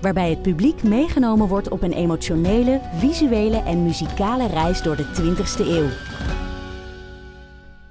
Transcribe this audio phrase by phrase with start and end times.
[0.00, 5.66] Waarbij het publiek meegenomen wordt op een emotionele, visuele en muzikale reis door de 20ste
[5.66, 5.88] eeuw.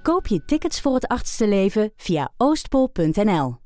[0.02, 3.58] Koop je tickets voor het achtste leven via oostpol.nl.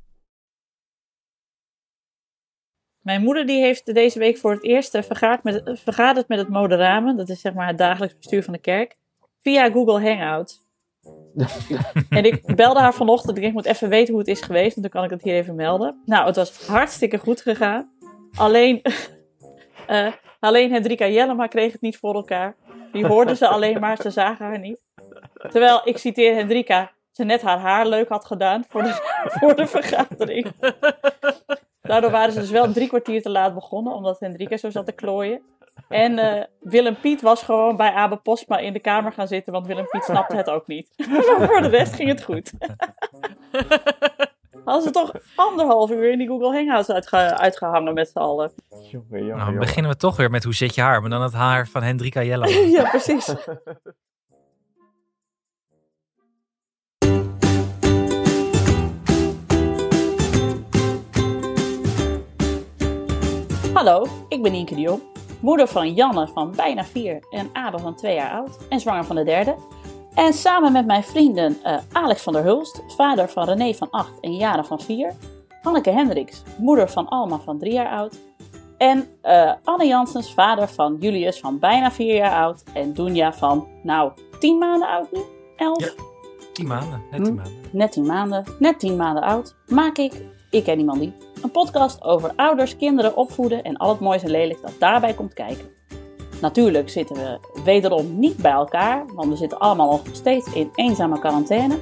[3.00, 6.50] Mijn moeder die heeft deze week voor het eerst eh, vergaderd met, vergaderd met het
[6.50, 7.18] Moderamen.
[7.18, 8.96] Dat is zeg maar het dagelijks bestuur van de kerk.
[9.42, 10.62] Via Google Hangout.
[12.10, 13.38] en ik belde haar vanochtend.
[13.38, 14.76] Ik moet even weten hoe het is geweest.
[14.76, 16.02] En dan kan ik het hier even melden.
[16.06, 17.93] Nou, het was hartstikke goed gegaan.
[18.36, 18.82] Alleen,
[19.90, 22.56] uh, alleen Hendrika Jellema kreeg het niet voor elkaar.
[22.92, 24.82] Die hoorden ze alleen maar, ze zagen haar niet.
[25.34, 28.94] Terwijl, ik citeer Hendrika, ze net haar haar leuk had gedaan voor de,
[29.40, 30.52] voor de vergadering.
[31.82, 34.92] Daardoor waren ze dus wel drie kwartier te laat begonnen, omdat Hendrika zo zat te
[34.92, 35.42] klooien.
[35.90, 39.68] En uh, Willem Piet was gewoon bij Abe Postma in de kamer gaan zitten, want
[39.68, 40.90] Willem Piet snapte het ook niet.
[41.10, 42.52] maar voor de rest ging het goed.
[44.66, 46.90] Hadden ze toch anderhalf uur in die Google Hangouts
[47.32, 48.52] uitgehangen met z'n allen.
[48.70, 51.34] Jongen, jongen, nou, beginnen we toch weer met hoe zit je haar, maar dan het
[51.34, 52.48] haar van Hendrika Jella.
[52.78, 53.36] ja, precies.
[63.74, 65.02] Hallo, ik ben Nienke Dion,
[65.40, 69.16] moeder van Janne van bijna vier en Abe van twee jaar oud en zwanger van
[69.16, 69.56] de derde.
[70.16, 74.20] En samen met mijn vrienden uh, Alex van der Hulst, vader van René van 8
[74.20, 75.14] en Jaren van 4,
[75.62, 78.20] Anneke Hendricks, moeder van Alma van 3 jaar oud,
[78.78, 83.68] en uh, Anne Janssens, vader van Julius van bijna 4 jaar oud en Dunja van,
[83.84, 85.20] nou, 10 maanden oud nu?
[85.56, 85.80] 11?
[85.80, 85.92] Ja,
[86.54, 87.70] 10 maanden, net 10 hm, maanden.
[87.72, 90.14] Net 10 maanden, net 10 maanden oud, maak ik,
[90.50, 94.32] ik ken iemand die, een podcast over ouders, kinderen, opvoeden en al het moois en
[94.32, 95.70] lelijk dat daarbij komt kijken.
[96.44, 101.20] Natuurlijk zitten we wederom niet bij elkaar, want we zitten allemaal nog steeds in eenzame
[101.20, 101.78] quarantaine.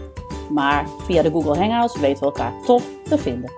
[0.50, 3.52] Maar via de Google Hangouts weten we elkaar toch te vinden.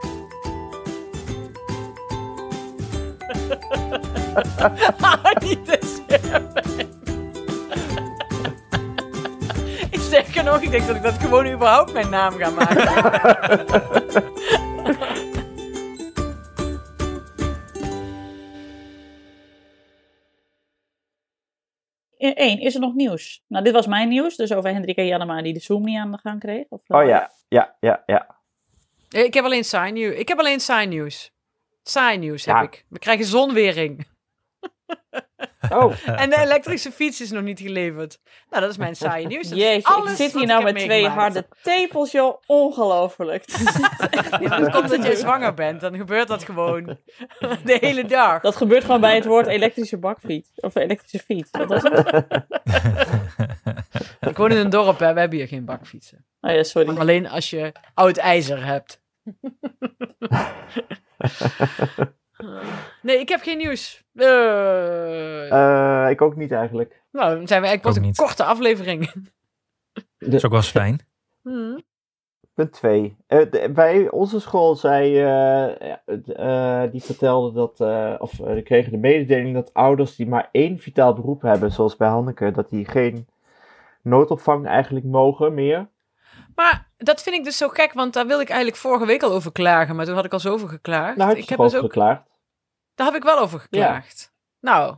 [9.91, 12.91] ik zeg nog, ik denk dat ik dat gewoon überhaupt mijn naam ga maken.
[22.23, 23.43] één, is er nog nieuws?
[23.47, 26.17] Nou, dit was mijn nieuws, dus over Hendrika Jannema die de Zoom niet aan de
[26.17, 26.65] gang kreeg.
[26.69, 28.41] Of, oh ja, ja, ja, ja.
[29.09, 30.15] Ik heb alleen saai nieuws.
[30.15, 31.31] Ik heb alleen saai nieuws.
[31.83, 32.85] Saai nieuws heb ik.
[32.89, 34.07] We krijgen zonwering.
[35.69, 35.93] Oh.
[36.05, 38.19] en de elektrische fiets is nog niet geleverd.
[38.49, 39.49] Nou, dat is mijn saaie nieuws.
[39.49, 42.41] Jeetje, ik zit hier nou met twee harde tepels, joh.
[42.45, 43.43] Ongelooflijk.
[44.41, 45.81] ja, dat komt dat je zwanger bent.
[45.81, 46.97] Dan gebeurt dat gewoon
[47.63, 48.41] de hele dag.
[48.41, 50.49] Dat gebeurt gewoon bij het woord elektrische bakfiets.
[50.55, 51.51] Of elektrische fiets.
[51.51, 52.23] Dat was het.
[54.29, 55.13] ik woon in een dorp, hè.
[55.13, 56.25] We hebben hier geen bakfietsen.
[56.41, 56.97] Oh ja, sorry.
[56.97, 59.01] alleen als je oud ijzer hebt.
[63.01, 64.03] Nee, ik heb geen nieuws.
[64.13, 66.09] Uh...
[66.09, 67.01] ik ook niet eigenlijk.
[67.11, 69.11] Nou, dan zijn we eigenlijk een korte aflevering.
[70.17, 70.99] Dat is ook wel eens fijn.
[71.41, 71.81] Hmm.
[72.53, 73.17] Punt 2.
[73.27, 75.11] Uh, bij onze school zei,
[76.91, 77.79] die vertelde dat,
[78.19, 82.07] of die kregen de mededeling dat ouders die maar één vitaal beroep hebben, zoals bij
[82.07, 83.27] Hanneke, dat die geen
[84.01, 85.87] noodopvang eigenlijk mogen meer.
[86.55, 89.31] Maar dat vind ik dus zo gek, want daar wil ik eigenlijk vorige week al
[89.31, 91.17] over klagen, maar toen had ik al zoveel geklaagd.
[91.17, 92.21] Nou, ik heb dus ook geklaagd.
[92.95, 94.33] Daar heb ik wel over geklaagd.
[94.59, 94.95] Nou,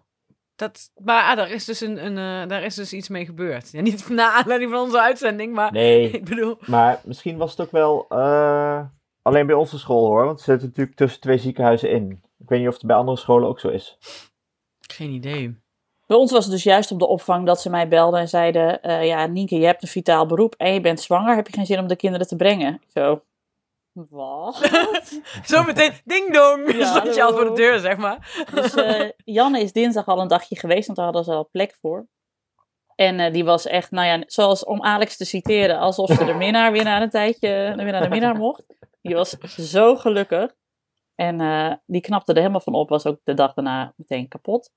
[0.56, 3.72] dat, maar ah, daar, is dus een, een uh, daar is dus iets mee gebeurd.
[3.72, 6.58] Ja, niet na aanleiding van onze uitzending, maar nee, ik bedoel...
[6.66, 8.86] Maar misschien was het ook wel uh,
[9.22, 12.24] alleen bij onze school hoor, want ze zitten natuurlijk tussen twee ziekenhuizen in.
[12.38, 13.98] Ik weet niet of het bij andere scholen ook zo is.
[14.88, 15.64] Geen idee.
[16.06, 18.80] Bij ons was het dus juist op de opvang dat ze mij belden en zeiden:
[18.84, 21.36] uh, Ja, Nienke, je hebt een vitaal beroep en je bent zwanger.
[21.36, 22.82] Heb je geen zin om de kinderen te brengen?
[22.94, 23.22] Zo.
[24.10, 24.56] Wat?
[25.52, 28.46] Zo meteen, ding dong, ja, stond je al voor de deur, zeg maar.
[28.54, 31.76] Dus uh, Janne is dinsdag al een dagje geweest, want daar hadden ze al plek
[31.82, 32.08] voor.
[32.96, 36.34] En uh, die was echt, nou ja, zoals om Alex te citeren, alsof ze de
[36.44, 38.64] minnaar weer naar een tijdje weer naar de minnaar mocht.
[39.02, 39.30] Die was
[39.74, 40.56] zo gelukkig.
[41.16, 44.72] En uh, die knapte er helemaal van op, was ook de dag daarna meteen kapot.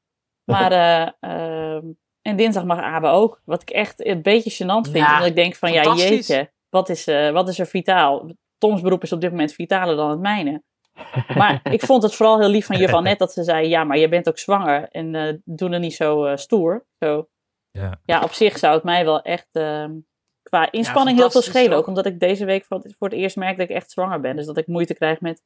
[0.50, 0.73] Maar,
[1.21, 1.83] uh,
[2.23, 3.41] en dinsdag mag Abe ook.
[3.45, 6.89] Wat ik echt een beetje gênant vind, ja, omdat ik denk van, ja jeetje, wat
[6.89, 8.31] is, wat is er vitaal?
[8.59, 10.62] Toms beroep is op dit moment vitaler dan het mijne.
[11.41, 13.99] Maar ik vond het vooral heel lief van juffrouw net dat ze zei, ja, maar
[13.99, 16.87] je bent ook zwanger en uh, doe er niet zo uh, stoer.
[16.99, 17.29] Zo.
[17.71, 18.01] Ja.
[18.05, 19.85] ja, op zich zou het mij wel echt uh,
[20.43, 21.77] qua inspanning heel veel schelen.
[21.77, 24.21] Ook omdat ik deze week voor het, voor het eerst merk dat ik echt zwanger
[24.21, 24.37] ben.
[24.37, 25.43] Dus dat ik moeite krijg met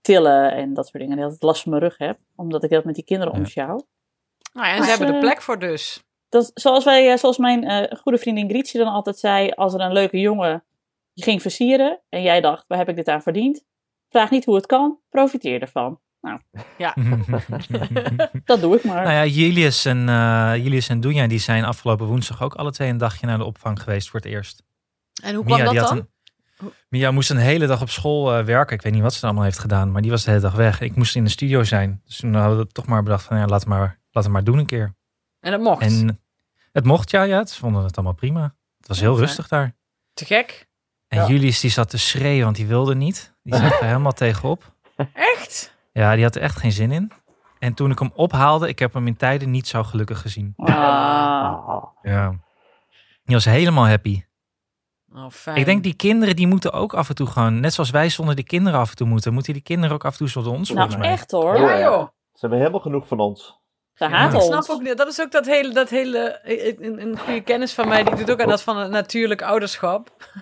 [0.00, 1.18] tillen en dat soort dingen.
[1.18, 3.38] En dat ik last van mijn rug heb, omdat ik heel met die kinderen ja.
[3.38, 3.86] omsjouw.
[4.52, 6.02] Nou en ze hebben er plek voor dus.
[6.28, 10.18] Dat, zoals, wij, zoals mijn goede vriendin Grietje dan altijd zei, als er een leuke
[10.18, 10.64] jongen
[11.12, 13.64] je ging versieren en jij dacht, waar heb ik dit aan verdiend?
[14.10, 16.00] Vraag niet hoe het kan, profiteer ervan.
[16.20, 16.40] Nou,
[16.78, 16.94] ja.
[18.44, 19.02] dat doe ik maar.
[19.02, 22.88] Nou ja, Julius en, uh, Julius en Doenja die zijn afgelopen woensdag ook alle twee
[22.88, 24.62] een dagje naar de opvang geweest voor het eerst.
[25.22, 25.96] En hoe kwam Mia, dat dan?
[25.96, 28.76] Een, Mia moest een hele dag op school uh, werken.
[28.76, 30.80] Ik weet niet wat ze allemaal heeft gedaan, maar die was de hele dag weg.
[30.80, 32.02] Ik moest in de studio zijn.
[32.04, 34.44] Dus toen hadden we toch maar bedacht van ja, laat het maar, laat het maar
[34.44, 34.94] doen een keer.
[35.40, 35.82] En het mocht?
[35.82, 36.20] En
[36.72, 37.22] het mocht, ja.
[37.22, 38.54] ja ze vonden het allemaal prima.
[38.78, 39.76] Het was heel rustig daar.
[40.14, 40.68] Te gek.
[41.08, 41.26] En ja.
[41.26, 43.34] Julius die zat te schreeuwen, want die wilde niet.
[43.42, 44.74] Die zat er helemaal tegenop.
[45.36, 45.76] Echt?
[45.92, 47.12] Ja, die had er echt geen zin in.
[47.58, 50.52] En toen ik hem ophaalde, ik heb hem in tijden niet zo gelukkig gezien.
[50.56, 51.84] Ah.
[52.02, 52.30] Ja.
[53.24, 54.22] Die was helemaal happy.
[55.14, 55.56] Oh, fijn.
[55.56, 58.34] Ik denk die kinderen die moeten ook af en toe gewoon, net zoals wij zonder
[58.34, 60.70] die kinderen af en toe moeten, moeten die kinderen ook af en toe zonder ons.
[60.70, 61.08] Nou, mij.
[61.08, 61.58] echt hoor.
[61.58, 62.08] Ja, joh.
[62.32, 63.60] Ze hebben helemaal genoeg van ons.
[63.94, 64.96] Haat Ik snap ook niet.
[64.96, 68.04] Dat is ook dat hele, dat hele een, een goede kennis van mij.
[68.04, 70.10] Die doet ook aan dat van het natuurlijk ouderschap.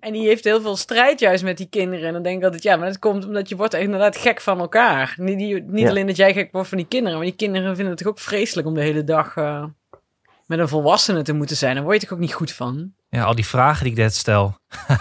[0.00, 2.06] En die heeft heel veel strijd juist met die kinderen.
[2.06, 4.58] En dan denk ik altijd, ja, maar dat komt omdat je wordt inderdaad gek van
[4.58, 5.14] elkaar.
[5.16, 5.88] Niet, die, niet Ja.
[5.88, 8.18] alleen dat jij gek wordt van die kinderen, maar die kinderen vinden het toch ook
[8.18, 9.64] vreselijk om de hele dag eh,
[10.46, 11.74] met een volwassene te moeten zijn.
[11.74, 12.92] Daar word je toch ook niet goed van.
[13.08, 14.58] Ja, al die vragen die ik net stel.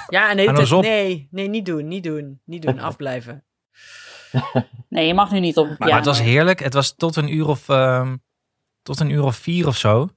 [0.07, 3.43] Ja, en Hou nou nee, nee, niet doen, niet doen, niet doen, afblijven.
[4.89, 6.59] Nee, je mag nu niet op Maar het was heerlijk.
[6.59, 8.15] Het was tot een uur of, ehm,
[8.83, 10.09] tot een uur of vier of zo.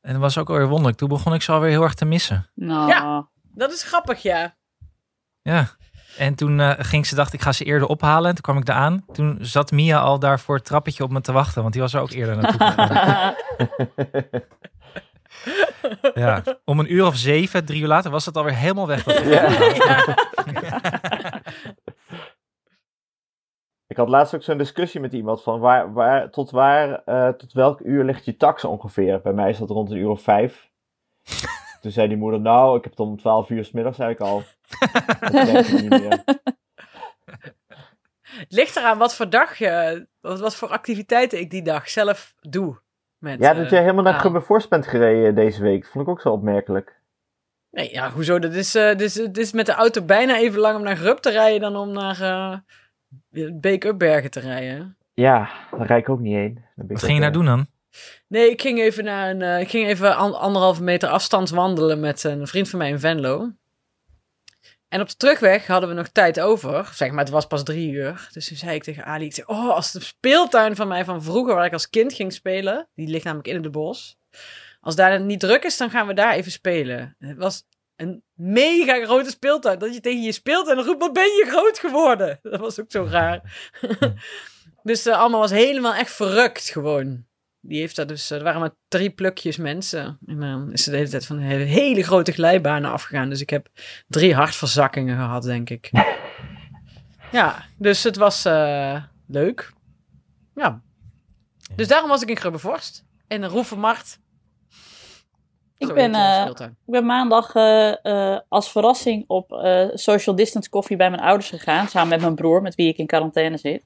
[0.00, 0.96] En dat was ook alweer wonderlijk.
[0.98, 2.50] Toen begon ik ze alweer heel erg te missen.
[2.54, 3.28] Nou, Ja.
[3.54, 4.56] Dat is grappig, ja.
[5.42, 5.68] Ja.
[6.16, 8.28] En toen eh, ging ze, dacht ik ga ze eerder ophalen.
[8.28, 9.04] En toen kwam ik daar aan.
[9.12, 11.60] Toen zat Mia al daar voor het trappetje op me te wachten.
[11.62, 13.34] Want die was er ook eerder naartoe gegaan.
[16.14, 16.42] ja.
[16.64, 19.04] Om een uur of zeven, drie uur later, was het alweer helemaal weg.
[19.04, 19.20] Dat
[23.90, 27.52] Ik had laatst ook zo'n discussie met iemand van waar, waar, tot, waar, eh, tot
[27.52, 29.20] welk uur ligt je tax ongeveer?
[29.20, 30.70] Bij mij is dat rond een uur of vijf.
[31.80, 34.42] Toen zei die moeder, nou, ik heb het om 12 uur s middags eigenlijk al.
[35.30, 36.22] Dat niet meer.
[38.20, 42.34] Het ligt eraan wat voor dag je, wat, wat voor activiteiten ik die dag zelf
[42.40, 42.80] doe.
[43.18, 44.20] Met, Ja, eh, dat jij helemaal naar Aal.
[44.20, 45.86] Grubbevorst bent gereden deze week.
[45.86, 47.00] Vond ik ook zo opmerkelijk.
[47.70, 48.38] Nee, ja, hoezo?
[48.38, 50.96] Dat is, eh, dit is, dit is met de auto bijna even lang om naar
[50.96, 52.18] Grub te rijden dan om naar
[53.32, 54.96] eh Beek-Upbergen te rijden.
[55.14, 56.64] Ja, daar rijd ik ook niet heen.
[56.74, 57.66] Wat ging je nou eh, doen dan?
[58.26, 62.00] Nee, ik ging even naar een, eh, ik ging even an- anderhalve meter afstand wandelen
[62.00, 63.50] met een vriend van mij in Venlo.
[64.88, 66.90] En op de terugweg hadden we nog tijd over.
[66.94, 68.28] Zeg maar, het was pas drie uur.
[68.32, 71.22] Dus toen zei ik tegen Ali, ik zei, oh, als de speeltuin van mij van
[71.22, 74.16] vroeger, waar ik als kind ging spelen, die ligt namelijk in het bos.
[74.80, 77.16] Als daar niet druk is, dan gaan we daar even spelen.
[77.18, 77.64] Het was
[78.00, 79.78] een mega grote speeltuin.
[79.78, 82.38] Dat je tegen je speelt en dan roept, wat ben je groot geworden?
[82.42, 83.70] Dat was ook zo raar.
[84.82, 87.24] dus uh, allemaal was helemaal echt verrukt gewoon.
[87.60, 90.18] Die heeft daar dus, er waren maar drie plukjes mensen.
[90.26, 93.28] En dan is ze de hele tijd van hele, hele grote glijbanen afgegaan.
[93.28, 93.68] Dus ik heb
[94.08, 95.90] drie hartverzakkingen gehad, denk ik.
[97.32, 99.72] ja, dus het was uh, leuk.
[100.54, 100.82] Ja.
[101.76, 103.04] Dus daarom was ik in Grubbevorst.
[103.26, 104.19] En een Roevenmarkt.
[105.80, 109.60] Ik ben, uh, ik ben maandag uh, uh, als verrassing op
[109.94, 111.86] social distance koffie bij mijn ouders gegaan.
[111.86, 113.82] Samen met mijn broer, met wie ik in quarantaine zit.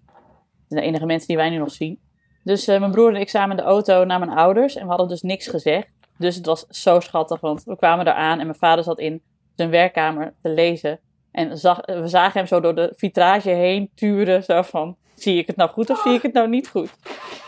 [0.68, 1.98] De enige mensen die wij nu nog zien.
[2.44, 4.74] Dus mijn broer en ik samen in de auto naar mijn ouders.
[4.76, 5.88] En we hadden dus niks gezegd.
[6.18, 9.22] Dus het was zo schattig, want we kwamen daar aan en mijn vader zat in
[9.56, 11.00] zijn werkkamer te lezen.
[11.30, 14.44] En zag, we zagen hem zo door de vitrage heen turen.
[14.44, 16.90] Zo van, zie ik het nou goed of zie ik het nou niet goed?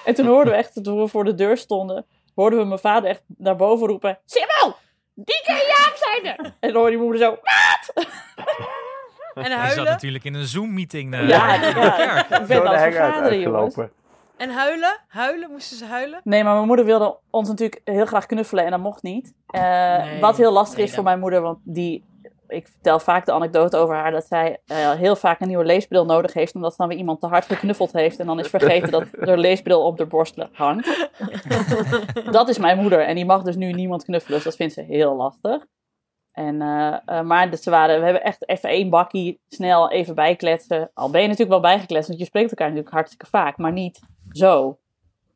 [0.04, 2.04] En toen hoorden we echt, toen we voor de deur stonden
[2.36, 4.76] hoorden we mijn vader echt naar boven roepen: Simmel,
[5.14, 6.44] die kan Jaap zijn er!
[6.44, 8.06] En dan hoorde die moeder zo: Wat?
[9.34, 9.74] En huilen?
[9.74, 11.14] zat natuurlijk in een Zoom-meeting.
[11.14, 13.76] Uh, ja, ja, ik ben Zo aan het vergaderen, jongens.
[14.36, 15.00] En huilen?
[15.08, 15.50] Huilen?
[15.50, 16.20] Moesten ze huilen?
[16.24, 19.34] Nee, maar mijn moeder wilde ons natuurlijk heel graag knuffelen en dat mocht niet.
[19.50, 19.62] Uh,
[20.04, 22.04] Nee, wat heel lastig nee, is voor mijn moeder, want die,
[22.48, 26.04] ik vertel vaak de anekdote over haar dat zij uh, heel vaak een nieuwe leesbril
[26.04, 28.90] nodig heeft, omdat ze dan weer iemand te hard geknuffeld heeft en dan is vergeten
[28.90, 31.08] dat de leesbril op de borst hangt.
[32.30, 34.82] dat is mijn moeder en die mag dus nu niemand knuffelen, dus dat vindt ze
[34.82, 35.66] heel lastig.
[36.32, 40.14] En, uh, uh, maar dus ze waren, we hebben echt even één bakkie snel even
[40.14, 40.90] bijkletsen.
[40.94, 44.00] Al ben je natuurlijk wel bijgekletst, want je spreekt elkaar natuurlijk hartstikke vaak, maar niet
[44.30, 44.78] zo.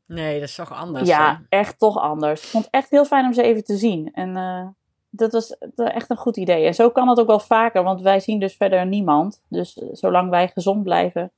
[0.06, 1.08] Nee, dat is toch anders.
[1.08, 1.58] Ja, hè?
[1.58, 2.42] echt toch anders.
[2.42, 4.12] Ik vond het echt heel fijn om ze even te zien.
[4.12, 4.66] En uh,
[5.10, 6.66] dat was echt een goed idee.
[6.66, 9.42] En zo kan het ook wel vaker, want wij zien dus verder niemand.
[9.48, 11.32] Dus eh, zolang wij gezond blijven,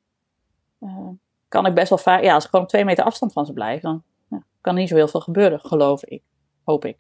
[0.81, 1.09] uh,
[1.49, 2.23] kan ik best wel vaak.
[2.23, 4.89] Ja, als ik gewoon twee meter afstand van ze blijf, dan ja, kan er niet
[4.89, 6.23] zo heel veel gebeuren, geloof ik.
[6.65, 6.97] Hoop ik.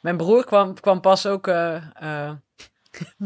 [0.00, 1.84] Mijn broer kwam, kwam pas ook uh,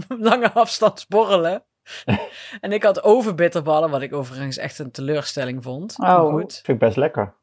[0.08, 1.64] lange afstand sporrelen.
[2.60, 5.94] en ik had overbitterballen, wat ik overigens echt een teleurstelling vond.
[5.98, 6.52] Oh, goed.
[6.52, 7.34] Vind ik best lekker.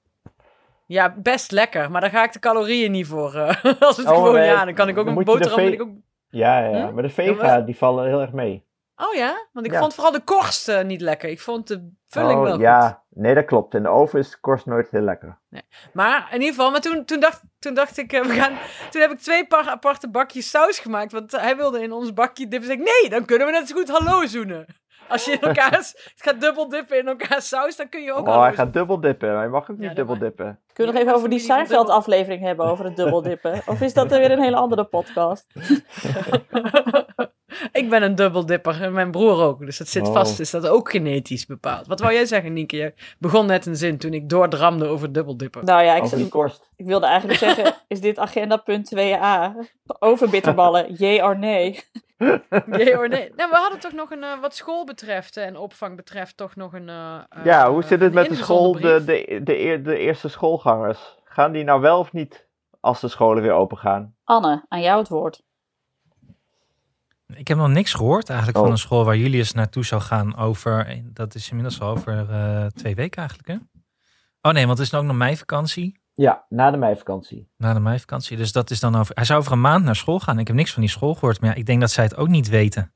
[0.86, 1.92] Ja, best lekker.
[1.92, 3.36] Maar daar ga ik de calorieën niet voor.
[3.36, 5.60] Uh, als het oh, gewoon, ja, dan kan ik ook een boterham...
[5.60, 5.90] Ik ook...
[6.30, 8.66] Ja, ja, maar de vega, die vallen heel erg mee.
[8.96, 9.48] Oh ja?
[9.52, 11.30] Want ik vond vooral de korst uh, niet lekker.
[11.30, 12.88] Ik vond de vulling oh, wel ja.
[12.88, 13.22] goed.
[13.22, 13.74] Nee, dat klopt.
[13.74, 15.40] In de oven is de korst nooit heel lekker.
[15.50, 15.62] Nee.
[15.94, 18.58] Maar in ieder geval, maar toen, toen, dacht, toen dacht ik, uh, we gaan,
[18.90, 21.12] toen heb ik twee aparte bakjes saus gemaakt.
[21.12, 22.70] Want hij wilde in ons bakje dippen.
[22.70, 24.66] Dus ik, nee, dan kunnen we net zo goed hallo zoenen.
[25.08, 28.28] Als je in elkaar het gaat dubbel dippen in elkaar saus, dan kun je ook
[28.28, 29.38] Oh, hij gaat dubbel dippen.
[29.38, 30.60] Hij mag ook niet dubbel dippen.
[30.74, 33.62] Kunnen we nog even over die Seinfeld aflevering hebben, over het dubbel dippen?
[33.66, 35.48] Of is dat weer een hele andere podcast?
[37.72, 39.60] ik ben een dubbeldipper en mijn broer ook.
[39.60, 40.40] Dus dat zit vast.
[40.40, 41.88] Is dat ook genetisch bepaald?
[41.88, 42.78] Wat wou jij zeggen, Nienke?
[42.78, 45.66] Je begon net een zin toen ik doordramde over dubbeldippen.
[45.66, 46.04] Nou ja, ik,
[46.76, 49.52] ik wilde eigenlijk zeggen, is dit agenda punt 2a?
[50.00, 51.80] Over bitterballen, jee of nee?
[52.78, 53.32] Jee or nee?
[53.36, 56.74] Nou, we hadden toch nog een, uh, wat school betreft en opvang betreft, toch nog
[56.74, 56.88] een...
[56.88, 61.18] Uh, ja, hoe zit het met de school, de, de, de, de eerste schoolgangers?
[61.24, 62.48] Gaan die nou wel of niet
[62.80, 64.16] als de scholen weer open gaan?
[64.24, 65.44] Anne, aan jou het woord.
[67.36, 68.74] Ik heb nog niks gehoord eigenlijk van oh.
[68.74, 72.96] een school waar Julius naartoe zou gaan over, dat is inmiddels al over uh, twee
[72.96, 73.56] weken eigenlijk hè?
[74.42, 76.02] Oh nee, want het is ook nog meivakantie.
[76.14, 77.50] Ja, na de meivakantie.
[77.58, 78.38] Na de meivakantie.
[78.38, 79.16] Dus dat is dan over.
[79.16, 80.40] Hij zou over een maand naar school gaan.
[80.40, 81.42] Ik heb niks van die school gehoord.
[81.42, 82.94] Maar ja, ik denk dat zij het ook niet weten.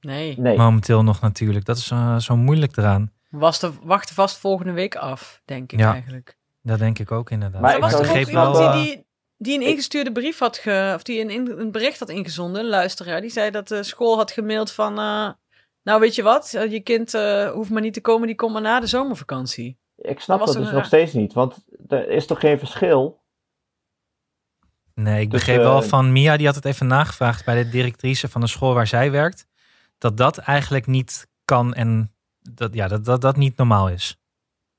[0.00, 0.40] Nee.
[0.40, 0.56] nee.
[0.56, 1.64] Momenteel nog natuurlijk.
[1.64, 3.12] Dat is uh, zo moeilijk eraan.
[3.30, 6.38] Was de, wachten vast volgende week af, denk ik ja, eigenlijk.
[6.62, 7.60] Dat denk ik ook inderdaad.
[7.60, 9.03] Maar, maar was er ook iemand die, die,
[9.44, 13.20] die een ingestuurde brief had, ge, of die een, een bericht had ingezonden, een luisteraar,
[13.20, 15.30] die zei dat de school had gemaild van, uh,
[15.82, 18.62] nou weet je wat, je kind uh, hoeft maar niet te komen, die komt maar
[18.62, 19.78] na de zomervakantie.
[19.96, 23.22] Ik snap dat, dus nog steeds niet, want er is toch geen verschil?
[24.94, 27.70] Nee, ik dus, begreep wel eh, van Mia, die had het even nagevraagd bij de
[27.70, 29.46] directrice van de school waar zij werkt,
[29.98, 34.18] dat dat eigenlijk niet kan en dat, ja, dat, dat, dat niet normaal is.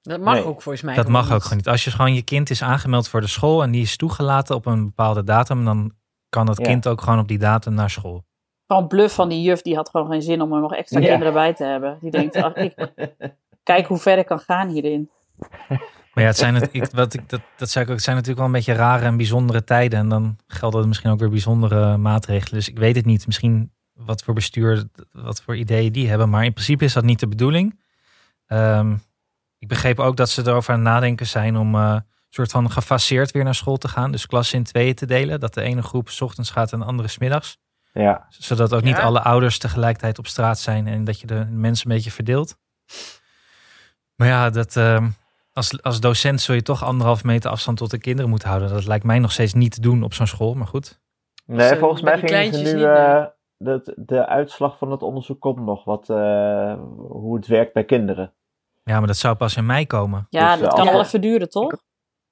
[0.05, 0.95] Dat mag ook volgens mij.
[0.95, 1.67] Dat mag ook gewoon niet.
[1.67, 4.65] Als je gewoon je kind is aangemeld voor de school en die is toegelaten op
[4.65, 5.91] een bepaalde datum, dan
[6.29, 8.25] kan dat kind ook gewoon op die datum naar school.
[8.67, 11.33] Gewoon bluff van die juf, die had gewoon geen zin om er nog extra kinderen
[11.33, 11.97] bij te hebben.
[12.01, 12.93] Die denkt, ach, ik,
[13.63, 15.09] kijk hoe ver ik kan gaan hierin.
[16.13, 18.15] Maar ja, het zijn, het, ik, wat ik, dat, dat zei ik ook, het zijn
[18.15, 19.99] natuurlijk wel een beetje rare en bijzondere tijden.
[19.99, 22.53] En dan gelden er misschien ook weer bijzondere maatregelen.
[22.53, 23.25] Dus ik weet het niet.
[23.25, 26.29] Misschien wat voor bestuur, wat voor ideeën die hebben.
[26.29, 27.79] Maar in principe is dat niet de bedoeling.
[28.47, 29.01] Um,
[29.57, 31.97] ik begreep ook dat ze erover aan het nadenken zijn om uh,
[32.29, 34.11] soort van gefaseerd weer naar school te gaan.
[34.11, 35.39] Dus klassen in tweeën te delen.
[35.39, 37.57] Dat de ene groep s ochtends gaat en de andere s middags.
[37.93, 38.25] Ja.
[38.29, 41.95] Zodat ook niet alle ouders tegelijkertijd op straat zijn en dat je de mensen een
[41.95, 42.57] beetje verdeelt.
[44.15, 45.05] Maar ja, dat, uh,
[45.53, 48.69] als, als docent zul je toch anderhalf meter afstand tot de kinderen moeten houden.
[48.69, 51.01] Dat lijkt mij nog steeds niet te doen op zo'n school, maar goed.
[51.45, 52.81] Nee, dus, volgens mij gingen ze nu...
[52.81, 53.25] Uh,
[53.57, 58.33] de, de uitslag van het onderzoek komt nog, wat, uh, hoe het werkt bij kinderen.
[58.89, 60.27] Ja, maar dat zou pas in mei komen.
[60.29, 61.75] Ja, dus, dat kan wel even duren, toch?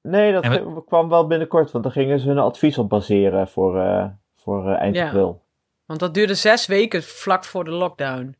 [0.02, 4.06] Nee, dat kwam wel binnenkort, want dan gingen ze hun advies op baseren voor, uh,
[4.36, 5.06] voor eind ja.
[5.06, 5.46] april.
[5.86, 8.36] Want dat duurde zes weken vlak voor de lockdown.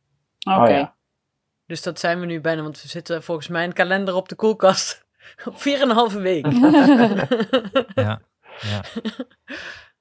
[0.48, 0.60] Oké.
[0.60, 0.94] Oh, ja.
[1.66, 4.34] Dus dat zijn we nu bijna, want we zitten volgens mij een kalender op de
[4.34, 5.06] koelkast
[5.48, 5.54] op
[6.14, 6.46] 4,5 week.
[7.94, 8.20] ja,
[8.60, 8.84] ja.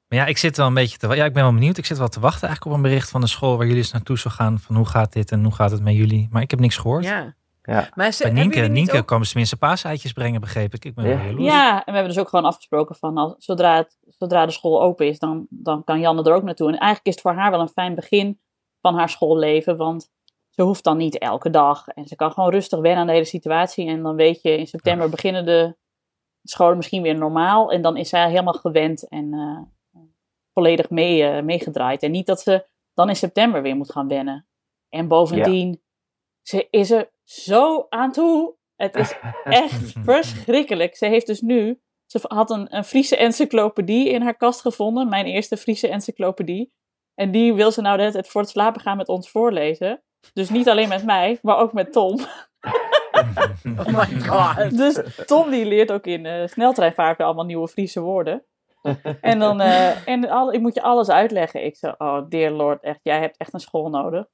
[0.08, 1.77] Maar ja, ik zit wel een beetje te Ja, ik ben wel benieuwd.
[1.77, 3.91] Ik zit wel te wachten eigenlijk op een bericht van de school waar jullie eens
[3.91, 4.60] naartoe zou gaan.
[4.60, 6.27] Van hoe gaat dit en hoe gaat het met jullie?
[6.32, 7.03] Maar ik heb niks gehoord.
[7.03, 7.36] Ja.
[7.63, 7.89] Ja.
[7.93, 9.05] Maar ze, Bij Nienke, Nienke ook...
[9.05, 10.86] komen ze tenminste paaseitjes brengen, begreep ik.
[10.86, 11.22] Ik ben ja.
[11.38, 14.82] Ja, en we hebben dus ook gewoon afgesproken van als, zodra, het, zodra de school
[14.82, 16.67] open is, dan, dan kan Janne er ook naartoe.
[16.67, 18.39] En eigenlijk is het voor haar wel een fijn begin
[18.82, 20.12] van haar schoolleven, want
[20.50, 21.88] ze hoeft dan niet elke dag.
[21.88, 23.88] En ze kan gewoon rustig wennen aan de hele situatie.
[23.88, 25.75] En dan weet je, in september beginnen de
[26.43, 27.72] scholen misschien weer normaal.
[27.72, 29.60] En dan is zij helemaal gewend en uh,
[30.53, 32.03] volledig mee, uh, meegedraaid.
[32.03, 34.48] En niet dat ze dan in september weer moet gaan wennen.
[34.89, 35.82] En bovendien,
[36.41, 38.56] ze is er zo aan toe.
[38.75, 39.13] Het is
[39.44, 40.96] echt verschrikkelijk.
[40.96, 45.10] Ze heeft dus nu, ze had een, een Friese encyclopedie in haar kast gevonden.
[45.10, 46.74] Mijn eerste Friese encyclopedie.
[47.15, 50.03] En die wil ze nou net het voor het slapen gaan met ons voorlezen.
[50.34, 52.20] Dus niet alleen met mij, maar ook met Tom.
[53.80, 54.77] oh my god.
[54.77, 58.46] Dus Tom die leert ook in uh, sneltreinvaart weer allemaal nieuwe Friese woorden.
[59.22, 61.65] En dan, uh, en al, ik moet je alles uitleggen.
[61.65, 64.25] Ik zei, oh dear lord, echt, jij hebt echt een school nodig.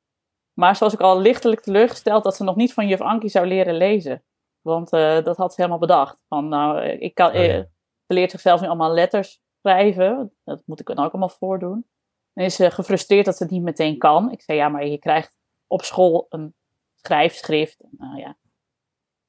[0.60, 3.76] Maar zoals ik al lichtelijk teleurgesteld dat ze nog niet van juf Ankie zou leren
[3.76, 4.24] lezen.
[4.62, 6.24] Want eh, dat had ze helemaal bedacht.
[6.28, 7.42] Van, nou, eh, ik kan, Oh, ja.
[7.42, 7.64] eh,
[8.08, 10.34] ze leert zichzelf nu allemaal letters schrijven.
[10.44, 11.86] Dat moet ik dan ook allemaal voordoen.
[12.34, 14.32] En is ze gefrustreerd dat ze het niet meteen kan.
[14.32, 15.34] Ik zei, ja, maar je krijgt
[15.68, 16.54] op school een
[16.96, 17.84] schrijfschrift.
[17.98, 18.38] Nou ja.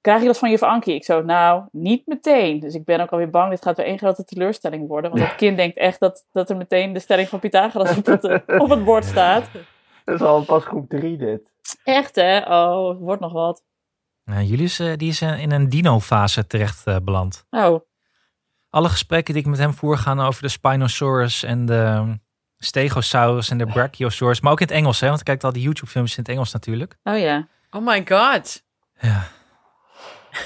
[0.00, 0.94] Krijg je dat van juf Ankie?
[0.94, 2.60] Ik zo, nou, niet meteen.
[2.60, 5.10] Dus ik ben ook alweer bang, dit gaat weer één grote teleurstelling worden.
[5.10, 8.24] Want dat kind denkt echt dat, dat er meteen de stelling van Pythagoras op het,
[8.60, 9.48] op het bord staat.
[10.04, 11.52] Dat is al pas groep 3 dit.
[11.84, 12.38] Echt, hè?
[12.38, 13.62] Oh, het wordt nog wat.
[14.24, 17.46] Nou, Julius eh, die is eh, in een dino-fase terecht eh, beland.
[17.50, 17.80] Oh,
[18.70, 22.14] Alle gesprekken die ik met hem voer gaan over de Spinosaurus en de ehm,
[22.58, 24.40] Stegosaurus en de Brachiosaurus.
[24.40, 25.06] Maar ook in het Engels, hè?
[25.06, 26.96] Want ik kijk al die YouTube-films in het Engels natuurlijk.
[27.04, 27.48] oh ja.
[27.70, 28.64] Oh my god.
[29.00, 29.28] Ja.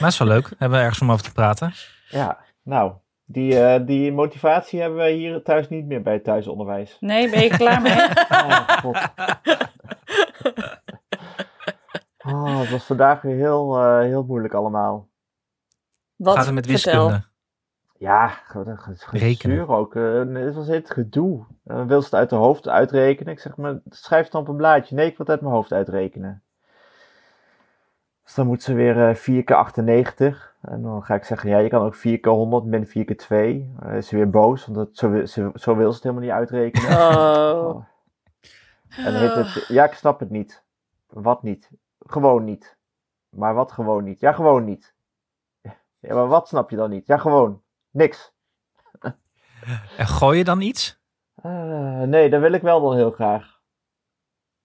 [0.01, 0.49] Maar is wel leuk.
[0.59, 1.75] Hebben we ergens om over te praten.
[2.09, 2.93] Ja, nou,
[3.25, 6.97] die, eh, die motivatie hebben wij hier thuis niet meer bij het thuisonderwijs.
[7.01, 7.97] Nee, ben je klaar mee?
[8.31, 8.97] Oh, god.
[12.27, 15.09] Oh, het was vandaag weer heel, eh, heel moeilijk allemaal.
[16.17, 16.37] Wat?
[16.37, 17.03] Gaat het met Vertel.
[17.09, 17.27] wiskunde?
[17.99, 18.33] Ja,
[19.11, 19.69] Rekenen.
[19.69, 19.95] ook.
[19.97, 21.45] eh, het was het gedoe.
[21.65, 23.33] En dan wil ze het uit de hoofd uitrekenen.
[23.33, 24.95] Ik zeg maar, schrijf het dan op een blaadje.
[24.95, 26.43] Nee, ik wil het uit mijn hoofd uitrekenen.
[28.25, 30.54] Dus dan moet ze weer eh 4 keer 98.
[30.65, 33.17] En dan ga ik zeggen, ja, je kan ook 4 keer 100 min 4 keer
[33.17, 33.73] 2.
[33.79, 36.23] Dan is ze weer boos, want dat, zo, wil- ze, zo wil ze het helemaal
[36.25, 36.99] niet uitrekenen.
[36.99, 37.85] Oh.
[38.89, 40.65] En dan heet het, ja, ik snap het niet.
[41.07, 41.71] Wat niet?
[41.99, 42.77] Gewoon niet.
[43.29, 44.21] Maar wat gewoon niet?
[44.21, 44.95] Ja, gewoon niet.
[45.99, 47.07] Ja, maar wat snap je dan niet?
[47.07, 47.63] Ja, gewoon.
[47.91, 48.33] Niks.
[49.97, 51.01] En gooi je dan iets?
[51.35, 53.61] Eh, nee, dat wil ik wel dan heel graag.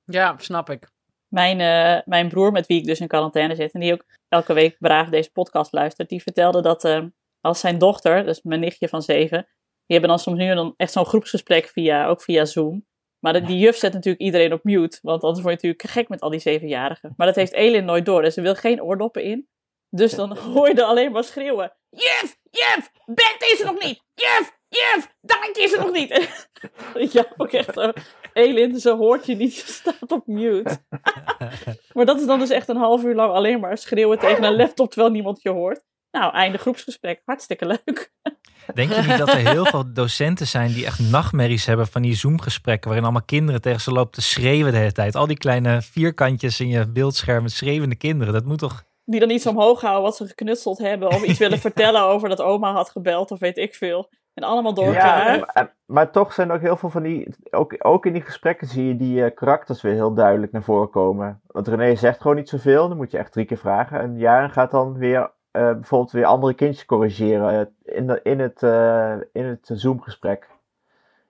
[0.03, 0.89] Ja, snap ik.
[1.29, 4.53] Mijn, eh, mijn broer, met wie ik dus in quarantaine zit, en die ook elke
[4.53, 7.03] week braaf deze podcast luistert, die vertelde dat eh,
[7.41, 9.37] als zijn dochter, dus mijn nichtje van zeven,
[9.85, 12.85] die hebben dan soms nu dan echt zo'n groepsgesprek via, ook via Zoom.
[13.19, 16.09] Maar de- die juf zet natuurlijk iedereen op mute, want anders word je natuurlijk gek
[16.09, 17.13] met al die zevenjarigen.
[17.17, 19.47] Maar dat heeft Elin nooit door, dus ze wil geen oordoppen in.
[19.89, 21.73] Dus dan hoor je er alleen maar schreeuwen.
[21.89, 24.03] Juf, juf, Bert is er nog niet.
[24.13, 26.37] Juf, juf, Dankje is er nog niet.
[27.13, 27.91] ja, ook echt zo.
[28.39, 30.77] Elin, ze hoort je niet, je staat op mute.
[31.93, 34.55] maar dat is dan dus echt een half uur lang alleen maar schreeuwen tegen een
[34.55, 35.87] laptop terwijl niemand je hoort.
[36.11, 37.21] Nou, einde groepsgesprek.
[37.25, 38.11] Hartstikke leuk.
[38.73, 42.15] Denk je niet dat er heel veel docenten zijn die echt nachtmerries hebben van die
[42.15, 45.15] Zoom-gesprekken waarin allemaal kinderen tegen ze lopen te schreeuwen de hele tijd?
[45.15, 48.33] Al die kleine vierkantjes in je beeldscherm met schreeuwende kinderen.
[48.33, 48.83] Dat moet toch...
[49.05, 51.07] Die dan iets omhoog houden wat ze geknutseld hebben.
[51.07, 54.09] Of iets willen vertellen over dat oma had gebeld of weet ik veel.
[54.39, 55.37] En allemaal door elkaar.
[55.37, 57.35] Ja, maar, maar toch zijn er ook heel veel van die.
[57.51, 60.89] Ook, ook in die gesprekken zie je die eh, karakters weer heel duidelijk naar voren
[60.89, 61.41] komen.
[61.47, 63.99] Want René zegt gewoon niet zoveel, dan moet je echt drie keer vragen.
[63.99, 68.39] En Jaren gaat dan weer eh, bijvoorbeeld weer andere kindjes corrigeren eh, in, de, in
[68.39, 68.61] het,
[69.33, 70.47] in het Zoom-gesprek.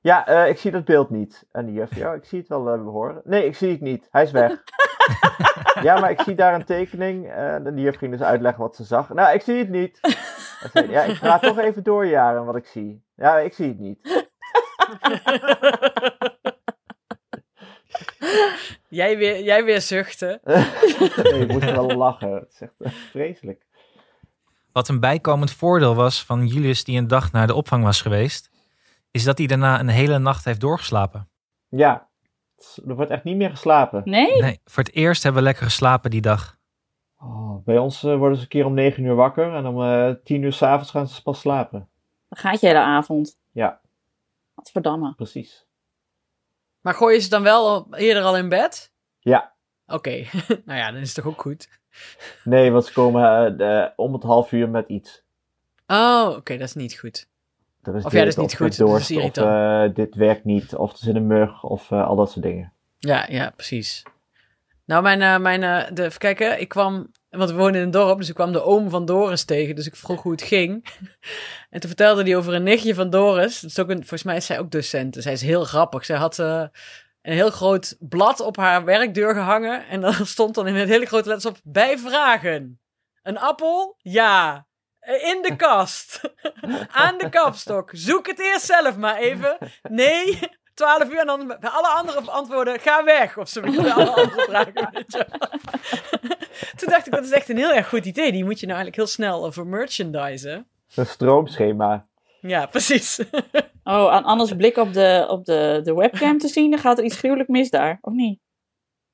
[0.02, 1.46] Ja, ik zie dat beeld niet.
[1.52, 3.22] En die juf, ja, ik zie het wel horen.
[3.24, 4.08] Nee, ik zie het niet.
[4.12, 4.52] Hij is weg.
[5.88, 7.30] ja, maar ik zie daar een tekening.
[7.32, 9.14] en die juf ging dus uitleggen wat ze zag.
[9.14, 10.00] Nou, ik zie het niet.
[10.74, 13.04] Ja, ik praat toch even door, Jaren, wat ik zie.
[13.16, 14.00] Ja, ik zie het niet.
[18.90, 20.40] Jij weer, jij weer zuchten.
[20.44, 22.34] nee, ik moest wel lachen.
[22.34, 23.66] Het is echt eh, vreselijk.
[24.72, 28.50] Wat een bijkomend voordeel was van Julius die een dag naar de opvang was geweest,
[29.12, 31.30] is dat hij daarna een hele nacht heeft doorgeslapen.
[31.68, 32.10] Ja,
[32.88, 34.02] er wordt echt niet meer geslapen.
[34.06, 34.42] Nee?
[34.42, 36.58] Nee, voor het eerst hebben we lekker geslapen die dag.
[37.22, 40.10] Oh, bij ons eh, worden ze een keer om 9 uur wakker en om eh
[40.24, 41.90] 10 uur s'avonds gaan ze pas slapen.
[42.30, 43.38] Dan gaat je hele avond.
[43.52, 43.82] Ja,
[44.54, 45.14] Wat verdamme.
[45.16, 45.68] precies.
[46.82, 48.92] Maar gooi je ze dan wel eerder al in bed?
[49.20, 49.54] Ja,
[49.88, 50.10] Oké,
[50.66, 51.70] nou ja, dan is het toch ook goed.
[52.44, 55.24] nee, want ze komen eh, de- om het half uur met iets.
[55.88, 57.28] Oh, oké, dat is niet goed.
[57.82, 59.94] Er is Of ja, dat is dit, niet goed, met dat is dorst, of eh,
[59.94, 62.74] dit werkt niet, of er zit een mug, of eh, al dat soort dingen.
[62.98, 64.04] Ja, ja, precies.
[64.90, 67.92] Nou, mijn, eh, mijn eh, de, even kijken, ik kwam, want we woonden in een
[67.92, 70.86] dorp, dus ik kwam de oom van Doris tegen, dus ik vroeg hoe het ging.
[71.70, 74.36] En toen vertelde hij over een nichtje van Doris, dat is ook een, volgens mij
[74.36, 76.06] is zij ook docent, dus zij is heel grappig.
[76.06, 76.64] Zij had eh,
[77.22, 81.06] een heel groot blad op haar werkdeur gehangen en dan stond dan in het hele
[81.06, 82.80] grote letters op, bij vragen.
[83.22, 83.96] Een appel?
[83.98, 84.68] Ja.
[85.00, 86.22] In de kast.
[86.92, 87.90] Aan de kapstok.
[87.94, 89.58] Zoek het eerst zelf maar even.
[89.82, 90.40] Nee.
[90.80, 93.38] 12 uur en dan bij alle andere antwoorden, ga weg.
[93.38, 93.62] Of zo.
[93.62, 94.90] Bij alle andere vragen.
[94.94, 95.50] weet je wel.
[96.76, 98.32] Toen dacht ik, dat is echt een heel erg goed idee.
[98.32, 100.68] Die moet je nou eigenlijk heel snel over merchandisen.
[100.96, 102.08] Een stroomschema.
[102.42, 103.20] Ja, precies.
[103.84, 107.04] Oh, aan Anne's blik op de, op de, de webcam te zien, dan gaat er
[107.04, 107.98] iets gruwelijk mis daar.
[108.02, 108.40] Of niet?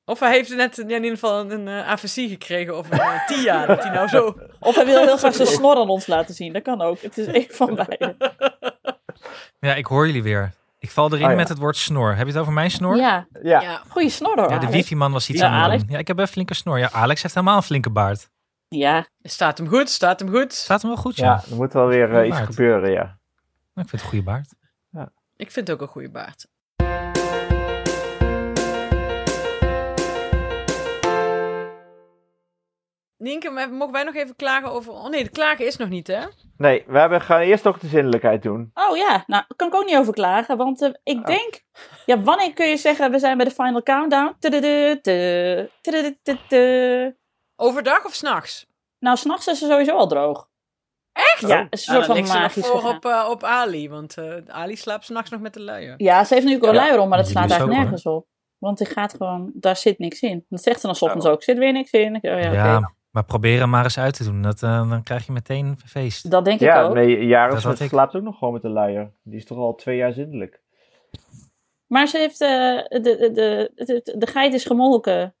[0.04, 3.26] Of hij heeft net in ieder geval een, een eh, AFC gekregen of een eh,
[3.28, 3.66] TIA.
[3.66, 4.36] Dat hij nou zo...
[4.60, 6.52] Of hij wil heel graag zijn snor aan ons laten zien.
[6.52, 7.00] Dat kan ook.
[7.00, 8.16] Het is één van beide.
[9.60, 10.54] Ja, ik hoor jullie weer.
[10.78, 11.36] Ik val erin Oh ja.
[11.36, 12.08] met het woord snor.
[12.14, 12.96] Heb je het over mijn snor?
[12.96, 13.82] Ja, Ja, Ja.
[13.88, 14.50] goeie snor hoor.
[14.50, 15.82] Ja, de wifi-man was iets Ja, aan het Alex.
[15.82, 15.90] doen.
[15.92, 16.78] Ja, ik heb een flinke snor.
[16.78, 18.28] Ja, Alex heeft helemaal een flinke baard.
[18.68, 20.52] Ja, Staat hem goed, staat hem goed.
[20.52, 21.50] Staat hem wel goed, Ja, ja.
[21.50, 22.46] er moet wel weer eh, iets Baard.
[22.48, 23.02] gebeuren, ja.
[23.02, 23.18] Nou,
[23.74, 24.54] ik vind het een goede baard.
[25.36, 26.46] Ik vind het ook een goede baard.
[33.18, 34.92] Nienke, mogen wij nog even klagen over...
[34.92, 36.24] Oh nee, de klagen is nog niet, hè?
[36.56, 38.70] Nee, we hebben, gaan eerst nog de zinnelijkheid doen.
[38.74, 40.56] Oh ja, nou, daar kan ik ook niet over klagen.
[40.56, 41.62] Want eh, ik denk,
[42.06, 44.36] ja, wanneer kun je zeggen, we zijn bij de final countdown?
[47.56, 48.66] Overdag of s'nachts?
[48.98, 50.48] Nou, s'nachts is ze sowieso al droog.
[51.12, 51.40] Echt?
[51.40, 54.34] Ja, is een Nou, soort dan van magisch voor op, eh, op Ali, want eh,
[54.46, 55.94] Ali slaapt s'nachts nog met de luier.
[55.96, 56.74] Ja, ze heeft nu ook een Ja.
[56.74, 58.26] luier om, maar dat slaat eigenlijk nergens op.
[58.58, 60.44] Want die gaat gewoon, daar zit niks in.
[60.48, 62.14] Dat zegt ze dan soms ook, zit weer niks in.
[62.14, 62.94] Oh ja, Ja, oké.
[63.16, 64.42] Maar probeer hem maar eens uit te doen.
[64.42, 66.30] Dat, eh, dan krijg je meteen een feest.
[66.30, 66.94] Dat denk ik Ja, ook.
[66.94, 67.88] nee, Jaris Dat ik.
[67.88, 69.12] slaapt ook nog gewoon met de luier.
[69.22, 70.60] Die is toch al twee jaar zindelijk.
[71.86, 75.34] Maar ze heeft, eh, de, de, de, de, de geit is gemolken.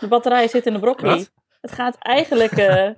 [0.00, 1.14] De batterij zit in de broccoli.
[1.16, 1.32] Wat?
[1.60, 2.90] Het gaat eigenlijk eh,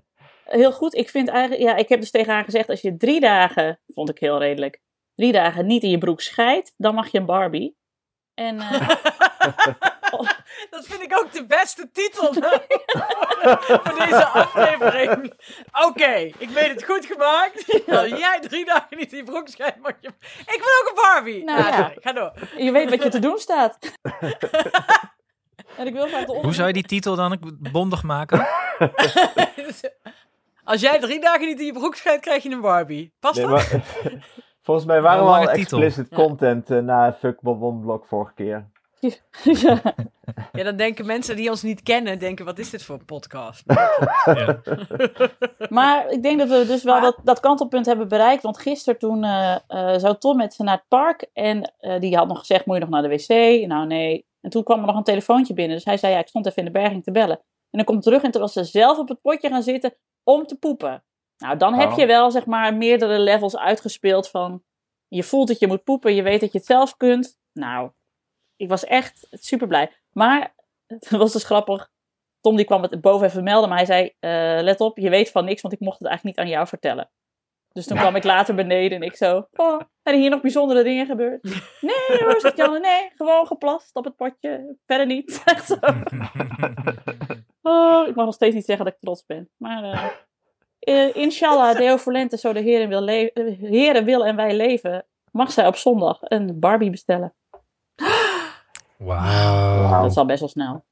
[0.45, 0.95] heel goed.
[0.95, 4.11] Ik vind eigenlijk, ja, ik heb dus tegen haar gezegd, als je drie dagen, vond
[4.11, 4.81] ik heel redelijk,
[5.14, 7.77] drie dagen niet in je broek scheidt, dan mag je een Barbie.
[8.35, 8.88] En eh,
[10.70, 12.33] Dat vind ik ook de beste titel
[13.83, 15.33] voor deze aflevering.
[15.87, 17.83] Oké, ik weet het goed gemaakt.
[17.88, 20.09] Als jij drie dagen niet in je broek schijnt, mag je...
[20.29, 21.44] Ik wil ook een Barbie.
[21.44, 21.77] Nou ja.
[21.77, 22.33] sorry, ga door.
[22.57, 23.79] je weet wat je te doen staat.
[25.77, 27.38] en ik wil graag de Hoe zou je die titel dan
[27.73, 28.46] bondig maken?
[30.64, 33.12] Als jij drie dagen niet in je broek schijnt, krijg je een Barbie.
[33.20, 33.73] Past Nee, dat?
[33.73, 33.83] maar,
[34.62, 35.79] volgens mij waren we al titel.
[35.83, 36.16] explicit Ja.
[36.16, 38.68] content eh, na Fuck Bob Blok vorige keer.
[39.01, 39.81] Ja.
[40.53, 43.63] Ja, dan denken mensen die ons niet kennen, denken, wat is dit voor een podcast?
[43.67, 44.61] Ja.
[45.69, 48.43] Maar ik denk dat we dus wel Maar- dat, dat kantelpunt hebben bereikt.
[48.43, 51.27] Want gisteren toen eh, eh, zou Tom met ze naar het park.
[51.33, 53.67] En eh, die had nog gezegd, moet je nog naar de wc?
[53.67, 54.27] Nou nee.
[54.41, 55.77] En toen kwam er nog een telefoontje binnen.
[55.77, 57.37] Dus hij zei, ja, ik stond even in de berging te bellen.
[57.37, 60.47] En dan komt terug en toen was ze zelf op het potje gaan zitten om
[60.47, 61.05] te poepen.
[61.39, 61.97] Nou, dan heb Oh.
[61.99, 64.63] je wel, zeg maar, meerdere levels uitgespeeld van...
[65.09, 67.39] Je voelt dat je moet poepen, je weet dat je het zelf kunt.
[67.53, 67.91] Nou,
[68.61, 69.90] ik was echt super blij.
[70.12, 70.55] Maar,
[70.87, 71.90] het was dus grappig.
[72.40, 75.31] Tom die kwam het boven even melden, maar hij zei: eh, Let op, je weet
[75.31, 77.11] van niks, want ik mocht het eigenlijk niet aan jou vertellen.
[77.73, 81.07] Dus toen kwam ik later beneden en ik zo: Oh, zijn hier nog bijzondere dingen
[81.07, 81.42] gebeurd?
[81.81, 84.77] Nee hoor, zegt Janne, nee, gewoon geplast op het potje.
[84.87, 85.42] Verder niet.
[85.44, 85.77] Echt zo.
[87.62, 89.51] Oh, ik mag nog steeds niet zeggen dat ik trots ben.
[89.57, 90.11] Maar eh
[90.81, 95.66] eh, inshallah, Deo Volente, zo de Heer wil, Heere wil en wij leven, mag zij
[95.66, 97.35] op zondag een Barbie bestellen.
[99.01, 100.03] Wauw.
[100.03, 100.85] Dat is al best wel snel.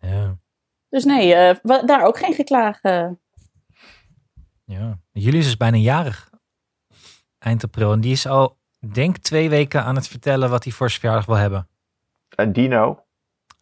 [0.00, 0.38] Ja.
[0.88, 2.80] Dus nee, eh, daar ook geen geklaag.
[2.80, 3.08] eh.
[4.64, 4.98] ja.
[5.12, 6.30] Jullie is dus bijna jarig.
[7.38, 7.92] Eind april.
[7.92, 8.58] En die is al,
[8.92, 11.68] denk twee weken aan het vertellen wat hij voor zijn verjaardag wil hebben.
[12.28, 13.01] Een dino.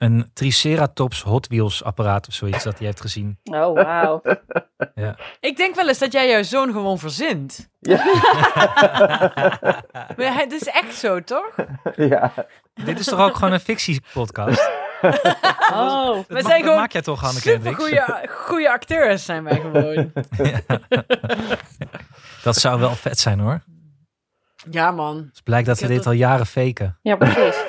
[0.00, 3.38] Een Triceratops Hot Wheels apparaat of zoiets dat hij heeft gezien.
[3.44, 4.22] Oh, wauw.
[5.40, 7.70] Ik denk wel eens dat jij jouw zoon gewoon verzint.
[7.80, 7.96] Ja.
[10.16, 11.54] Maar hij- dat is echt zo, toch?
[11.96, 12.32] ja.
[12.74, 14.70] Dit is toch ook gewoon een fictiepodcast?
[15.72, 19.24] Oh, Dat, We ma- zijn dat gewoon maak jij toch, Hanneke Super goede, goede acteurs
[19.24, 20.12] zijn wij gewoon.
[22.42, 23.62] Dat zou wel vet zijn hoor.
[24.70, 25.16] Ja, man.
[25.32, 26.98] Het blijkt dat Ik we dit dat- al jaren faken.
[27.02, 27.64] ja, precies.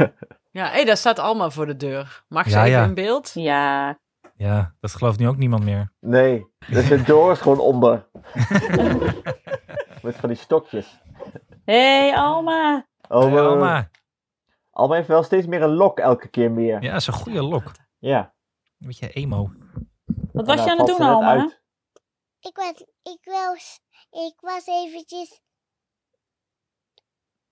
[0.52, 2.24] Ja, hé, daar staat allemaal voor de deur.
[2.28, 2.86] Mag ze Ja, even ja.
[2.86, 3.32] in beeld?
[3.34, 4.00] Ja.
[4.36, 5.94] Ja, dat gelooft nu ook niemand meer.
[6.00, 8.10] Nee, er zit Doris gewoon onder.
[10.04, 11.02] Met van die stokjes.
[11.66, 12.88] Hé, hey, Alma.
[13.10, 13.90] Oh, Hey, Alma.
[14.72, 16.82] Alma heeft wel steeds meer een lok elke keer meer.
[16.82, 17.72] Ja, dat is een goede lok.
[18.00, 18.34] Ja.
[18.80, 19.52] Een beetje emo.
[20.34, 21.52] Wat was je aan het doen, Alma?
[22.40, 25.42] Ik was, ik was, ik was eventjes.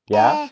[0.04, 0.42] Ja?
[0.42, 0.48] eh,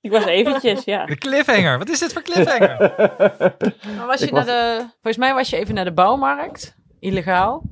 [0.00, 1.06] Ik was eventjes, ja.
[1.06, 1.78] De cliffhanger.
[1.78, 2.76] Wat is dit voor cliffhanger?
[3.96, 4.78] Maar was je naar de...
[4.92, 6.76] Volgens mij was je even naar de bouwmarkt.
[7.00, 7.62] Illegaal.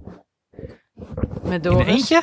[1.42, 1.86] Met In Doris.
[1.86, 2.22] een eentje?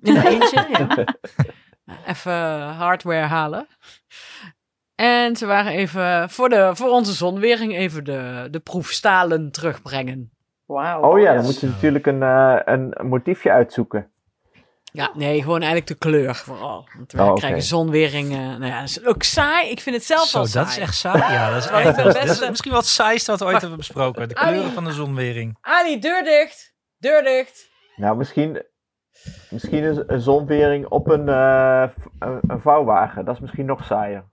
[0.00, 1.04] In een eentje, ja.
[2.12, 3.66] Even hardware halen.
[4.94, 10.32] En ze waren even voor, de, voor onze zonwering even de, de proefstalen terugbrengen.
[10.66, 11.02] Wauw.
[11.02, 14.09] Oh ja, dan moet je natuurlijk een, eh, een motiefje uitzoeken.
[14.92, 16.88] Ja, nee, gewoon eigenlijk de kleur vooral.
[16.96, 18.32] Want we Oh, krijgen zonwering.
[18.32, 19.70] eh, nou ja, dat is ook saai.
[19.70, 20.66] Ik vind het zelf Zo, wel dat saai.
[20.68, 21.32] is echt saai.
[21.32, 23.78] Ja, dat is, echt, dat het is beste- misschien het saaiste wat we ooit hebben
[23.78, 24.28] besproken.
[24.28, 25.56] De kleuren van de zonwering.
[25.60, 26.74] Ali, deur dicht.
[26.98, 27.68] Deur dicht.
[27.96, 28.62] Nou, misschien,
[29.50, 31.82] misschien een, een zonwering op een, eh,
[32.18, 33.24] een, een vouwwagen.
[33.24, 34.24] Dat is misschien nog saaier.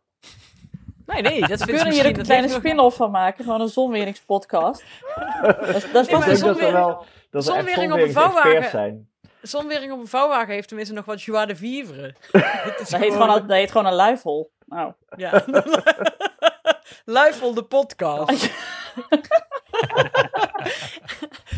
[1.05, 3.43] Nee, nee, dat vind kunnen hier een dat kleine spin-off van maken.
[3.43, 4.83] Gewoon een zonweringspodcast.
[5.41, 8.11] dat, is- dat is denk een dat zonwering- wel dat er echt zonwering op een
[8.11, 8.69] vouwwagen.
[8.69, 9.09] zijn.
[9.41, 12.15] Zonwering op een vouwwagen heeft tenminste nog wat joie de vivre.
[12.77, 14.49] Dat heet gewoon, dat heet gewoon een luifel.
[14.65, 15.43] Nou, Ja.
[17.05, 18.43] Luifel de podcast.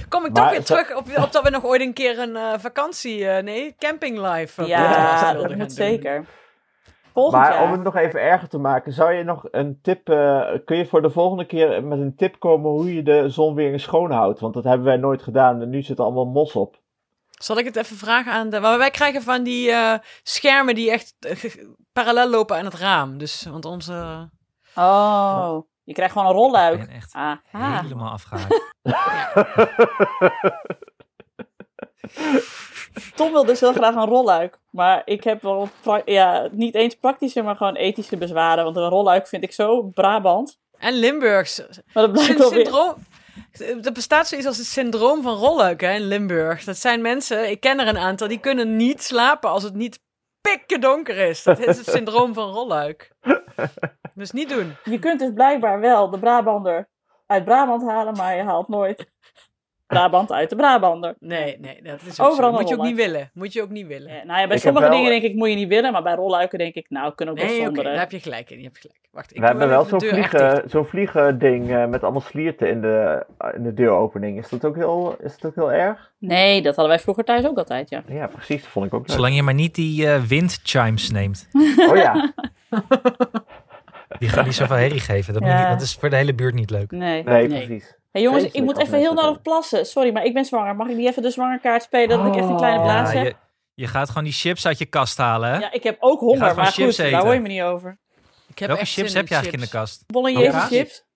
[0.05, 2.53] ik Maar toch weer terug op, op dat we nog ooit een keer een eh,
[2.57, 4.61] vakantie, eh, nee, camping live.
[4.61, 5.69] eh, Ja, dat moet doen.
[5.69, 6.25] zeker.
[7.13, 7.63] Volgend Maar jaar.
[7.63, 10.85] om het nog even erger te maken, zou je nog een tip, eh, kun je
[10.85, 14.39] voor de volgende keer met een tip komen hoe je de zon weer schoon houdt?
[14.39, 16.75] Want dat hebben wij nooit gedaan en nu zit er allemaal mos op.
[17.43, 18.59] Zal ik het even vragen aan de...
[18.59, 21.55] Maar wij krijgen van die eh, schermen die echt eh,
[21.93, 23.17] parallel lopen aan het raam.
[23.17, 24.29] Dus, want onze...
[24.75, 26.77] Oh, je krijgt gewoon een Ik rolluik.
[26.79, 27.41] ben echt Aha.
[27.81, 28.61] helemaal afgehaakt.
[33.15, 34.59] Tom wil dus heel graag een rolluik.
[34.71, 35.69] Maar ik heb wel
[36.05, 38.63] ja, niet eens praktische, maar gewoon ethische bezwaren.
[38.63, 40.59] Want een rolluik vind ik zo Brabant.
[40.77, 41.59] En Limburgs.
[41.93, 42.65] Maar dat blijkt Syn- wel weer...
[42.65, 42.95] syndroom...
[43.57, 46.63] Er bestaat zoiets als het syndroom van Rolluik hè, in Limburg.
[46.63, 49.99] Dat zijn mensen, ik ken er een aantal, die kunnen niet slapen als het niet
[50.41, 51.43] pikken donker is.
[51.43, 53.11] Dat is het syndroom van Rolluik.
[54.13, 54.75] Dus niet doen.
[54.83, 56.89] Je kunt dus blijkbaar wel de Brabander
[57.25, 59.11] uit Brabant halen, maar je haalt nooit
[59.89, 61.15] Brabant uit de Brabander.
[61.19, 62.57] Nee, nee, dat is ook Overal zo.
[62.59, 63.29] Moet je ook niet willen.
[63.33, 64.13] Moet je ook niet willen.
[64.13, 66.03] Ja, nou ja, bij Ik sommige wel- dingen denk ik moet je niet willen, maar
[66.03, 67.83] bij rolluiken denk ik, nou, kunnen we ook wel Nee, oké, zonder.
[67.83, 67.99] daar hè.
[67.99, 68.57] heb je gelijk in.
[68.57, 68.97] Je hebt gelijk.
[69.11, 72.81] Wacht, ik We hebben wel zo'n vliegen, zo'n vliegen ding eh, met allemaal slierten in
[72.81, 73.25] de,
[73.55, 74.37] in de deuropening.
[74.37, 76.11] Is dat, ook heel, is dat ook heel erg?
[76.17, 78.03] Nee, dat hadden wij vroeger thuis ook altijd, ja.
[78.07, 78.61] Ja, precies.
[78.61, 79.15] Dat vond ik ook leuk.
[79.15, 81.47] Zolang je maar niet die eh windchimes neemt.
[81.89, 82.33] Oh ja,
[84.19, 85.33] Die gaan niet zoveel herrie geven.
[85.33, 85.59] Dat, moet Ja.
[85.59, 86.91] niet, dat is voor de hele buurt niet leuk.
[86.91, 87.23] Nee.
[87.23, 87.65] nee, Nee.
[87.65, 87.97] precies.
[88.11, 89.85] Hey, jongens, ik moet even heel nodig plassen.
[89.85, 90.75] Sorry, maar ik ben zwanger.
[90.75, 92.83] Mag ik niet even de zwangerkaart spelen dat ik echt een kleine Oh.
[92.85, 93.27] blaas Ja, heb?
[93.27, 93.35] je,
[93.73, 95.57] je gaat gewoon die chips uit je kast halen, hè?
[95.59, 97.19] Ja, ik heb ook Je honger, maar chips goed, daar eten.
[97.19, 97.99] hoor je me niet over.
[98.47, 100.03] Ik heb Welke echt chips heb je eigenlijk in de kast?
[100.07, 101.07] Bolognese Oh, chips.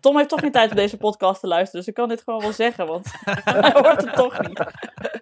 [0.00, 2.40] Tom heeft toch geen tijd om deze podcast te luisteren, dus ik kan dit gewoon
[2.40, 3.06] wel zeggen, want
[3.44, 4.64] hij hoort het toch niet.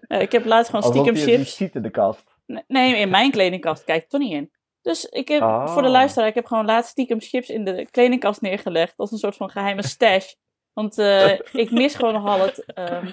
[0.08, 1.56] Eh, ik heb laatst gewoon stiekem je chips.
[1.56, 2.24] ziet in de kast.
[2.66, 4.50] Nee, in mijn kledingkast kijk ik toch niet in.
[4.82, 5.68] Dus ik heb, Oh.
[5.68, 8.92] voor de luisteraar, ik heb gewoon laatst stiekem chips in de kledingkast neergelegd.
[8.96, 10.34] Als een soort van geheime stash.
[10.74, 11.30] Want eh,
[11.62, 13.06] ik mis gewoon nogal het, ehm,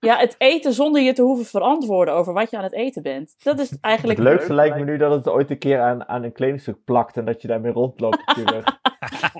[0.00, 3.34] ja, het eten zonder je te hoeven verantwoorden over wat je aan het eten bent.
[3.42, 4.18] Dat is eigenlijk...
[4.18, 7.16] Het leukste lijkt me nu dat het ooit een keer aan, aan een kledingstuk plakt
[7.16, 8.18] en dat je daarmee rondloopt.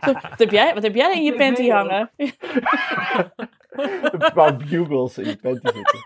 [0.00, 2.10] Wat heb jij, wat heb jij in je panty hangen?
[3.70, 5.98] Een paar bugles in je panty zitten.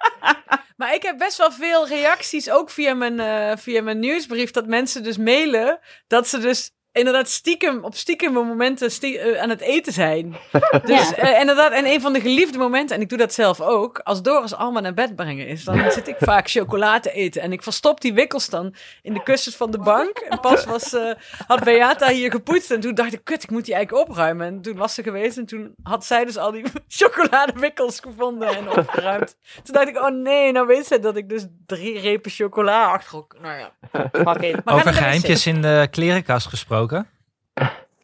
[0.76, 4.66] Maar ik heb best wel veel reacties, ook via mijn, eh, via mijn nieuwsbrief, dat
[4.66, 9.60] mensen dus mailen dat ze dus inderdaad stiekem, op stiekeme momenten stie- eh, aan het
[9.60, 10.36] eten zijn.
[10.84, 11.16] Dus Ja.
[11.16, 14.22] eh, inderdaad, en een van de geliefde momenten, en ik doe dat zelf ook, als
[14.22, 17.42] Doris allemaal naar bed brengen is, dan zit ik vaak chocola te eten.
[17.42, 20.18] En ik verstop die wikkels dan in de kussens van de bank.
[20.18, 21.10] En pas was, eh,
[21.46, 24.46] had Beata hier gepoetst en toen dacht ik, kut, ik moet die eigenlijk opruimen.
[24.46, 28.68] En toen was ze geweest en toen had zij dus al die chocoladewikkels gevonden en
[28.78, 29.36] opgeruimd.
[29.62, 33.14] Toen dacht ik, oh nee, nou weet ze dat ik dus drie repen chocola achter
[33.14, 33.40] elkaar...
[33.40, 33.70] Nou ja.
[34.12, 34.56] Fuck it.
[34.64, 36.82] Over geheimpjes in de klerenkast gesproken.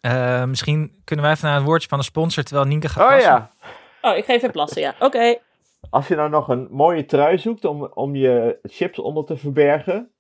[0.01, 3.09] Eh, misschien kunnen wij even naar het woordje van de sponsor terwijl Nienke gaat Oh
[3.11, 3.31] passen.
[3.31, 3.51] ja,
[4.03, 4.95] Oh, ik ga even plassen, ja.
[4.99, 5.37] Oké.
[5.91, 10.11] als je nou nog een mooie trui zoekt om, om je chips onder te verbergen.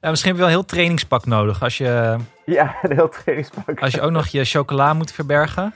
[0.00, 1.62] Eh, misschien heb je wel een heel trainingspak nodig.
[1.62, 3.80] Als je, Ja, een heel trainingspak.
[3.80, 5.74] als je ook nog je chocola moet verbergen.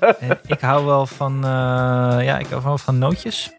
[0.20, 3.52] En ik hou wel van, eh, ja, ik hou wel van nootjes.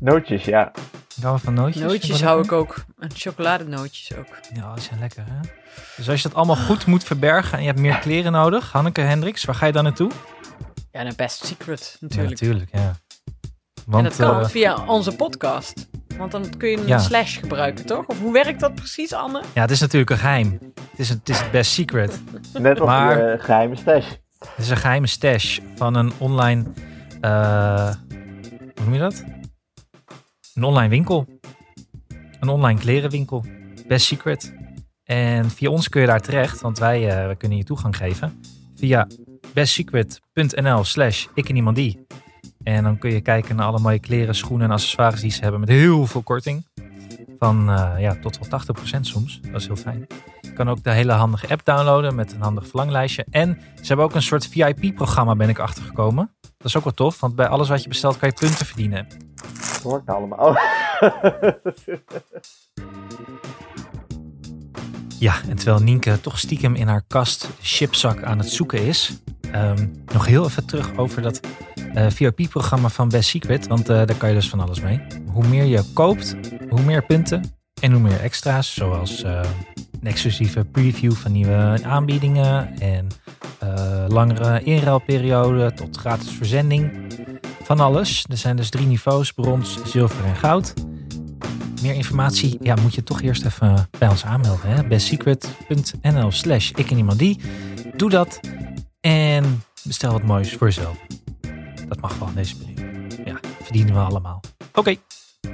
[0.00, 0.72] Nootjes, ja.
[1.22, 1.82] Ik hou van nootjes.
[1.82, 2.84] Nootjes hou ik ook.
[2.98, 4.26] En chocoladenootjes ook.
[4.54, 5.40] Ja, die zijn lekker, hè?
[5.96, 8.72] Dus als je dat allemaal goed moet verbergen en je hebt meer kleren nodig.
[8.72, 10.10] Hanneke Hendricks, waar ga je dan naartoe?
[10.92, 12.30] Ja, een best secret Ja, natuurlijk.
[12.40, 12.78] natuurlijk, ja.
[12.80, 12.96] en
[13.86, 15.88] Want, dat kan eh, via onze podcast.
[16.16, 16.98] Want dan kun je een Ja.
[16.98, 18.06] slash gebruiken, toch?
[18.06, 19.42] Of hoe werkt dat precies, Anne?
[19.54, 20.58] ja, het is natuurlijk een geheim.
[20.90, 22.20] Het is, een, het is het best secret.
[22.52, 24.06] Net als Maar- je geheime stash.
[24.38, 26.64] Het is een geheime stash van een online.
[27.20, 27.90] eh,
[28.74, 29.24] hoe noem je dat?
[30.54, 31.26] Een online winkel.
[32.40, 33.44] Een online klerenwinkel.
[33.86, 34.54] Best secret.
[35.04, 38.40] En via ons kun je daar terecht, want wij, eh, kunnen je toegang geven.
[38.76, 39.06] Via
[39.54, 42.06] bestsecret.nl slash ik en iemand die.
[42.62, 45.60] En dan kun je kijken naar alle mooie kleren, schoenen en accessoires die ze hebben
[45.60, 46.66] met heel veel korting.
[47.38, 49.40] Van eh, ja, tot wel 80% soms.
[49.40, 50.06] Dat is heel fijn.
[50.40, 53.26] Je kan ook de hele handige app downloaden met een handig verlanglijstje.
[53.30, 56.30] En ze hebben ook een soort VIP-programma, ben ik achtergekomen.
[56.40, 59.06] Dat is ook wel tof, want bij alles wat je bestelt kan je punten verdienen.
[59.82, 60.48] Dat hoort nou allemaal.
[60.48, 60.56] Oh.
[65.18, 69.12] Ja, en terwijl Nienke toch stiekem in haar kast chipzak aan het zoeken is.
[69.52, 71.40] ehm, nog heel even terug over dat
[71.94, 73.66] eh, VIP-programma van Best Secret.
[73.66, 75.00] Want eh, daar kan je dus van alles mee.
[75.32, 76.36] Hoe meer je koopt,
[76.68, 78.74] hoe meer punten en hoe meer extra's.
[78.74, 79.40] Zoals eh,
[80.00, 82.80] een exclusieve preview van nieuwe aanbiedingen.
[82.80, 83.06] En
[84.08, 86.92] langere inruilperiode tot gratis verzending.
[87.62, 88.24] Van alles.
[88.28, 90.74] Er zijn dus drie niveaus, brons, zilver en goud.
[91.82, 94.70] Meer informatie ja, moet je toch eerst even bij ons aanmelden.
[94.70, 94.84] Hè?
[94.86, 97.40] Bestsecret.nl slash ik en iemand die.
[97.96, 98.40] Doe dat.
[99.00, 100.96] En bestel wat moois voor jezelf.
[101.88, 103.22] Dat mag wel deze periode.
[103.24, 104.40] Ja, verdienen we allemaal.
[104.74, 104.94] Oké,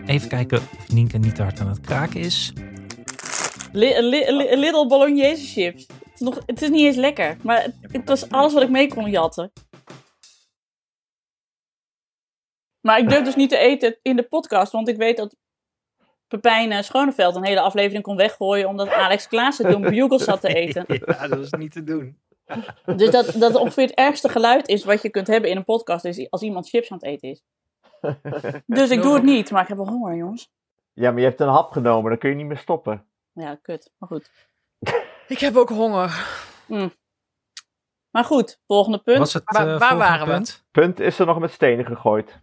[0.07, 2.53] even kijken of Nienke niet te hard aan het kraken is.
[3.73, 5.87] Li- li- li- little bolognese chips.
[5.87, 8.89] Het is, nog, het is niet eens lekker, maar het was alles wat ik mee
[8.89, 9.53] kon jatten.
[12.81, 15.37] Maar ik durf dus niet te eten in de podcast, want ik weet dat
[16.29, 20.55] Pepijn eh, Schoneveld een hele aflevering kon weggooien omdat Alex Klaassen toen bugles zat te
[20.55, 20.85] eten.
[21.07, 22.19] Ja, dat is niet te doen.
[22.97, 26.05] Dus dat, dat ongeveer het ergste geluid is wat je kunt hebben in een podcast,
[26.05, 27.43] is als iemand chips aan het eten is.
[28.67, 30.51] Dus ik doe het niet, maar ik heb wel honger, jongens.
[30.93, 33.07] Ja, maar je hebt een hap genomen, dan kun je niet meer stoppen.
[33.33, 33.91] Ja, kut.
[33.99, 34.31] Maar goed.
[35.29, 36.27] Ik heb ook honger.
[38.11, 39.19] Maar goed, volgende punt.
[39.19, 40.33] Was het Waar- eh, waren we?
[40.33, 40.67] punt?
[40.71, 42.39] Punt is er nog met stenen gegooid.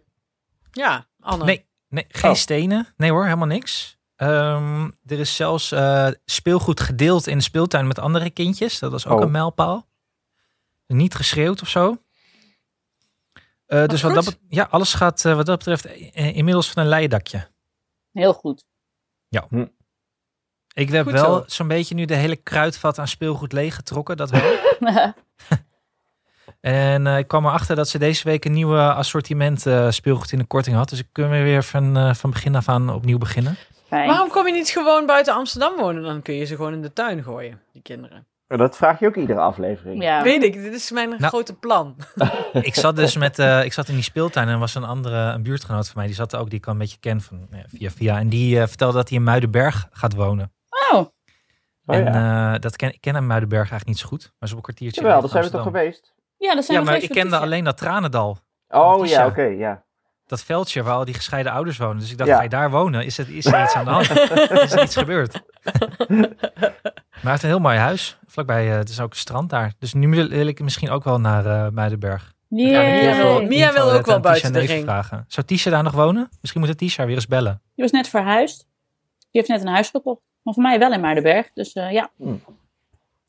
[0.76, 1.44] Ja, Anne.
[1.44, 2.36] Nee, nee geen Oh.
[2.36, 2.86] stenen.
[2.96, 3.98] Nee hoor, helemaal niks.
[4.16, 8.78] Ehm, er is zelfs eh, speelgoed gedeeld in de speeltuin met andere kindjes.
[8.78, 9.24] Dat was ook Oh.
[9.24, 9.88] een mijlpaal.
[10.86, 12.02] Niet geschreeuwd of zo.
[13.66, 15.84] Eh, dus wat dat, ja, alles gaat eh, wat dat betreft
[16.14, 17.48] inmiddels van een leidakje.
[18.12, 18.64] Heel goed.
[20.74, 21.44] Ik heb Goed wel zo.
[21.46, 24.16] zo'n beetje nu de hele kruidvat aan speelgoed leeggetrokken.
[24.16, 24.58] Dat wel.
[26.66, 30.38] en eh, ik kwam erachter dat ze deze week een nieuwe assortiment eh, speelgoed in
[30.38, 30.88] de korting had.
[30.88, 33.56] Dus ik kunnen weer van, eh, van begin af aan opnieuw beginnen.
[33.86, 34.08] Fijn.
[34.08, 36.02] Waarom kom je niet gewoon buiten Amsterdam wonen?
[36.02, 38.26] Dan kun je ze gewoon in de tuin gooien, die kinderen.
[38.48, 40.02] En Dat vraag je ook iedere aflevering.
[40.02, 40.22] Ja.
[40.22, 41.22] Weet ik, dit is mijn Nou.
[41.22, 41.96] grote plan.
[42.52, 45.16] ik zat dus met, eh, ik zat in die speeltuin en er was een andere,
[45.16, 47.48] een buurtgenoot van mij, die zat er ook, die ik al een beetje ken van
[47.66, 48.18] via via.
[48.18, 50.52] En die vertelde dat hij in Muidenberg gaat wonen.
[50.92, 51.06] Oh,
[51.86, 52.54] Oh, en ja.
[52.54, 54.64] eh, dat ken, ik ken hem Muidenberg eigenlijk niet zo goed, maar zo op een
[54.64, 55.00] kwartiertje.
[55.00, 56.14] Jawel, daar zijn we toch geweest?
[56.46, 58.38] Ja, dat zijn Ja, maar ik kende alleen dat Tranendal.
[58.68, 59.84] Oh ja, oké, ja.
[60.26, 61.98] Dat veldje waar al die gescheiden ouders wonen.
[61.98, 62.36] Dus ik dacht, Ja.
[62.36, 63.04] ga je daar wonen?
[63.04, 64.10] Is, het, is er iets aan de hand?
[64.64, 65.42] is er iets gebeurd?
[66.08, 66.20] maar
[67.22, 68.18] hij heeft een heel mooi huis.
[68.26, 69.72] Vlakbij, eh, het is ook een strand daar.
[69.78, 72.32] Dus nu wil, ik misschien ook wel naar eh Muidenberg.
[72.48, 72.70] Yay.
[73.02, 74.84] Ja, Mia wil- Mia info wil ook wel aan buiten Tisha de ring.
[74.84, 75.24] Vragen.
[75.28, 76.28] Zou Tisha daar nog wonen?
[76.40, 77.62] Misschien moet Tisha weer eens bellen.
[77.74, 78.58] Die was net verhuisd.
[79.30, 80.20] Die heeft net een huis gekocht.
[80.42, 81.50] Maar voor mij wel in Muidenberg.
[81.54, 82.10] Dus eh, ja.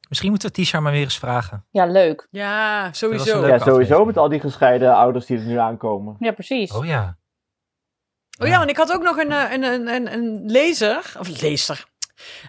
[0.09, 1.65] Misschien moeten we Tisha maar weer eens vragen.
[1.71, 2.27] ja, leuk.
[2.31, 3.25] Ja, sowieso.
[3.25, 4.05] Ja, sowieso aflevering.
[4.05, 6.15] met al die gescheiden ouders die er nu aankomen.
[6.19, 6.71] Ja, precies.
[6.71, 7.17] Oh ja.
[8.39, 11.41] Oh ja, en ik had ook nog een, eh, een, een, een, een lezer, of
[11.41, 11.85] lezer,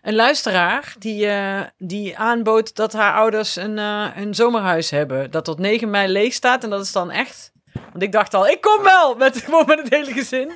[0.02, 5.30] een luisteraar, die, eh, die aanbood dat haar ouders een, eh, een zomerhuis hebben.
[5.30, 7.52] Dat tot 9 mei leeg staat en dat is dan echt...
[7.90, 10.52] Want ik dacht al, ik kom wel, met, gewoon met het hele gezin.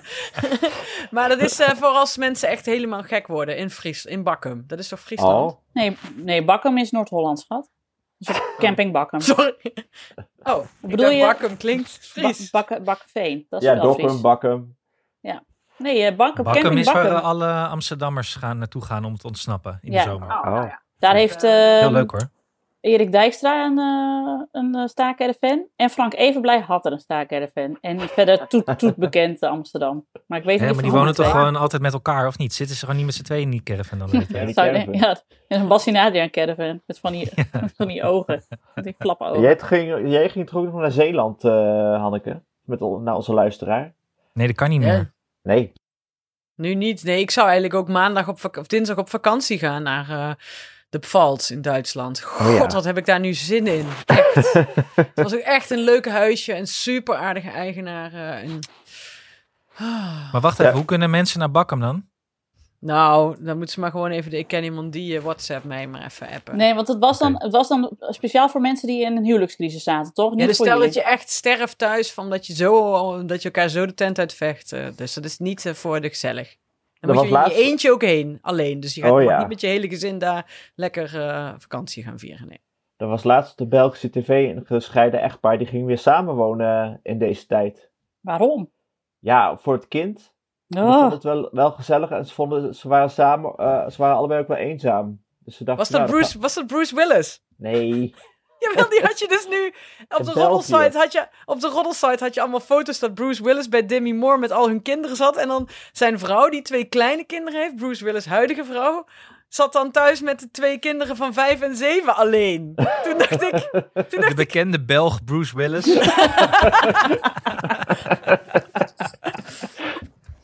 [1.11, 4.65] maar dat is eh, voor als mensen echt helemaal gek worden in, Fries, in Bakkum.
[4.67, 5.53] Dat is toch Friesland?
[5.53, 7.71] Oh, Nee, nee Bakkum is Noord-Holland, schat.
[8.19, 9.21] Dus camping Bakkum.
[9.21, 9.55] Sorry.
[10.45, 12.51] Oh, ik Bedoel dacht je- Bakkum klinkt Fries.
[12.51, 13.47] Ba Bakken, Bakkenveen.
[13.49, 14.21] Dat is ja, wel Dokkum.
[14.21, 14.77] Bakken.
[15.79, 17.25] Nee, eh, Bakkum, Bakkum camping is waar Bakkum.
[17.29, 20.05] alle Amsterdammers gaan naartoe gaan om te ontsnappen in Ja.
[20.05, 20.29] de zomer.
[20.29, 20.65] Oh.
[20.99, 22.31] Daar heeft eh, Heel leuk hoor.
[22.83, 25.68] Erik Dijkstra een, uh, een uh, staakerven.
[25.77, 27.79] En Frank Evenblij had er een staakerven.
[27.81, 30.07] En verder toet, toet bekend eh, Amsterdam.
[30.27, 32.55] Maar ik weet niet maar of die wonen toch gewoon altijd met elkaar of niet?
[32.55, 34.11] Zitten ze gewoon niet met z'n tweeën in die caravan dan?
[34.11, 34.35] weet je?
[34.38, 34.95] Ja, die caravan.
[34.95, 35.11] Ja,
[35.49, 36.83] is een Bassie Nadia caravan.
[36.87, 37.31] Met van die,
[37.77, 38.42] van die ogen.
[38.75, 39.40] Met die flappen ogen.
[39.40, 41.51] Jij ging, jij ging toch ook nog naar Zeeland, eh,
[42.01, 42.42] Hanneke?
[42.64, 43.92] Met, al- naar onze luisteraar?
[44.33, 44.88] Nee, dat kan niet Ja.
[44.88, 45.12] meer.
[45.42, 45.73] Nee.
[46.55, 47.05] Nu niet.
[47.05, 50.35] Nee, ik zou eigenlijk ook maandag op of dinsdag op vakantie gaan naar eh,
[50.92, 52.20] de Pfalz in Duitsland.
[52.22, 52.66] God, Oh ja.
[52.66, 53.87] wat heb ik daar nu zin in.
[54.07, 54.52] Echt.
[54.94, 56.55] Het was ook echt een leuk huisje.
[56.57, 58.12] Een super aardige eigenaar.
[58.12, 58.59] eh, en...
[59.76, 60.33] Ah.
[60.33, 60.76] Maar wacht even, Ja.
[60.76, 62.05] hoe kunnen mensen naar Bakkum dan?
[62.81, 64.31] Nou, dan moeten ze maar gewoon even...
[64.31, 66.57] De, ik ken iemand die eh, WhatsApp mij maar even appen.
[66.57, 69.83] Nee, want het was, dan, het was dan speciaal voor mensen die in een huwelijkscrisis
[69.83, 70.31] zaten, toch?
[70.31, 73.38] Ja, Niet dus voor stel dat je echt sterft thuis van dat je, zo, dat
[73.42, 74.72] je elkaar zo de tent uitvecht.
[74.72, 76.57] eh, dus dat is niet eh, voor de gezellig.
[77.09, 78.81] Dan moet je in je eentje ook heen, alleen.
[78.81, 79.38] Dus je gaat Oh, ja.
[79.38, 82.49] niet met je hele gezin daar lekker eh, vakantie gaan vieren.
[82.49, 82.61] Nee.
[82.97, 85.59] Er was laatst op de Belgische tv een gescheiden echtpaar.
[85.59, 87.91] Die ging weer samenwonen in deze tijd.
[88.21, 88.71] Waarom?
[89.19, 90.33] Ja, voor het kind.
[90.69, 92.11] Oh, vonden het wel, wel gezellig.
[92.11, 95.23] En ze, vonden, ze waren samen, eh, ze waren allebei ook wel eenzaam.
[95.38, 97.43] Dus ze dachten, Was, dat nou, Bruce, was dat Bruce Willis?
[97.57, 98.15] Nee.
[98.62, 99.72] Jawel, die had je dus nu
[100.09, 103.68] op de roddelsite had je op de roddelsite had je allemaal foto's dat Bruce Willis
[103.68, 107.25] bij Demi Moore met al hun kinderen zat en dan zijn vrouw die twee kleine
[107.25, 109.07] kinderen heeft, Bruce Willis huidige vrouw,
[109.49, 112.72] zat dan thuis met de twee kinderen van vijf en zeven alleen.
[113.05, 115.84] Toen dacht ik, toen De dacht ik, bekende Belg Bruce Willis.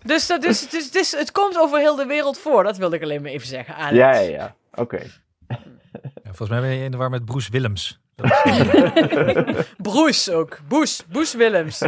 [0.02, 2.62] dus, dat, dus, dus, dus het komt over heel de wereld voor.
[2.62, 3.74] Dat wilde ik alleen maar even zeggen.
[3.74, 3.96] Alex.
[3.96, 4.54] Ja, ja, ja.
[4.74, 5.00] Oké.
[6.24, 8.00] Volgens mij ben je in de war met Bruce Willems.
[9.90, 10.58] Bruce ook.
[10.68, 11.82] Boes, Boes Willems.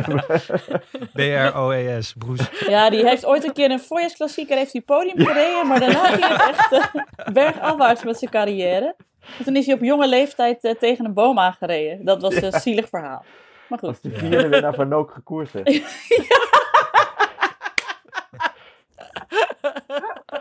[1.17, 2.49] B-R-O-E-S, Bruce.
[2.69, 6.27] ja, die heeft ooit een keer een voorjaarsklassieker heeft die podium gereden, maar daarna ging
[6.27, 8.95] het echt eh, bergafwaarts met zijn carrière.
[9.45, 12.05] Toen is hij op jonge leeftijd eh, tegen een boom aangereden.
[12.05, 13.25] Dat was een zielig verhaal.
[13.69, 13.89] Maar goed.
[13.89, 15.69] Als de vierde winnaar van Nook gekoerst heeft.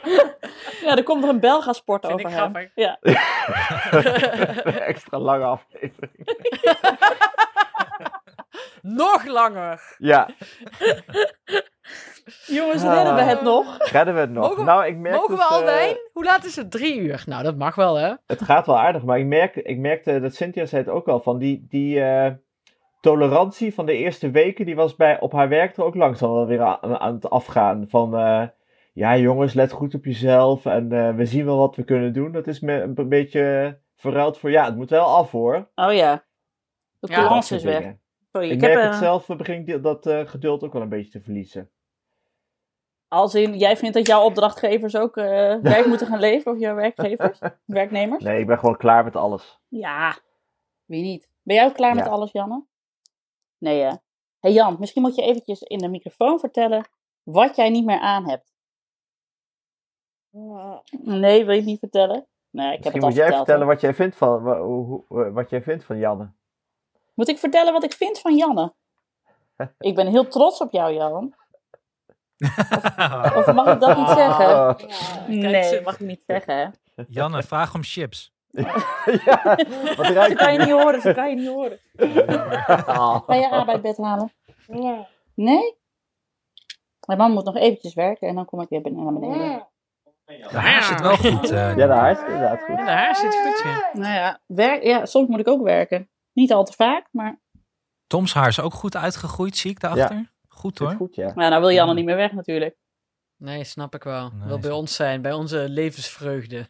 [0.86, 2.49] Ja, er komt nog een Belga-sport Vind over ik hem.
[2.49, 2.72] grappig.
[2.76, 2.99] Ja.
[4.93, 6.12] Extra lange aflevering.
[8.82, 9.95] Nog langer.
[9.97, 10.30] Ja,
[12.45, 13.78] Jongens, redden we het nog?
[13.91, 14.47] redden we het nog?
[14.49, 15.95] Mogen- nou, ik merk Mogen we dus, al eh, wijn?
[16.14, 16.72] Hoe laat is het?
[16.72, 17.24] Drie uur.
[17.26, 18.14] Nou, dat mag wel, hè?
[18.26, 21.20] Het gaat wel aardig, maar ik, merk, ik merkte, dat Cynthia zei het ook al,
[21.20, 22.32] van die, die eh,
[23.01, 26.45] tolerantie van de eerste weken, die was bij, op haar werk er ook langzaam wel
[26.47, 27.86] weer aan, aan het afgaan.
[27.89, 28.43] Van, eh,
[29.00, 32.32] ja jongens, let goed op jezelf en eh, we zien wel wat we kunnen doen.
[32.32, 35.70] Dat is me, een beetje verruild voor, ja, het moet wel af hoor.
[35.76, 36.26] Oh ja.
[37.00, 37.93] De Ja, coulance Dat is weg.
[38.32, 40.74] Sorry, Ik, ik, heb merk het zelf, eh, begin ik die- dat eh, geduld ook
[40.74, 41.70] wel een beetje te verliezen.
[43.08, 45.26] als in, jij vindt dat jouw opdrachtgevers ook eh,
[45.74, 48.24] werk moeten gaan leveren, of jouw werkgevers, werknemers?
[48.24, 49.60] Nee, ik ben gewoon klaar met alles.
[49.68, 50.18] Ja,
[50.86, 51.30] wie niet?
[51.43, 52.12] Ben jij ook klaar met Ja.
[52.12, 52.66] alles, Janne?
[53.58, 53.93] Nee, hè?
[54.39, 56.88] hey Jan, misschien moet je eventjes in de microfoon vertellen
[57.24, 58.54] wat jij niet meer aan hebt.
[61.01, 62.25] Nee, wil je het niet vertellen?
[62.49, 63.45] Nee, ik heb Misschien het al moet jij verteld.
[63.45, 66.32] vertellen wat jij vindt van, hoe- wat jij vindt van Janne.
[67.13, 68.73] Moet ik vertellen wat ik vind van Janne?
[69.80, 71.34] ik ben heel trots op jou, Jan.
[73.38, 74.45] Of mag ik dat niet zeggen?
[74.47, 74.80] Ah.
[75.27, 76.67] Nee, ze- dat mag ik niet zeggen, hè?
[77.07, 78.34] Janne, vraag om chips.
[79.25, 79.41] ja,
[79.95, 81.80] wat Ze ruikt kan je niet horen, ze kan je niet horen.
[83.25, 84.32] Ga je arbeidbed halen?
[85.34, 85.77] Nee?
[87.05, 89.67] Mijn man moet nog eventjes werken en dan kom ik weer naar beneden.
[90.51, 91.49] De haar zit wel goed.
[91.51, 92.77] eh, Ja, de haar inderdaad goed.
[92.77, 93.89] Ja, de haar zit goed, ja.
[93.93, 96.09] Nou ja, werk, ja, soms moet ik ook werken.
[96.34, 97.39] Niet al te vaak, maar
[98.07, 100.32] Toms haar is ook goed uitgegroeid, zie ik daarachter.
[100.47, 100.95] Goed Zit hoor.
[100.95, 101.32] goed, ja.
[101.36, 102.75] ja, nou wil Janne niet meer weg natuurlijk.
[103.38, 104.32] Nee, snap ik wel.
[104.34, 106.69] Nee, Wil bij ons zijn, bij onze levensvreugde.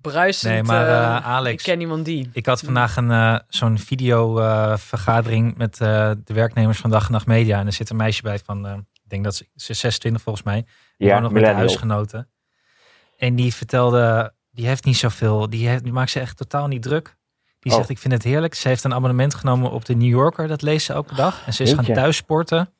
[0.00, 0.52] Bruisend.
[0.52, 2.30] Nee, maar eh, eh, Alex, ik ken iemand die.
[2.32, 7.26] Ik had vandaag een, eh, zo'n videovergadering met eh, de werknemers van Dag en Nacht
[7.26, 7.58] Media.
[7.58, 8.76] En er zit een meisje bij van, eh,
[9.10, 10.66] denk dat ze, ze is 26 volgens mij.
[10.96, 12.28] Die Ja, nog met de huisgenoten.
[13.16, 16.82] En die vertelde, die heeft niet zoveel, die, heeft, die maakt ze echt totaal niet
[16.82, 17.16] druk.
[17.60, 17.78] Die Oh.
[17.78, 18.54] zegt, ik vind het heerlijk.
[18.54, 21.46] Ze heeft een abonnement genomen op de New Yorker, dat leest ze elke dag.
[21.46, 22.72] En ze is gaan thuis sporten.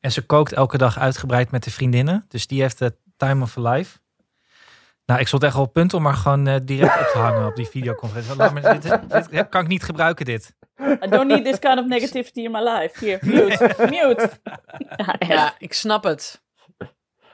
[0.00, 2.24] En ze kookt elke dag uitgebreid met de vriendinnen.
[2.28, 3.98] Dus die heeft de time of her life.
[5.06, 7.46] Nou, ik stond echt wel op punt om maar gewoon eh, direct op te hangen
[7.46, 8.36] op die videoconferentie.
[8.36, 10.54] Laat maar, dit, dit kan ik niet gebruiken, dit.
[10.80, 13.04] I don't need this kind of negativity in my life.
[13.04, 14.30] Hier, mute, mute.
[15.28, 16.44] Ja, ik snap het.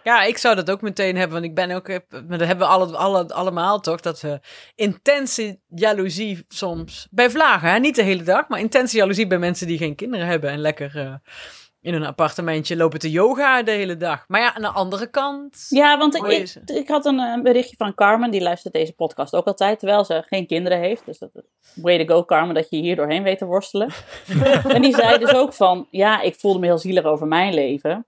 [0.02, 2.72] Ja, ik zou dat ook meteen hebben, want ik ben ook, maar dat hebben we
[2.72, 4.40] alle, alle, allemaal toch, dat we
[4.74, 7.78] intense jaloezie soms, bij vlagen, hè?
[7.78, 10.98] niet de hele dag, maar intense jaloezie bij mensen die geen kinderen hebben en lekker
[10.98, 11.14] eh,
[11.82, 14.24] in een appartementje lopen te yoga de hele dag.
[14.28, 16.88] Maar ja, aan de andere kant, Ja, want ik, ik, het.
[16.88, 20.46] had een eh, berichtje van Carmen, die luistert deze podcast ook altijd, terwijl ze geen
[20.46, 21.04] kinderen heeft.
[21.04, 21.30] Dus dat
[21.74, 23.88] way to go Carmen, dat je hier doorheen weet te worstelen.
[24.74, 28.06] en die zei dus ook van, ja, ik voelde me heel zielig over mijn leven.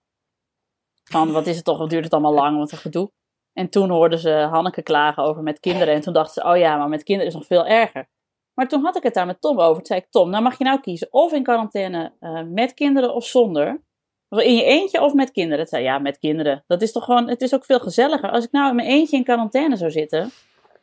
[1.05, 3.11] Van, wat is het toch, wat duurt het allemaal lang, wat een gedoe.
[3.53, 5.95] En toen hoorden ze Hanneke klagen over met kinderen.
[5.95, 8.09] En toen dachten ze, oh ja, maar met kinderen is nog veel erger.
[8.55, 9.77] Maar toen had ik het daar met Tom over.
[9.77, 13.15] Toen zei ik, Tom, nou mag je nou kiezen of in quarantaine eh, met kinderen
[13.15, 13.81] of zonder.
[14.29, 15.59] Of in je eentje of met kinderen?
[15.59, 16.65] Het zei ja, met kinderen.
[16.67, 18.31] Dat is toch gewoon, het is ook veel gezelliger.
[18.31, 20.31] Als ik nou in mijn eentje in quarantaine zou zitten.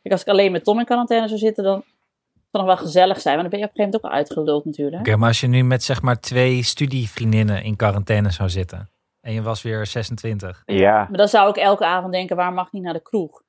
[0.02, 2.76] Kijk, als ik alleen met Tom in quarantaine zou zitten, dan zou het nog wel
[2.76, 3.34] gezellig zijn.
[3.34, 5.06] Maar dan ben je op een gegeven moment ook al uitgeluld natuurlijk.
[5.06, 8.90] Oké, maar als je nu met zeg maar twee studievriendinnen in quarantaine zou zitten.
[9.20, 10.62] En je was weer 26.
[10.66, 13.42] Ja, Maar dan zou ik elke avond denken, waar mag ik niet naar de kroeg?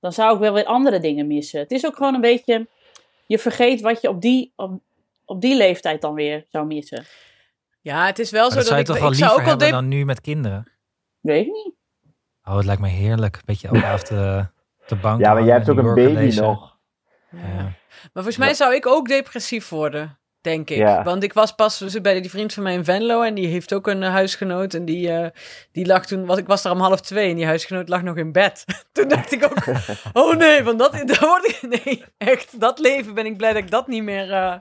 [0.00, 1.60] Dan zou ik wel weer andere dingen missen.
[1.60, 2.68] Het is ook gewoon een beetje,
[3.26, 4.80] je vergeet wat je op die, op,
[5.24, 7.04] op die leeftijd dan weer zou missen.
[7.80, 9.30] ja, het is wel Maar zo dat zou je dat toch ik, wel ik zou
[9.30, 10.70] liever ook hebben dan nu met kinderen?
[11.20, 11.72] Weet ik niet.
[12.44, 13.40] Oh, het lijkt me heerlijk.
[13.44, 14.46] Beetje elke avond de,
[14.86, 16.42] de bank ja maar jij hebt ook een baby lezen.
[16.42, 16.78] nog.
[17.30, 17.38] Ja.
[18.02, 20.76] Maar volgens mij zou ik ook depressief worden, denk ik.
[20.76, 21.02] Ja.
[21.02, 23.72] Want ik was pas dus bij die vriend van mij in Venlo en die heeft
[23.72, 24.74] ook een eh, huisgenoot.
[24.74, 25.30] En die, eh,
[25.72, 28.16] die lag toen, want ik was daar om half twee en die huisgenoot lag nog
[28.16, 28.64] in bed.
[28.92, 29.64] toen dacht ik ook,
[30.24, 33.62] oh nee, want dat, dat word ik, nee, echt, dat leven ben ik blij dat
[33.62, 34.54] ik dat niet meer eh,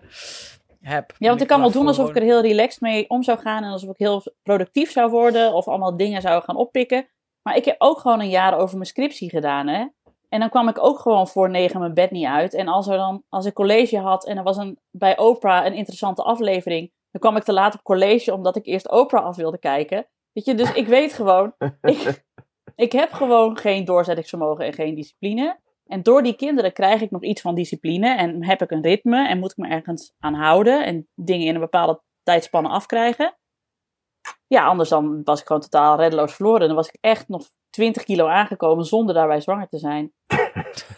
[0.81, 1.13] heb.
[1.17, 3.63] Ja, want ik kan wel doen alsof ik er heel relaxed mee om zou gaan.
[3.63, 5.53] En alsof ik heel productief zou worden.
[5.53, 7.07] Of allemaal dingen zou gaan oppikken.
[7.41, 9.85] Maar ik heb ook gewoon een jaar over mijn scriptie gedaan, hè.
[10.33, 12.53] En dan kwam ik ook gewoon voor negen mijn bed niet uit.
[12.53, 15.73] En als, er dan, als ik college had en er was een, bij Oprah een
[15.73, 16.91] interessante aflevering...
[17.11, 20.07] dan kwam ik te laat op college omdat ik eerst Oprah af wilde kijken.
[20.31, 21.53] Weet je, dus ik weet gewoon...
[21.81, 22.23] ik,
[22.75, 25.59] ik heb gewoon geen doorzettingsvermogen en geen discipline.
[25.85, 29.27] En door die kinderen krijg ik nog iets van discipline en heb ik een ritme
[29.27, 33.37] en moet ik me ergens aan houden en dingen in een bepaalde tijdspanne afkrijgen.
[34.47, 36.67] Ja, anders dan was ik gewoon totaal reddeloos verloren.
[36.67, 40.11] Dan was ik echt nog 20 kilo aangekomen zonder daarbij zwanger te zijn.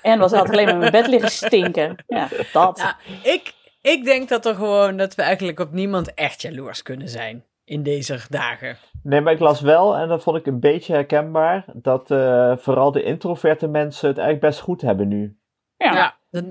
[0.02, 2.04] en was altijd alleen maar in mijn bed liggen stinken.
[2.08, 2.78] Ja, dat.
[2.78, 7.10] Nou, ik, ik denk dat er gewoon dat we eigenlijk op niemand echt jaloers kunnen
[7.10, 8.78] zijn in deze dagen.
[9.04, 12.92] Nee, maar ik las wel, en dat vond ik een beetje herkenbaar, dat uh, vooral
[12.92, 15.38] de introverte mensen het eigenlijk best goed hebben nu.
[15.78, 16.44] Ja, ja dat,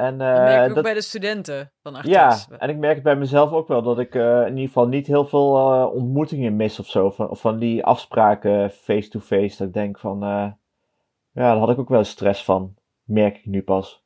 [0.00, 2.12] en, dat merk ik ook dat, bij de studenten van Artes.
[2.12, 4.88] ja, en ik merk het bij mezelf ook wel, dat ik uh, in ieder geval
[4.88, 7.10] niet heel veel uh, ontmoetingen mis of zo.
[7.10, 10.52] Van, of van die afspraken face-to-face, dat ik denk van, uh, ja,
[11.32, 12.74] daar had ik ook wel stress van.
[13.04, 14.02] Merk ik nu pas.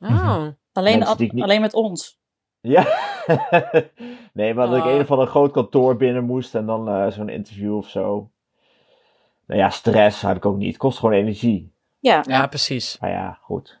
[0.00, 0.46] Oh.
[0.72, 1.42] Alleen, niet...
[1.42, 2.18] alleen met ons.
[2.60, 2.86] Ja,
[4.32, 7.28] nee, maar dat ik een of ander groot kantoor binnen moest en dan uh, zo'n
[7.28, 8.30] interview of zo.
[9.46, 10.68] Nou ja, stress heb ik ook niet.
[10.68, 11.72] Het kost gewoon energie.
[11.98, 12.98] Ja, ja precies.
[13.00, 13.80] Maar ja, goed.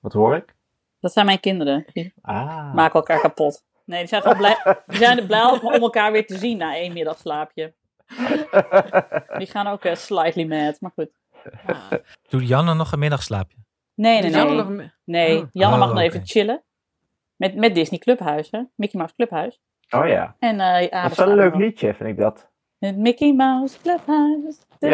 [0.00, 0.54] Wat hoor ik?
[1.00, 1.84] Dat zijn mijn kinderen.
[1.92, 2.74] Die ah.
[2.74, 3.66] maken elkaar kapot.
[3.84, 6.92] Nee, die zijn gewoon blij, die zijn blij om elkaar weer te zien na één
[6.92, 7.74] middagslaapje.
[9.38, 11.10] Die gaan ook uh, slightly mad, maar goed.
[11.66, 11.92] Ah.
[12.28, 13.56] Doet Janne nog een middagslaapje?
[13.94, 14.54] Nee, nee, nee.
[14.54, 14.90] Nog...
[15.04, 16.04] Nee, Janne oh, mag nog okay.
[16.04, 16.62] even chillen.
[17.36, 18.62] Met, met Disney Clubhuis, hè?
[18.74, 19.60] Mickey Mouse Clubhuis.
[19.90, 20.36] Oh ja.
[20.38, 22.50] En, uh, ja, dat is wel een leuk liedje, vind ik dat.
[22.78, 24.58] Het Mickey Mouse Clubhuis.
[24.78, 24.88] Ja.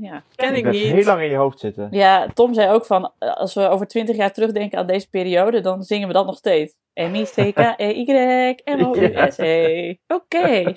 [0.00, 0.22] ja.
[0.34, 0.82] Ken ik Dat niet.
[0.82, 1.88] heel lang in je hoofd zitten.
[1.90, 5.82] Ja, Tom zei ook van, als we over twintig jaar terugdenken aan deze periode, dan
[5.82, 6.74] zingen we dat nog steeds.
[8.60, 9.94] M-I-C-K-E-Y-M-O-U-S-E.
[10.16, 10.74] Oké.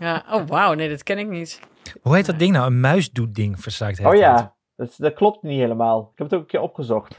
[0.00, 1.60] Ja, oh wauw, nee, dat ken ik niet.
[2.02, 2.66] Hoe heet dat ding nou?
[2.66, 6.00] Een muisdoet-ding verzaakt Oh ja, dat, dat klopt niet helemaal.
[6.12, 7.16] Ik heb het ook een keer opgezocht.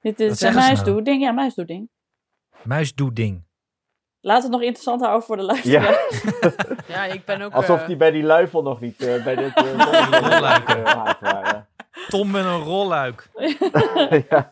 [0.00, 0.66] Dit Wat is een nou?
[0.66, 1.22] muisdoeding.
[1.22, 1.88] Ja, muisdoeding.
[2.62, 3.44] Muisdoet-ding.
[4.22, 6.00] Laat het nog interessant houden voor de luisteraar.
[6.86, 7.52] Ja, ik ben ook...
[7.52, 10.70] Alsof eh, die bij die luifel nog niet uh, bij dit uh, Rolluik.
[10.70, 11.66] gemaakt waren.
[12.08, 13.28] Tom met een rolluik.
[14.28, 14.50] ja.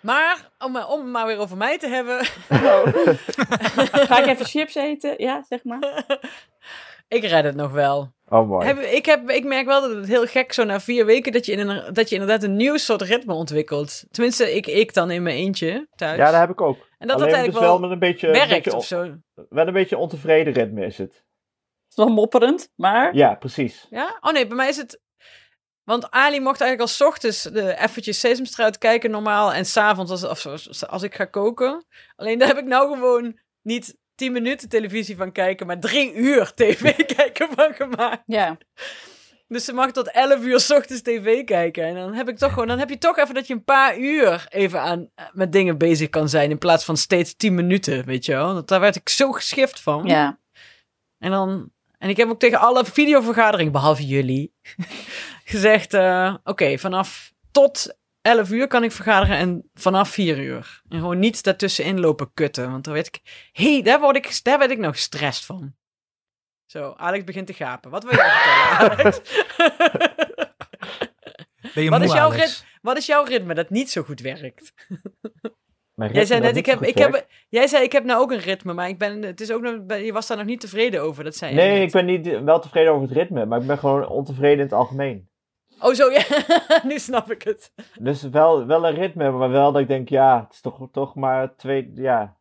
[0.00, 2.20] Maar, om, eh, om maar weer over mij te hebben.
[2.48, 2.86] Oh.
[4.08, 5.14] Ga ik even chips eten?
[5.16, 6.04] Ja, zeg maar.
[7.14, 8.12] Ik red het nog wel.
[8.28, 8.66] Oh mooi.
[8.66, 11.46] Heb, ik, heb, ik merk wel dat het heel gek zo na vier weken dat
[11.46, 14.04] je, in een, dat je inderdaad een nieuw soort ritme ontwikkelt.
[14.10, 16.18] Tenminste, ik, ik dan in mijn eentje thuis.
[16.18, 16.76] Ja, dat heb ik ook.
[16.98, 19.14] en dat Alleen dat eigenlijk wel wel, met een beetje, een werkt beetje, of zo.
[19.48, 21.12] wel een beetje ontevreden ritme is het.
[21.12, 23.14] Het is wel mopperend, maar...
[23.14, 23.86] Ja, precies.
[23.90, 24.18] Ja?
[24.20, 25.02] Oh nee, bij mij is het...
[25.84, 29.52] Want Ali mocht eigenlijk al 's ochtends de eventjes Sesamstraat kijken normaal.
[29.52, 31.86] En s'avonds als, als, als ik ga koken.
[32.16, 36.52] Alleen daar heb ik nou gewoon niet 10 minuten televisie van kijken, maar drie uur
[36.54, 38.22] tv kijken van gemaakt.
[38.26, 38.58] Ja.
[39.48, 41.84] Dus ze mag tot 11 uur 's ochtends tv kijken.
[41.84, 43.98] En dan heb ik toch gewoon, dan heb je toch even dat je een paar
[43.98, 46.50] uur even aan met dingen bezig kan zijn.
[46.50, 48.54] In plaats van steeds 10 minuten, weet je wel.
[48.54, 50.06] Want daar werd ik zo geschift van.
[50.06, 50.38] Ja.
[51.18, 51.72] En dan.
[51.98, 54.54] En ik heb ook tegen alle videovergaderingen, behalve jullie,
[55.44, 60.82] gezegd: uh, Oké, vanaf tot 11 uur kan ik vergaderen en vanaf 4 uur.
[60.88, 62.70] En gewoon niet daartussenin lopen kutten.
[62.70, 65.74] Want dan weet ik, hé, hey, daar, word ik, daar werd ik nog gestrest van.
[66.66, 67.90] Zo, Alex begint te gapen.
[67.90, 69.20] Wat wil jij vertellen, Alex?
[71.74, 74.20] Ben je wat, moe, is jouw rit, wat is jouw ritme dat niet zo goed
[74.20, 74.72] werkt?
[75.94, 78.72] Jij zei net, ik heb, ik heb, jij zei, ik heb nou ook een ritme,
[78.72, 81.36] maar ik ben, het is ook nog, je was daar nog niet tevreden over, dat
[81.36, 84.08] zei je Nee, ik ben niet wel tevreden over het ritme, maar ik ben gewoon
[84.08, 85.28] ontevreden in het algemeen.
[85.80, 86.24] Oh zo, ja,
[86.88, 87.72] nu snap ik het.
[87.98, 91.14] Dus wel, wel een ritme, maar wel dat ik denk, ja, het is toch, toch
[91.14, 92.36] maar twee, ja.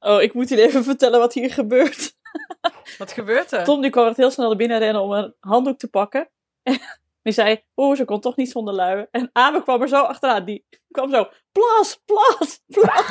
[0.00, 2.14] Oh, ik moet jullie even vertellen wat hier gebeurt.
[2.98, 3.64] Wat gebeurt er?
[3.64, 6.28] Tom die kwam echt heel snel naar binnen rennen om een handdoek te pakken.
[6.62, 6.78] En
[7.22, 9.08] die zei, oeh, ze kon toch niet zonder luien.
[9.10, 10.44] En Abe kwam er zo achteraan.
[10.44, 13.06] Die kwam zo, plas, plas, plas.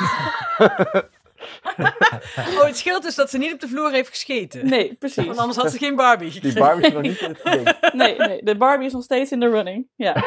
[2.58, 4.68] Oh, het scheelt dus dat ze niet op de vloer heeft gescheten.
[4.68, 5.26] Nee, precies.
[5.26, 6.60] Want anders had ze geen Barbie Die gekregen.
[6.60, 7.76] Barbie is nog niet in het ding.
[8.02, 9.88] Nee, nee, de Barbie is nog steeds in de running.
[9.96, 10.14] Ja.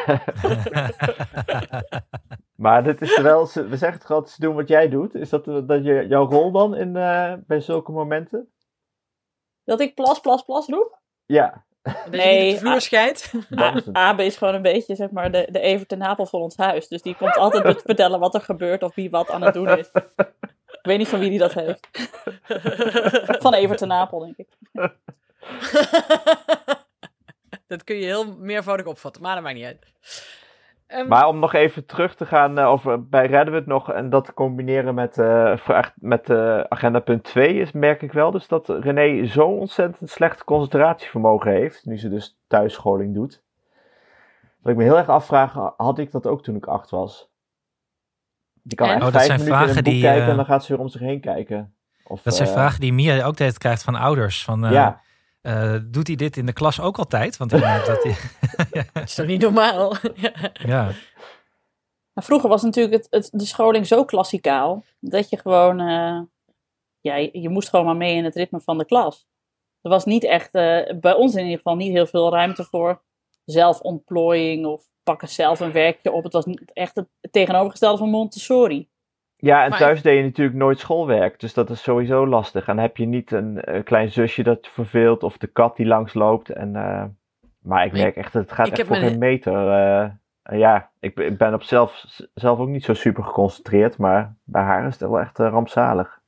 [2.56, 5.14] Maar dit is wel, ze- we zeggen toch altijd, ze doen wat jij doet.
[5.14, 8.52] Is dat, dat je, jouw rol dan in, eh, bij zulke momenten?
[9.64, 10.98] Dat ik plas, plas, plas roep.
[11.26, 13.32] Ja, Dat je Nee, niet op de vloer scheidt.
[13.48, 13.88] het.
[13.92, 16.88] Abe is gewoon een beetje, zeg maar, de, de Evert ten Apel van ons huis.
[16.88, 19.78] Dus die komt altijd te vertellen wat er gebeurt of wie wat aan het doen
[19.78, 19.90] is.
[20.82, 21.88] Ik weet niet van wie die dat heeft.
[23.42, 24.48] Van Evert ten Apel, denk ik.
[27.66, 29.86] dat kun je heel meervoudig opvatten, maar dat maakt niet uit.
[30.86, 33.68] Ehm, Maar om nog even terug te gaan, eh, of eh, bij redden we het
[33.68, 38.02] nog, en dat te combineren met, eh, vraag, met eh, agenda punt 2, is, merk
[38.02, 43.42] ik wel dus dat René zo ontzettend slecht concentratievermogen heeft, nu ze dus thuisscholing doet.
[44.62, 47.29] Dat ik me heel erg afvraag, had ik dat ook toen ik acht was?
[48.70, 48.94] Die kan En?
[48.94, 50.44] echt Oh, dat vijf zijn minuten in een vragen boek die, kijken eh, en dan
[50.44, 51.74] gaat ze weer om zich heen kijken.
[52.04, 54.44] Of, Dat zijn eh, vragen die Mia ook tijd krijgt van ouders.
[54.44, 55.00] Van, eh, Ja,
[55.40, 57.36] eh, doet hij dit in de klas ook altijd?
[57.36, 58.16] Want ik merk dat hij...
[58.92, 59.94] dat is toch niet normaal?
[60.52, 60.90] ja.
[62.12, 64.84] Maar vroeger was natuurlijk het, het, de scholing zo klassikaal.
[65.00, 66.20] Dat je gewoon, eh,
[67.00, 69.26] ja, je, je moest gewoon maar mee in het ritme van de klas.
[69.80, 73.02] er was niet echt, eh, bij ons in ieder geval, niet heel veel ruimte voor
[73.44, 76.24] zelfontplooiing of pakken zelf een werkje op.
[76.24, 78.88] Het was niet echt het tegenovergestelde van Montessori.
[79.36, 82.66] Ja, en Maar- thuis deed je natuurlijk nooit schoolwerk, dus dat is sowieso lastig.
[82.68, 85.86] En dan heb je niet een, klein zusje dat je verveelt of de kat die
[85.86, 86.50] langsloopt.
[86.50, 87.04] En, eh,
[87.62, 89.52] maar ik merk echt, het gaat ik echt voor mijn- geen meter.
[89.68, 92.04] eh, ja, ik, ben- ik ben op zelf,
[92.34, 96.18] zelf ook niet zo super geconcentreerd, maar bij haar is het wel echt eh, rampzalig.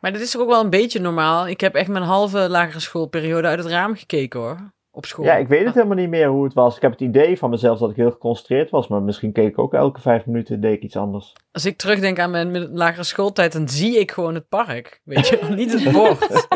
[0.00, 1.48] Maar dit is toch ook wel een beetje normaal.
[1.48, 4.56] Ik heb echt mijn halve lagere schoolperiode uit het raam gekeken hoor.
[4.98, 5.24] Op school.
[5.24, 6.76] Ja, ik weet het helemaal niet meer hoe het was.
[6.76, 9.58] Ik heb het idee van mezelf dat ik heel geconcentreerd was, maar misschien keek ik
[9.58, 11.32] ook elke vijf minuten deed ik iets anders.
[11.52, 15.00] Als ik terugdenk aan mijn lagere schooltijd, dan zie ik gewoon het park.
[15.04, 16.46] Weet je, niet het bord.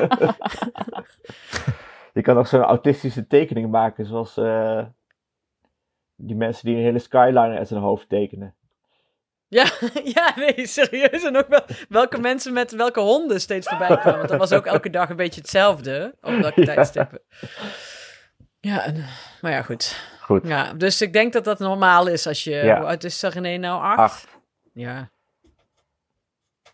[2.14, 4.84] Je kan ook zo'n autistische tekening maken, zoals eh,
[6.16, 8.54] die mensen die een hele skyline uit hun hoofd tekenen.
[9.48, 9.64] Ja,
[10.14, 11.24] ja, nee, serieus.
[11.24, 14.16] En ook wel welke mensen met welke honden steeds voorbij kwamen.
[14.18, 16.14] Want dat was ook elke dag een beetje hetzelfde.
[16.20, 16.66] Op welke Ja.
[16.74, 17.20] tijdstippen.
[18.62, 19.04] Ja, en,
[19.40, 20.10] maar ja, goed.
[20.20, 20.46] Goed.
[20.48, 22.50] Ja, dus ik denk dat dat normaal is als je...
[22.54, 22.76] Ja.
[22.78, 23.82] Hoe oud is René nou?
[23.82, 23.98] Acht?
[23.98, 24.38] Acht.
[24.72, 25.10] Ja.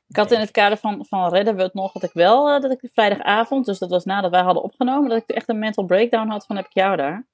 [0.09, 2.61] Ik had in het kader van, van redden we het nog, dat ik wel, eh,
[2.61, 5.59] dat ik de vrijdagavond, dus dat was nadat wij hadden opgenomen, dat ik echt een
[5.59, 7.27] mental breakdown had van heb ik jou daar.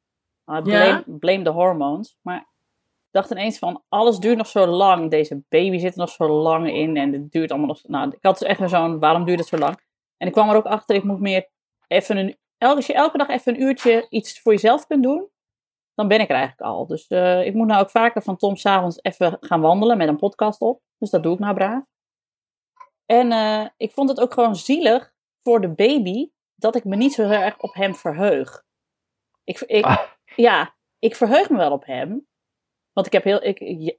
[0.47, 1.03] Uh, blame, Ja?
[1.07, 2.17] blame the hormones.
[2.23, 5.11] Maar ik dacht ineens van, alles duurt nog zo lang.
[5.11, 8.09] Deze baby zit er nog zo lang in en het duurt allemaal nog zo- Nou,
[8.11, 9.81] ik had dus echt zo'n, waarom duurt het zo lang?
[10.17, 11.49] En ik kwam er ook achter, ik moet meer
[11.87, 15.29] even een, als je elke dag even een uurtje iets voor jezelf kunt doen,
[15.95, 16.87] dan ben ik er eigenlijk al.
[16.87, 20.17] Dus eh, ik moet nou ook vaker van Tom s'avonds even gaan wandelen met een
[20.17, 20.83] podcast op.
[20.99, 21.85] Dus dat doe ik nou braaf.
[23.07, 27.13] En eh, ik vond het ook gewoon zielig voor de baby dat ik me niet
[27.13, 28.65] zo heel erg op hem verheug.
[29.45, 29.99] Ik, ik, Ah.
[30.37, 32.27] Ja, ik verheug me wel op hem.
[32.93, 33.45] Want ik heb heel.
[33.45, 33.99] Ik,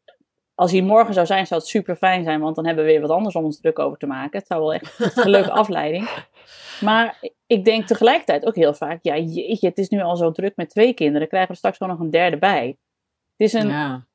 [0.56, 3.01] als hij morgen zou zijn, zou het super fijn zijn, want dan hebben we weer
[3.01, 4.39] wat anders om ons druk over te maken.
[4.39, 6.10] Het zou wel echt een leuke afleiding.
[6.82, 10.56] Maar ik denk tegelijkertijd ook heel vaak: ja, jeetje, het is nu al zo druk
[10.56, 12.78] met twee kinderen, krijgen we straks gewoon nog een derde bij.
[13.38, 14.06] Het is een, ja.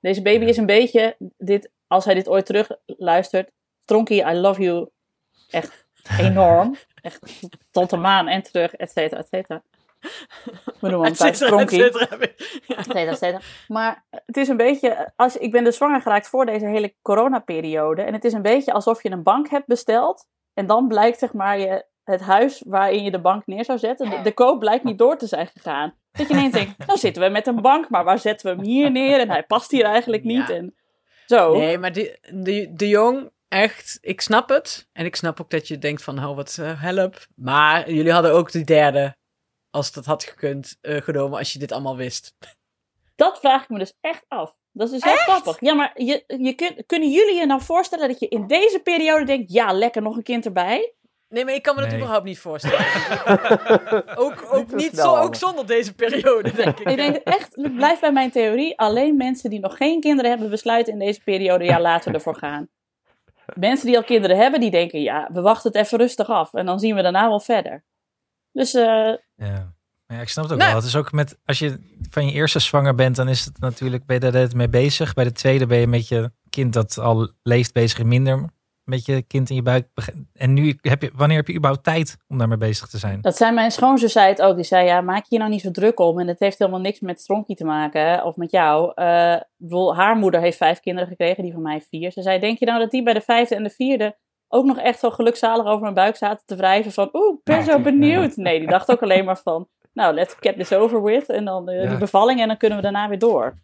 [0.00, 3.50] deze baby is een beetje, dit, als hij dit ooit terug luistert,
[3.84, 4.88] Tronkie, I love you
[5.48, 5.86] echt
[6.18, 6.76] enorm.
[7.02, 9.62] Echt tot de maan en terug, et cetera, et cetera.
[10.80, 11.92] We noemen hem Et thuis cetera, et Tronkie.
[11.92, 12.16] cetera.
[12.66, 12.76] Ja.
[12.76, 13.40] Et cetera, et cetera.
[13.68, 18.02] Maar het is een beetje, als, ik ben dus zwanger geraakt voor deze hele coronaperiode.
[18.02, 20.26] En het is een beetje alsof je een bank hebt besteld.
[20.54, 24.10] En dan blijkt zeg maar je, het huis waarin je de bank neer zou zetten.
[24.10, 25.94] De, de koop blijkt niet door te zijn gegaan.
[26.12, 28.64] Dat je ineens denkt, nou zitten we met een bank, maar waar zetten we hem
[28.64, 29.20] hier neer?
[29.20, 30.48] En hij past hier eigenlijk niet.
[30.48, 30.54] Ja.
[30.54, 30.74] En
[31.26, 31.56] zo.
[31.56, 34.88] Nee, maar die, de, de jong, echt, ik snap het.
[34.92, 37.26] En ik snap ook dat je denkt van, oh wat eh, help.
[37.36, 39.16] Maar jullie hadden ook die derde,
[39.70, 42.34] als dat had gekund, eh, genomen als je dit allemaal wist.
[43.16, 44.54] Dat vraag ik me dus echt af.
[44.72, 45.60] Dat is dus heel grappig.
[45.60, 49.24] Ja, maar je, je kun- kunnen jullie je nou voorstellen dat je in deze periode
[49.24, 50.94] denkt, ja, lekker nog een kind erbij?
[51.30, 51.98] Nee, maar ik kan me dat Nee.
[51.98, 52.86] überhaupt niet voorstellen.
[54.24, 56.88] ook ook zo niet zo, ook zonder deze periode, denk ik.
[56.88, 58.78] Ik denk echt, het blijft bij mijn theorie.
[58.78, 62.36] Alleen mensen die nog geen kinderen hebben, besluiten in deze periode, ja, laten we ervoor
[62.36, 62.68] gaan.
[63.54, 66.54] Mensen die al kinderen hebben, die denken, ja, we wachten het even rustig af.
[66.54, 67.84] En dan zien we daarna wel verder.
[68.52, 68.82] Dus eh,
[69.36, 69.72] Ja.
[70.06, 70.70] Maar ja, ik snap het ook Nou.
[70.70, 70.80] wel.
[70.80, 71.78] Het is ook met, als je
[72.10, 75.14] van je eerste zwanger bent, dan is het natuurlijk, ben je daar net mee bezig.
[75.14, 78.44] Bij de tweede ben je met je kind dat al leeft bezig minder
[78.90, 79.86] met je kind in je buik.
[80.34, 83.20] En nu heb je, wanneer heb je überhaupt tijd om daarmee bezig te zijn?
[83.20, 84.54] dat zei mijn schoonzus zei het ook.
[84.54, 86.18] Die zei, ja, maak je je nou niet zo druk om.
[86.20, 88.92] En het heeft helemaal niks met Stronkie te maken, of met jou.
[88.94, 92.12] Eh, bedoel, haar moeder heeft vijf kinderen gekregen, die van mij vier.
[92.12, 94.16] Ze zei, denk je nou dat die bij de vijfde en de vierde
[94.48, 97.64] ook nog echt zo gelukzalig over hun buik zaten te wrijven van, oeh, ik ben
[97.64, 98.36] zo benieuwd.
[98.36, 101.28] Nee, die dacht ook alleen maar van, nou, let's get this over with.
[101.28, 101.88] En dan eh, Ja.
[101.88, 103.58] die bevalling en dan kunnen we daarna weer door.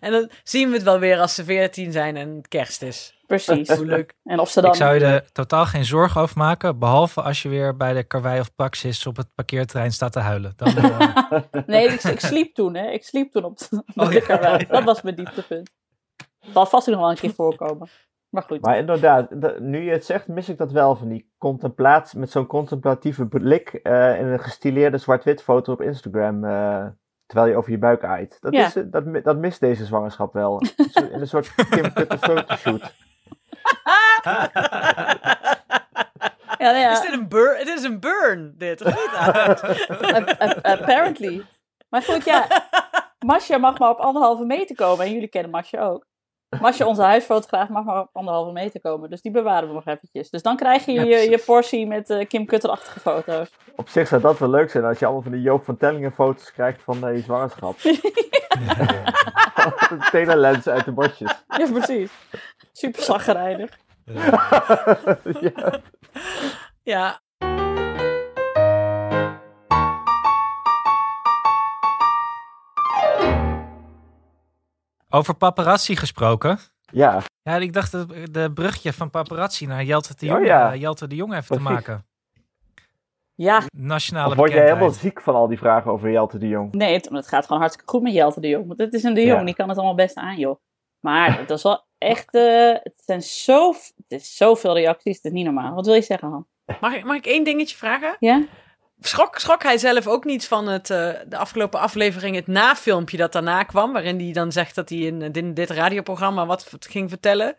[0.00, 3.17] En dan zien we het wel weer als ze 14 zijn en kerst is.
[3.28, 3.70] Precies.
[3.76, 4.14] Hoe leuk.
[4.24, 4.70] En of ze dan...
[4.70, 8.02] Ik zou je er totaal geen zorgen over maken, behalve als je weer bij de
[8.02, 10.52] karwei of praxis op het parkeerterrein staat te huilen.
[10.56, 11.16] Dan, eh,
[11.66, 12.90] Nee, ik, ik sliep toen, hè.
[12.90, 14.20] Ik sliep toen op de, Oh, de ja.
[14.20, 14.66] karwei.
[14.66, 15.70] Dat was mijn dieptepunt.
[16.38, 17.88] Het zal vast nog wel een keer voorkomen.
[18.28, 18.60] Maar goed.
[18.60, 22.30] Maar inderdaad, da- nu je het zegt, mis ik dat wel van die contemplatie, met
[22.30, 26.86] zo'n contemplatieve blik eh, in een gestileerde zwart-wit foto op Instagram, eh,
[27.26, 28.36] terwijl je over je buik aait.
[28.40, 28.66] Dat, Ja.
[28.66, 30.62] is, dat, dat mist deze zwangerschap wel.
[30.92, 32.92] Zo- in een soort Kim Kutter fotoshoot.
[36.58, 37.58] Ja, nou ja, Is dit een burn?
[37.58, 38.82] Het is een burn, dit.
[38.82, 40.62] Of niet?
[40.62, 41.44] Apparently.
[41.88, 42.46] Maar goed, ja.
[43.18, 45.06] Masja mag maar op anderhalve meter komen.
[45.06, 46.06] En jullie kennen Masja ook.
[46.60, 49.10] Masja, onze huisfotograaf, mag maar op anderhalve meter komen.
[49.10, 50.30] Dus die bewaren we nog eventjes.
[50.30, 53.50] Dus dan krijg je Ja, je, je portie met eh, Kim Kutter-achtige foto's.
[53.76, 56.12] Op zich zou dat wel leuk zijn als je allemaal van die Joop van Tellingen
[56.12, 57.78] foto's krijgt van eh, je zwangerschap.
[59.88, 61.44] de telelens uit de bosjes.
[61.48, 62.10] Ja, precies.
[62.78, 63.78] Super zagrijnig.
[65.40, 65.80] ja.
[66.92, 67.20] ja.
[75.08, 76.58] Over paparazzi gesproken.
[76.80, 77.22] Ja.
[77.42, 80.74] Ja, ik dacht dat de brugje van paparazzi naar Jelte de oh, Jong, oh ja.
[80.74, 82.06] uh, de Jong even te maken.
[83.34, 83.62] Ja.
[83.76, 86.72] Nationale word jij helemaal ziek van al die vragen over Jelte de Jong?
[86.72, 88.66] Nee, het, het gaat gewoon hartstikke goed met Jelte de Jong.
[88.66, 90.56] Want het is een de Jong, die kan het allemaal best aan, joh.
[91.00, 92.34] Maar dat is wel echt...
[92.34, 95.74] eh, het zijn zo, het is zoveel reacties, het is niet normaal.
[95.74, 96.46] Wat wil je zeggen, Han?
[96.80, 98.16] Mag ik, mag ik één dingetje vragen?
[98.20, 98.44] Ja?
[99.00, 103.32] Schrok, schrok hij zelf ook niet van het, eh, de afgelopen aflevering, het nafilmpje dat
[103.32, 107.56] daarna kwam, waarin hij dan zegt dat hij in, dit, dit radioprogramma wat ging vertellen?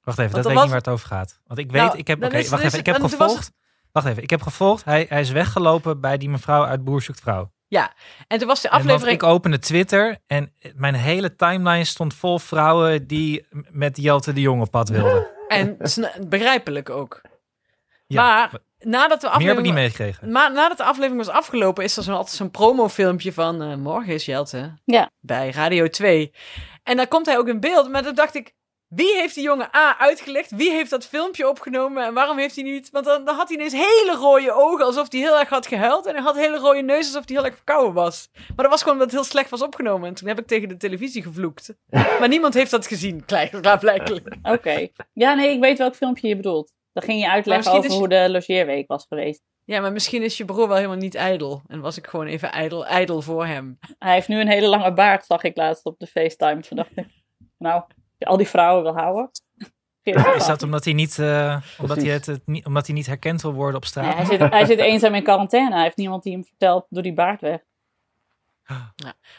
[0.00, 1.40] Wacht even, Want dat er weet ik was- niet waar het over gaat.
[1.46, 3.52] Want ik weet, Nou, ik heb, is- wacht even, is- ik heb het- gevolgd.
[3.92, 4.84] Wacht even, ik heb gevolgd.
[4.84, 7.50] Hij, hij is weggelopen bij die mevrouw uit Boer zoekt vrouw.
[8.26, 9.16] En toen was de aflevering...
[9.16, 14.62] ik opende Twitter en mijn hele timeline stond vol vrouwen die met Jelte de Jong
[14.62, 15.26] op pad wilden.
[15.48, 15.76] En
[16.28, 17.20] begrijpelijk ook.
[18.06, 19.62] Ja, maar nadat de meer heb ik aflevering...
[19.66, 20.32] niet meegekregen.
[20.32, 24.14] Maar nadat de aflevering was afgelopen, is er zo altijd zo'n promofilmpje van eh, morgen
[24.14, 25.10] is Jelte Ja.
[25.20, 26.32] bij Radio 2.
[26.82, 28.54] En dan komt hij ook in beeld, maar dan dacht ik,
[28.90, 30.50] wie heeft die jongen A uitgelegd?
[30.50, 32.90] Wie heeft dat filmpje opgenomen en waarom heeft hij niet...
[32.90, 36.06] Want dan, dan had hij ineens hele rode ogen, alsof hij heel erg had gehuild.
[36.06, 38.28] En hij had hele rode neus, alsof hij heel erg verkouden was.
[38.32, 40.08] Maar dat was gewoon omdat het heel slecht was opgenomen.
[40.08, 41.74] En toen heb ik tegen de televisie gevloekt.
[42.20, 44.36] Maar niemand heeft dat gezien, klaarblijkelijk.
[44.54, 44.88] Oké.
[45.12, 46.72] Ja, nee, ik weet welk filmpje je bedoelt.
[46.92, 49.42] Dan ging je uitleggen over hoe de logeerweek was geweest.
[49.64, 51.62] Ja, maar misschien is je broer wel helemaal niet ijdel.
[51.66, 53.78] En was ik gewoon even ijdel, ijdel voor hem.
[53.98, 56.60] Hij heeft nu een hele lange baard, zag ik laatst op de FaceTime.
[56.60, 57.06] Toen dacht ik,
[57.58, 57.82] nou,
[58.26, 59.30] al die vrouwen wil houden.
[60.36, 63.42] Is dat omdat hij niet, eh, omdat hij het, het niet, omdat hij niet herkend
[63.42, 64.04] wil worden op straat?
[64.04, 65.74] Nee, hij, zit, hij zit eenzaam in quarantaine.
[65.74, 67.60] Hij heeft niemand die hem vertelt, doe die baard weg.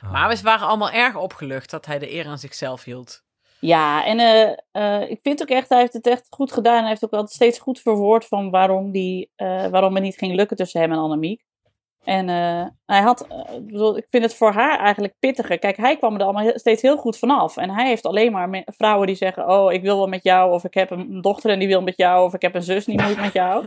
[0.03, 0.11] Oh.
[0.11, 3.23] Maar we waren allemaal erg opgelucht dat hij de eer aan zichzelf hield.
[3.61, 6.79] Ja, en eh, eh, ik vind ook echt, hij heeft het echt goed gedaan.
[6.79, 10.35] Hij heeft ook altijd steeds goed verwoord van waarom, die, eh, waarom het niet ging
[10.35, 11.43] lukken tussen hem en Annemiek.
[12.03, 15.59] En eh, hij had, eh, ik bedoel, ik vind het voor haar eigenlijk pittiger.
[15.59, 17.57] Kijk, hij kwam er allemaal steeds heel goed vanaf.
[17.57, 20.51] En hij heeft alleen maar vrouwen die zeggen: Oh, ik wil wel met jou.
[20.51, 22.25] Of ik heb een dochter en die wil met jou.
[22.25, 23.65] Of ik heb een zus die moet met jou.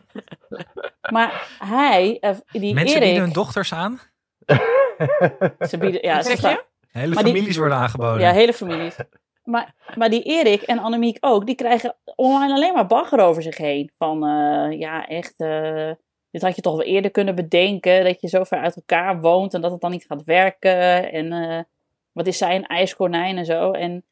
[1.15, 3.03] maar hij, eh, die Mensen Erik.
[3.09, 4.01] bieden hun dochters aan.
[5.69, 6.65] Ze bieden, ja, Wat ze zeg staan- je?
[6.93, 8.21] Hele Maar die- families worden aangeboden.
[8.21, 8.97] Ja, hele families.
[9.45, 13.57] Maar, maar die Erik en Annemiek ook, die krijgen online alleen maar bagger over zich
[13.57, 13.91] heen.
[13.99, 15.91] Van, eh, ja, echt, eh,
[16.35, 19.55] dit had je toch wel eerder kunnen bedenken, dat je zo ver uit elkaar woont
[19.55, 21.13] en dat het dan niet gaat werken.
[21.13, 21.63] En eh,
[22.13, 23.71] wat is zij, een ijskonijn en zo.
[23.71, 24.05] En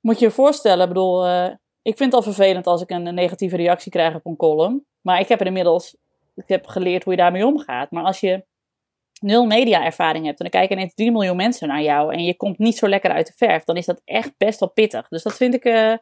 [0.00, 1.44] moet je je voorstellen, ik bedoel, eh,
[1.82, 4.86] ik vind het al vervelend als ik een negatieve reactie krijg op een column.
[5.00, 5.96] Maar ik heb er inmiddels,
[6.34, 7.90] ik heb geleerd hoe je daarmee omgaat.
[7.90, 8.44] Maar als je
[9.20, 12.58] nul media-ervaring hebt en dan kijken ineens 3 miljoen mensen naar jou en je komt
[12.58, 15.08] niet zo lekker uit de verf, dan is dat echt best wel pittig.
[15.08, 15.64] Dus dat vind ik.
[15.64, 15.94] eh,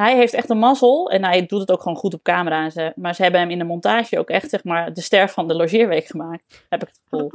[0.00, 2.64] hij heeft echt een mazzel en hij doet het ook gewoon goed op camera.
[2.64, 5.28] En ze, maar ze hebben hem in de montage ook echt zeg maar, de ster
[5.28, 7.30] van de logeerweek gemaakt, heb ik het gevoel.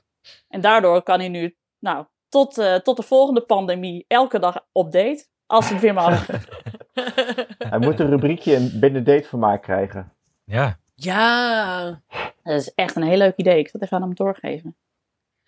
[0.54, 5.26] en daardoor kan hij nu, nou, tot, eh, tot de volgende pandemie elke dag update.
[5.46, 6.26] Als het weer mag.
[7.70, 10.12] Hij moet een rubriekje in binnen datevermaak krijgen.
[10.44, 10.78] Ja.
[10.94, 12.00] Ja.
[12.42, 13.58] Dat is echt een heel leuk idee.
[13.58, 14.76] Ik zal het even aan hem doorgeven.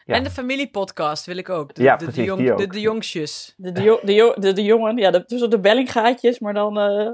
[0.07, 0.15] Ja.
[0.15, 1.75] En de familiepodcast wil ik ook.
[1.75, 2.59] De, Ja, de, precies, de, jong, die ook.
[2.59, 3.55] de, de jongsjes.
[3.57, 7.11] De, de, de, de, de jongen, ja, de, tussen de bellinggaatjes, maar dan eh,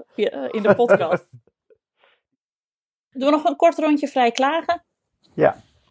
[0.51, 1.29] in de podcast.
[3.11, 4.85] Doen we nog een kort rondje vrij klagen?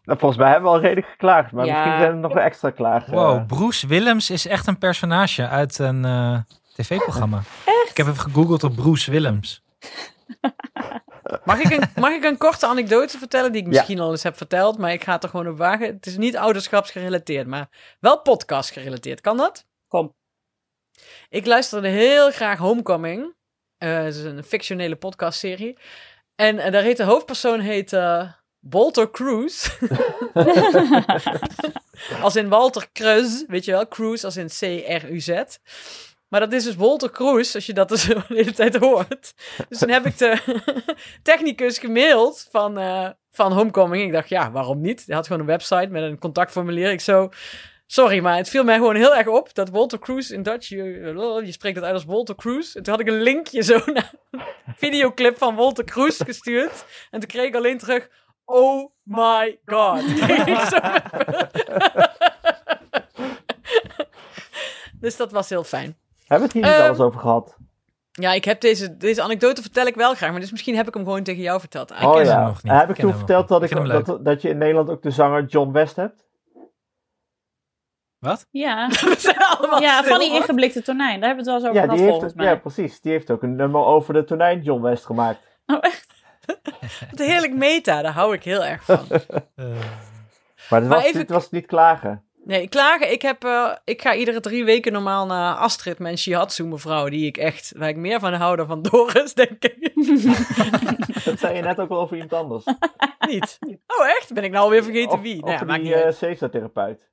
[0.03, 1.73] Nou, volgens mij hebben we al redelijk geklaagd, maar Ja.
[1.73, 3.13] misschien zijn er nog wel extra klagen.
[3.13, 6.37] Wow, Bruce Willems is echt een personage uit een eh,
[6.75, 7.37] tv-programma.
[7.65, 7.89] Echt?
[7.89, 9.63] Ik heb even gegoogeld op Bruce Willems.
[11.45, 13.73] Mag ik, een, mag ik een korte anekdote vertellen die ik Ja.
[13.73, 15.87] misschien al eens heb verteld, maar ik ga het er gewoon op wagen.
[15.87, 17.69] Het is niet ouderschapsgerelateerd, maar
[17.99, 19.21] wel podcast gerelateerd.
[19.21, 19.65] Kan dat?
[19.87, 20.15] Kom.
[21.29, 23.35] Ik luisterde heel graag Homecoming.
[23.77, 25.77] Eh het is een fictionele podcastserie.
[26.35, 29.69] En eh, daar heet de hoofdpersoon heet eh Walter Cruz.
[32.21, 33.87] als in Walter Cruz, weet je wel?
[33.87, 35.29] Cruz als in C-R-U-Z.
[36.31, 39.33] Maar dat is dus Walter Cruz, als je dat dus de hele tijd hoort.
[39.69, 40.37] Dus toen heb ik de
[41.23, 44.03] technicus gemaild van, eh, van Homecoming.
[44.03, 45.03] Ik dacht, ja, waarom niet?
[45.05, 46.91] Hij had gewoon een website met een contactformulier.
[46.91, 47.29] Ik zo,
[47.85, 50.83] sorry, maar het viel mij gewoon heel erg op dat Walter Cruz in Dutch, je,
[51.45, 52.75] je spreekt het uit als Walter Cruz.
[52.75, 54.41] En toen had ik een linkje zo naar een
[54.75, 56.85] videoclip van Walter Cruz gestuurd.
[57.09, 58.09] En toen kreeg ik alleen terug,
[58.45, 60.03] oh my god.
[64.99, 65.97] Dus dat was heel fijn.
[66.31, 67.57] Hebben we het hier niet Ehm, alles over gehad?
[68.11, 70.93] Ja, ik heb deze, deze anekdote vertel ik wel graag, maar dus misschien heb ik
[70.93, 71.91] hem gewoon tegen jou verteld.
[71.91, 72.31] Ah, ik oh ken ja.
[72.37, 72.71] hem nog niet.
[72.71, 73.69] En heb Ik toen verteld dat, ik,
[74.05, 76.25] dat, dat je in Nederland ook de zanger John West hebt?
[78.19, 78.47] Wat?
[78.51, 78.69] Ja,
[79.79, 81.19] ja stil, van die ingeblikte tonijn.
[81.19, 82.45] Daar hebben we het wel eens over Ja, gehad volgens het- mij.
[82.45, 83.01] ja, precies.
[83.01, 85.39] Die heeft ook een nummer over de tonijn John West gemaakt.
[85.65, 86.07] Oh, echt?
[87.11, 88.99] Wat heerlijk meta, daar hou ik heel erg van.
[89.09, 89.19] Eh,
[90.69, 92.23] Maar, dit Maar was, even- dit was niet klagen.
[92.43, 93.11] Nee, klagen.
[93.11, 97.25] Ik, heb, eh, ik ga iedere drie weken normaal naar Astrid, mijn shiatsu mevrouw, die
[97.25, 99.91] ik echt, waar ik meer van hou dan van Doris, denk ik.
[101.25, 102.65] Dat zei je net ook wel over iemand anders.
[103.19, 103.59] Niet.
[103.87, 104.33] Oh, echt?
[104.33, 105.43] Ben ik nou alweer vergeten Of, wie?
[105.43, 106.11] of Nou ja, die uh,
[106.73, 107.09] uit.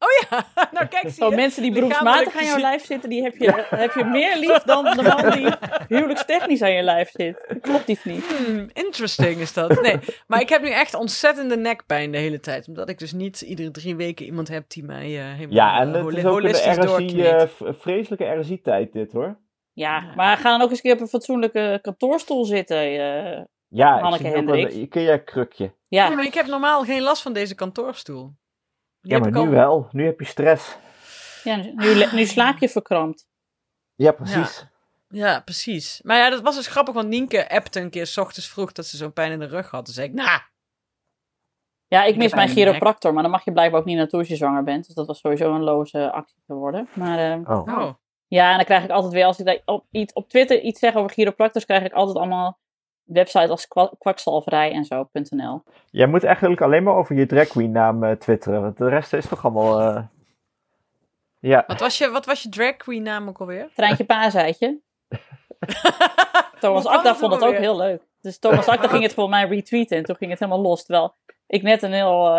[0.00, 1.36] Oh ja, nou kijk, zie je.
[1.36, 4.84] mensen die beroepsmatig aan jouw lijf zitten, die heb je, heb je meer lief dan
[4.84, 5.48] de man die
[5.88, 7.54] huwelijkstechnisch aan je lijf zit.
[7.60, 8.24] Klopt iets niet.
[8.24, 9.80] Hmm, interesting is dat.
[9.82, 12.68] Nee, maar ik heb nu echt ontzettende nekpijn de hele tijd.
[12.68, 15.88] Omdat ik dus niet iedere drie weken iemand heb die mij eh helemaal Ja, en
[15.88, 17.42] eh, het holi- is ook een RSI, eh,
[17.78, 19.38] vreselijke RSI-tijd dit hoor.
[19.72, 22.76] Ja, maar ga dan ook eens een keer op een fatsoenlijke kantoorstoel zitten.
[22.76, 23.40] eh.
[23.68, 24.74] Ja, ik Hanneke Hendricks.
[24.88, 25.72] Kun jij krukje?
[25.88, 28.32] Ja, ja, maar ik heb normaal geen last van deze kantoorstoel.
[29.08, 29.88] Ja, maar nu al- wel.
[29.92, 30.76] Nu heb je stress.
[31.44, 33.26] ja nu, nu slaap je verkrampt.
[33.94, 34.66] Ja, precies.
[35.08, 36.00] Ja, precies.
[36.02, 38.86] Maar ja, dat was dus grappig, want Nienke appte een keer s ochtends vroeg dat
[38.86, 39.84] ze zo'n pijn in de rug had.
[39.84, 40.40] Toen zei ik, nou,
[41.86, 44.28] Ja, ik Ik mis mijn chiropractor, maar dan mag je blijkbaar ook niet naartoe als
[44.28, 44.86] je zwanger bent.
[44.86, 46.88] Dus dat was sowieso een loze actie geworden.
[46.94, 47.78] Maar eh, Oh.
[47.78, 47.92] oh.
[48.26, 50.78] ja, en dan krijg ik altijd weer, als ik daar op, iets, op Twitter iets
[50.80, 52.58] zeg over chiropractors, krijg ik altijd allemaal
[53.08, 55.62] websites als kwa- kwakzalverij en zo.nl.
[55.90, 58.62] Jij moet eigenlijk alleen maar over je drag queen naam eh, twitteren.
[58.62, 59.80] Want de rest is toch allemaal...
[59.80, 60.02] eh,
[61.40, 61.64] Ja.
[61.66, 63.68] Wat, was je, wat was je drag queen naam ook alweer?
[63.74, 64.78] Treintje Paaseitje.
[66.60, 68.02] Thomas Akda dat vond ook het ook heel leuk.
[68.20, 70.84] Dus Thomas Akda ging het voor mij retweeten en toen ging het helemaal los.
[70.84, 71.14] Terwijl
[71.46, 72.36] ik net een heel,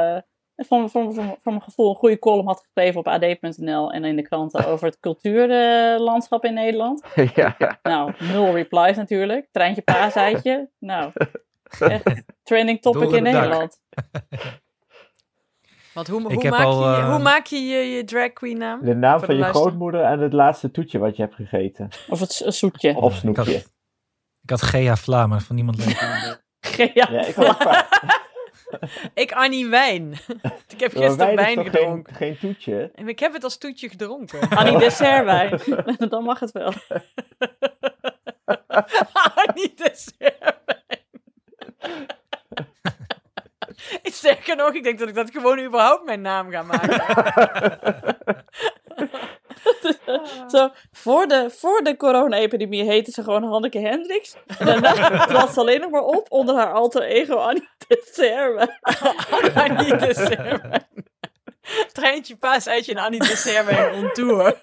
[0.67, 4.15] voor, voor, voor, voor mijn gevoel, een goede column had geschreven op ad.nl en in
[4.15, 7.03] de kranten over het cultuurlandschap in Nederland.
[7.35, 7.55] ja.
[7.83, 9.47] Nou, nul replies natuurlijk.
[9.51, 10.69] Treintje Paaseitje.
[10.79, 11.11] Nou,
[11.79, 13.23] echt trending topic in.
[13.23, 13.79] Nederland.
[15.93, 18.03] Want hoe, Ik hoe, heb maak, al, je, je- eh, hoe maak je je, je
[18.03, 18.81] drag queen naam?
[18.85, 21.35] De naam Voor van de je luister- grootmoeder en het laatste toetje wat je hebt
[21.35, 21.89] gegeten.
[22.09, 22.89] Of het soetje.
[22.89, 23.13] Of Ik had,
[23.45, 23.63] snoepje.
[24.43, 25.99] ik had Gea Vla, maar vond niemand leuk.
[26.93, 27.87] Ja, Ja, ik had ook vaak.
[29.13, 30.11] Ik Annie Wijn.
[30.75, 32.15] ik heb gisteren wijn gedronken.
[32.15, 32.91] Geen, geen toetje.
[32.95, 34.49] En Ik heb het als toetje gedronken.
[34.59, 35.59] Annie Dessertwijn.
[36.09, 36.73] Dan mag het wel.
[39.35, 40.57] Annie Dessertwijn.
[44.03, 47.03] Sterker nog, ik denk dat ik dat gewoon überhaupt mijn naam ga maken.
[50.53, 54.35] Zo, voor de, voor de corona-epidemie heette ze gewoon Hanneke Hendricks.
[54.59, 58.79] En daarna trad ze alleen nog maar op onder haar alter ego Annie Dessertwijn.
[59.63, 60.87] Annie Dessertwijn.
[61.91, 64.59] Treintje, paas, eitje en Annie Dessertwijn on tour.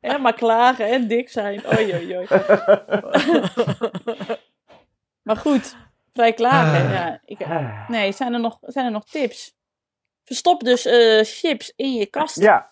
[0.00, 1.62] Ja, maar klagen en dik zijn.
[1.78, 2.26] Oei, oei, oei.
[5.22, 5.76] Maar goed,
[6.12, 6.86] vrij klagen.
[6.86, 6.92] Ah.
[6.92, 7.46] Ja, ik,
[7.88, 9.54] nee, zijn er, nog, zijn er nog tips?
[10.24, 12.40] Verstop dus eh, chips in je kast.
[12.40, 12.70] Ja.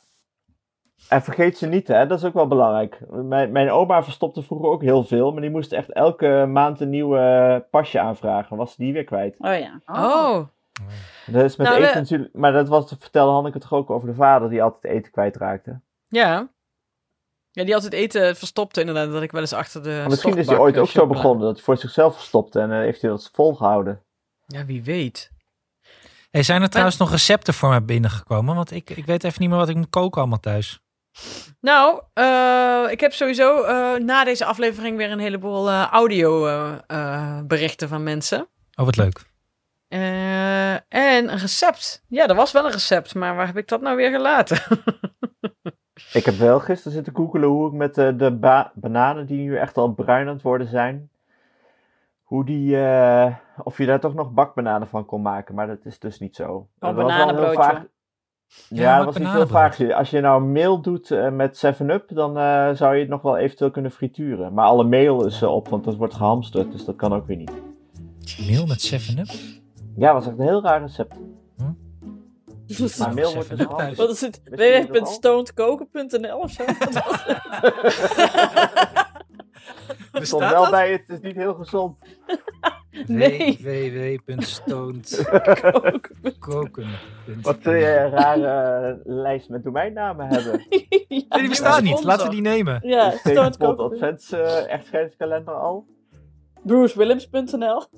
[1.09, 2.07] En vergeet ze niet, hè?
[2.07, 2.99] dat is ook wel belangrijk.
[3.11, 6.91] Mijn, mijn oma verstopte vroeger ook heel veel, maar die moest echt elke maand een
[6.91, 7.17] nieuw
[7.71, 8.57] pasje aanvragen.
[8.57, 9.35] Was die weer kwijt.
[9.39, 9.81] Oh ja.
[9.87, 10.47] Oh.
[11.27, 12.35] Dat is met Nou, eten we- natuurlijk.
[12.35, 15.81] Maar dat was, vertelde Hanneke toch ook over de vader die altijd eten kwijtraakte.
[16.09, 16.49] Ja.
[17.51, 20.47] Ja, die altijd eten verstopte inderdaad, dat ik wel eens achter de Maar misschien is
[20.47, 23.11] hij ooit eh, ook zo begonnen, dat hij voor zichzelf verstopte en eh, heeft hij
[23.11, 24.03] dat volgehouden.
[24.47, 25.31] Ja, wie weet.
[26.31, 28.55] Hey, zijn er trouwens nog recepten voor mij binnengekomen?
[28.55, 30.81] Want ik, ik weet even niet meer wat ik moet koken allemaal thuis.
[31.61, 36.47] Nou, eh, ik heb sowieso eh, na deze aflevering weer een heleboel eh, audio
[37.47, 38.49] berichten van mensen.
[38.75, 39.23] Oh, wat leuk.
[39.89, 42.03] Eh, en een recept.
[42.09, 44.59] Ja, er was wel een recept, maar waar heb ik dat nou weer gelaten?
[46.13, 49.77] Ik heb wel gisteren zitten googelen hoe ik met de ba- bananen die nu echt
[49.77, 51.11] al bruin aan het worden zijn,
[52.23, 55.99] hoe die, eh, of je daar toch nog bakbananen van kon maken, maar dat is
[55.99, 56.69] dus niet zo.
[56.79, 57.89] Heel bananenbroodje.
[58.69, 59.93] Ja, Ja, maar dat was niet heel vaag.
[59.93, 63.37] Als je nou meel doet eh, met 7-Up, dan eh, zou je het nog wel
[63.37, 64.53] eventueel kunnen frituren.
[64.53, 67.37] Maar alle meel is eh, op, want dat wordt gehamsterd, dus dat kan ook weer
[67.37, 67.53] niet.
[68.47, 69.29] Meel met 7-Up?
[69.97, 71.15] Ja, dat was echt een heel raar recept.
[72.79, 73.97] Maar Nou, meel wordt 7-Up dus gehamsterd.
[73.97, 74.41] Wat is het?
[74.45, 76.65] Dat www.stonedkoken.nl of zo?
[80.15, 80.23] Het?
[80.23, 81.97] Er stond wel bij, het is niet heel gezond.
[83.07, 83.59] Nee.
[87.43, 90.67] Wat kun je een rare eh, lijst met domeinnamen hebben?
[91.29, 92.05] ja, Die bestaat niet.
[92.05, 92.79] Laten we die nemen.
[92.83, 93.85] Ja, stonedkoken.
[93.85, 95.87] Advents eh echtscheidingskalender al?
[96.63, 97.83] BruceWilliams.nl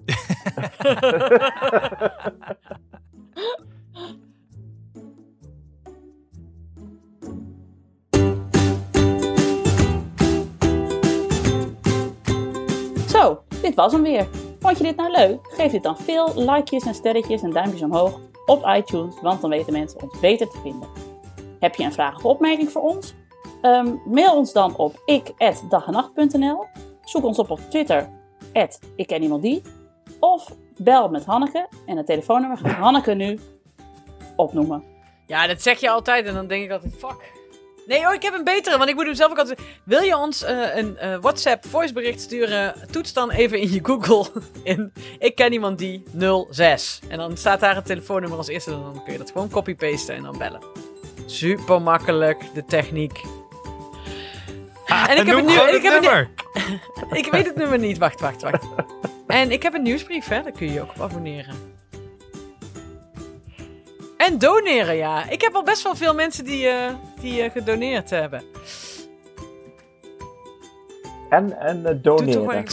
[13.08, 14.26] Zo, dit was hem weer.
[14.66, 15.38] Vond je dit nou leuk?
[15.42, 19.72] Geef dit dan veel likejes en sterretjes en duimpjes omhoog op iTunes, want dan weten
[19.72, 20.88] mensen ons beter te vinden.
[21.60, 23.14] Heb je een vraag of opmerking voor ons?
[23.62, 26.64] Ehm, mail ons dan op ik@dagenacht.nl.
[27.04, 28.08] Zoek ons op op Twitter,
[28.96, 29.62] ik ken iemand die.
[30.20, 33.38] Of bel met Hanneke en het telefoonnummer gaat Hanneke nu
[34.36, 34.84] opnoemen.
[35.26, 37.35] Ja, dat zeg je altijd en dan denk ik altijd, fuck.
[37.86, 39.60] Nee, oh, ik heb een betere, want ik moet hem zelf ook altijd...
[39.84, 42.74] Wil je ons uh, een uh, WhatsApp voicebericht sturen?
[42.90, 44.26] Toets dan even in je Google
[44.62, 46.02] in ik ken iemand die
[46.50, 47.00] 06.
[47.08, 50.14] En dan staat daar het telefoonnummer als eerste en dan kun je dat gewoon copy-pasten
[50.14, 50.60] en dan bellen.
[51.26, 53.20] Super makkelijk, de techniek.
[54.86, 56.30] Ah, en ik heb, een nieuw, ik heb nummer.
[56.52, 57.98] Een, ik weet het nummer niet.
[57.98, 58.66] Wacht, wacht, wacht.
[59.26, 60.42] en ik heb een nieuwsbrief, hè.
[60.42, 61.75] Daar kun je je ook op abonneren.
[64.16, 65.30] En doneren, ja.
[65.30, 66.88] Ik heb al best wel veel mensen die, uh,
[67.20, 68.42] die uh, gedoneerd hebben.
[71.28, 72.64] En, en uh, doneren.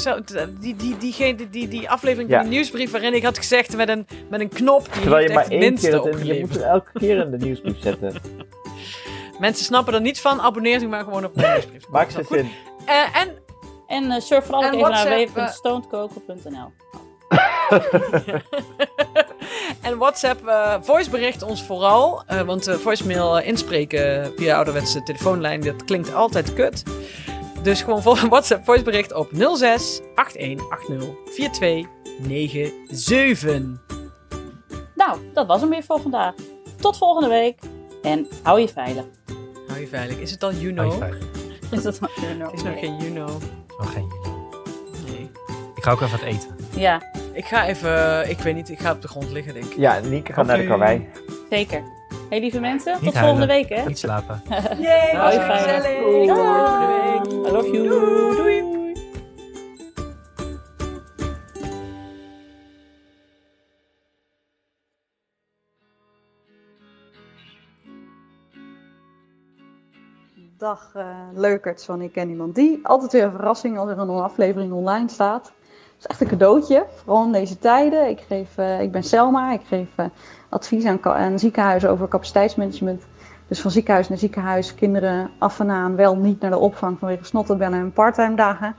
[0.59, 2.37] die, die, die, die, die, die aflevering ja.
[2.37, 4.93] van de nieuwsbrief waarin ik had gezegd met een, met een knop.
[4.93, 7.81] Die Terwijl je maar één keer in, Je moet het elke keer in de nieuwsbrief
[7.81, 8.13] zetten.
[9.39, 10.41] Mensen snappen er niets van.
[10.41, 11.87] Abonneer zich maar gewoon op de nieuwsbrief.
[11.89, 12.49] Maak ze zin.
[12.85, 13.41] Uh, en
[13.87, 16.71] en uh, surf vooral even WhatsApp, naar www.stonedkoken.nl.
[19.83, 22.23] en WhatsApp, uh, voicebericht ons vooral.
[22.31, 26.83] Uh, want uh, voicemail inspreken via ouderwetse telefoonlijn, dat klinkt altijd kut.
[27.63, 33.61] Dus gewoon voor WhatsApp voicebericht op 06 8180 4297.
[34.95, 36.33] Nou, dat was hem weer voor vandaag.
[36.79, 37.59] Tot volgende week.
[38.01, 39.05] En hou je veilig.
[39.67, 40.17] Hou je veilig.
[40.17, 41.03] Is het al you know?
[41.71, 42.49] Is het al you know?
[42.49, 43.29] Het is nog geen you know.
[43.77, 44.53] Nog geen you know.
[45.05, 45.31] Nee.
[45.75, 46.55] Ik ga ook even wat eten.
[46.75, 47.01] Ja.
[47.33, 49.77] Ik ga even, ik weet niet, ik ga op de grond liggen, denk ik.
[49.77, 51.09] Ja, Nieke gaat naar de karwei.
[51.49, 51.83] Zeker.
[52.29, 53.85] Hey lieve mensen, tot volgende week hè.
[53.85, 54.41] Niet slapen.
[54.79, 56.27] Yay, was gezellig.
[56.27, 57.47] Tot volgende week.
[57.47, 57.87] I love you.
[57.87, 58.35] Doei.
[58.35, 58.71] Doei.
[70.57, 72.79] Dag uh, leukerts van Ik Ken Iemand Die.
[72.83, 75.51] Altijd weer een verrassing als er een aflevering online staat.
[76.03, 78.09] Is echt een cadeautje, vooral in deze tijden.
[78.09, 80.05] Ik, geef, uh, ik ben Selma, ik geef uh,
[80.49, 83.03] advies aan, aan ziekenhuizen over capaciteitsmanagement.
[83.47, 87.23] Dus van ziekenhuis naar ziekenhuis, kinderen af en aan wel niet naar de opvang vanwege
[87.23, 88.75] snottenbellen en parttime dagen.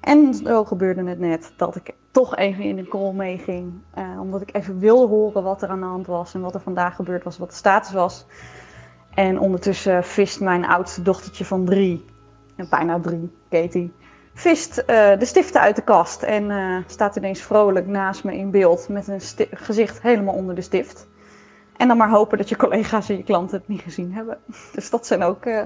[0.00, 3.72] En zo gebeurde het net dat ik toch even in een call meeging.
[4.20, 6.96] omdat ik even wilde horen wat er aan de hand was en wat er vandaag
[6.96, 8.26] gebeurd was, wat de status was.
[9.14, 12.04] En ondertussen vist mijn oudste dochtertje van drie,
[12.70, 13.92] bijna drie, Katie,
[14.34, 14.84] vist uh,
[15.18, 19.08] de stiften uit de kast en uh, staat ineens vrolijk naast me in beeld met
[19.08, 19.20] een
[19.50, 21.06] gezicht helemaal onder de stift.
[21.76, 24.38] En dan maar hopen dat je collega's en je klanten het niet gezien hebben.
[24.74, 25.62] Dus dat zijn ook uh,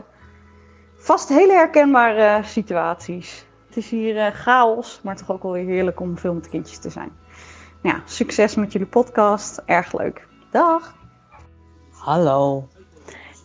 [0.97, 3.47] vast hele herkenbare situaties.
[3.67, 6.91] Het is hier chaos, maar toch ook wel weer heerlijk om veel met kindjes te
[6.91, 7.11] zijn.
[7.83, 9.63] Ja, succes met jullie podcast.
[9.65, 10.27] Erg leuk.
[10.51, 10.95] Dag.
[11.91, 12.69] Hallo.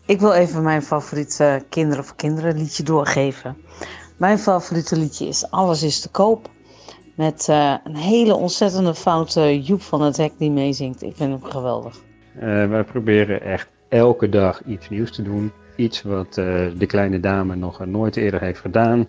[0.05, 3.57] Ik wil even mijn favoriete kinderen voor kinderen liedje doorgeven.
[4.17, 6.49] Mijn favoriete liedje is Alles is te koop.
[7.15, 11.01] Met uh, een hele ontzettende foute Joep van het Hek die meezingt.
[11.01, 12.01] Ik vind hem geweldig.
[12.35, 15.51] Uh, wij proberen echt elke dag iets nieuws te doen.
[15.75, 16.45] Iets wat uh,
[16.77, 19.07] de kleine dame nog nooit eerder heeft gedaan.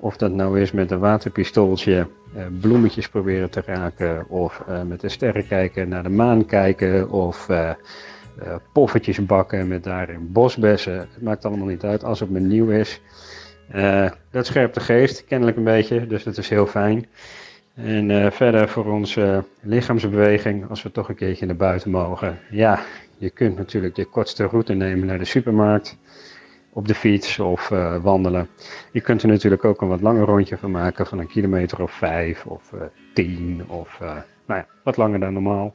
[0.00, 2.08] Of dat nou is met een waterpistooltje
[2.60, 4.28] bloemetjes proberen te raken.
[4.28, 7.10] Of met de sterren kijken naar de maan kijken.
[7.10, 7.48] Of
[8.72, 10.98] poffertjes bakken met daarin bosbessen.
[10.98, 13.00] Het maakt allemaal niet uit als het maar nieuw is.
[13.74, 17.06] Uh, dat scherpt de geest kennelijk een beetje, dus dat is heel fijn.
[17.74, 22.38] En uh, verder voor onze lichaamsbeweging, als we toch een keertje naar buiten mogen.
[22.50, 22.80] Ja,
[23.18, 25.96] je kunt natuurlijk de kortste route nemen naar de supermarkt.
[26.72, 28.48] Op de fiets of uh, wandelen.
[28.92, 31.92] Je kunt er natuurlijk ook een wat langer rondje van maken, van een kilometer of
[31.92, 32.72] vijf of
[33.12, 33.98] tien of
[34.46, 35.74] nou ja, wat langer dan normaal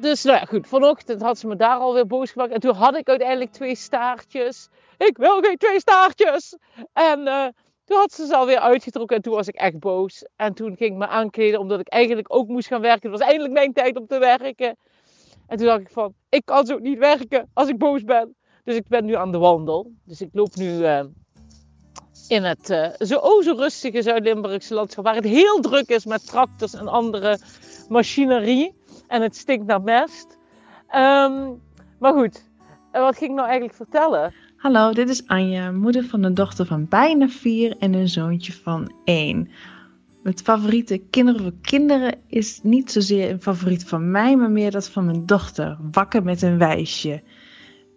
[0.00, 2.52] dus nou ja, goed, vanochtend had ze me daar alweer boos gemaakt.
[2.52, 4.68] En toen had ik uiteindelijk twee staartjes.
[5.06, 6.56] Ik wil geen twee staartjes!
[6.92, 7.46] En uh,
[7.84, 10.24] toen had ze ze alweer uitgetrokken en toen was ik echt boos.
[10.36, 13.10] En toen ging ik me aankleden omdat ik eigenlijk ook moest gaan werken.
[13.10, 14.76] Het was eindelijk mijn tijd om te werken.
[15.46, 18.36] En toen dacht ik van, ik kan zo niet werken als ik boos ben.
[18.64, 19.92] Dus ik ben nu aan de wandel.
[20.04, 21.04] Dus ik loop nu uh,
[22.28, 25.04] in het uh, zo, oh, zo rustige Zuid-Limburgse landschap.
[25.04, 27.38] Waar het heel druk is met tractors en andere
[27.88, 28.74] machinerie
[29.08, 30.38] en het stinkt naar mest.
[30.94, 31.62] Um,
[31.98, 32.44] maar goed,
[32.92, 34.34] wat ging ik nou eigenlijk vertellen?
[34.60, 38.92] Hallo, dit is Anja, moeder van een dochter van bijna vier en een zoontje van
[39.04, 39.50] één.
[40.22, 44.88] Het favoriete Kinderen voor Kinderen is niet zozeer een favoriet van mij, maar meer dat
[44.88, 47.22] van mijn dochter, Wakker met een wijsje.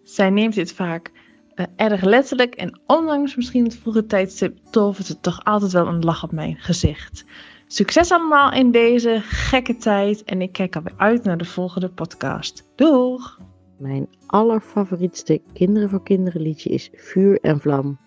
[0.02, 1.10] Zij neemt dit vaak
[1.54, 6.04] uh, erg letterlijk en ondanks misschien het vroege tijdstip tovert het toch altijd wel een
[6.04, 7.24] lach op mijn gezicht.
[7.66, 12.70] Succes allemaal in deze gekke tijd en ik kijk alweer uit naar de volgende podcast.
[12.74, 13.38] Doeg!
[13.78, 17.98] Mijn allerfavorietste Kinderen voor Kinderen liedje is Vuur en Vlam.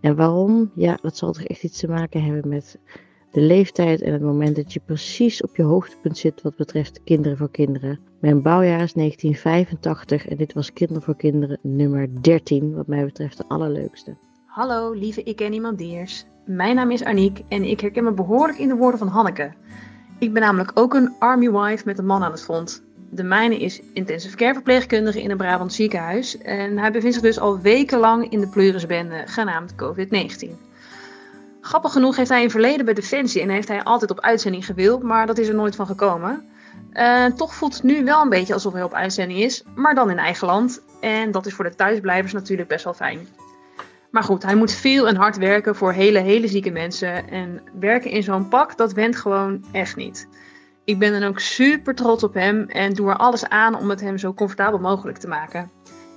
[0.00, 0.70] En waarom?
[0.74, 2.78] Ja, dat zal toch echt iets te maken hebben met
[3.30, 7.38] De leeftijd en het moment dat je precies op je hoogtepunt zit wat betreft Kinderen
[7.38, 8.00] voor Kinderen.
[8.20, 13.36] Mijn bouwjaar is 1985 en dit was Kinderen voor Kinderen nummer 13, wat mij betreft
[13.36, 14.16] de allerleukste.
[14.46, 16.26] Hallo, lieve ik en iemand diers.
[16.46, 19.52] Mijn naam is Aniek en ik herken me behoorlijk in de woorden van Hanneke.
[20.18, 22.88] Ik ben namelijk ook een army wife met een man aan het front.
[23.12, 27.38] De mijne is intensive care verpleegkundige in een Brabant ziekenhuis en hij bevindt zich dus
[27.38, 30.50] al wekenlang in de pleurisbende genaamd COVID-19.
[31.60, 35.02] Grappig genoeg heeft hij een verleden bij Defensie en heeft hij altijd op uitzending gewild,
[35.02, 36.48] maar dat is er nooit van gekomen.
[36.92, 40.10] Uh, toch voelt het nu wel een beetje alsof hij op uitzending is, maar dan
[40.10, 40.82] in eigen land.
[41.00, 43.28] En dat is voor de thuisblijvers natuurlijk best wel fijn.
[44.10, 47.28] Maar goed, hij moet veel en hard werken voor hele, hele zieke mensen.
[47.28, 50.28] En werken in zo'n pak, dat went gewoon echt niet.
[50.90, 54.00] Ik ben dan ook super trots op hem en doe er alles aan om het
[54.00, 55.70] hem zo comfortabel mogelijk te maken.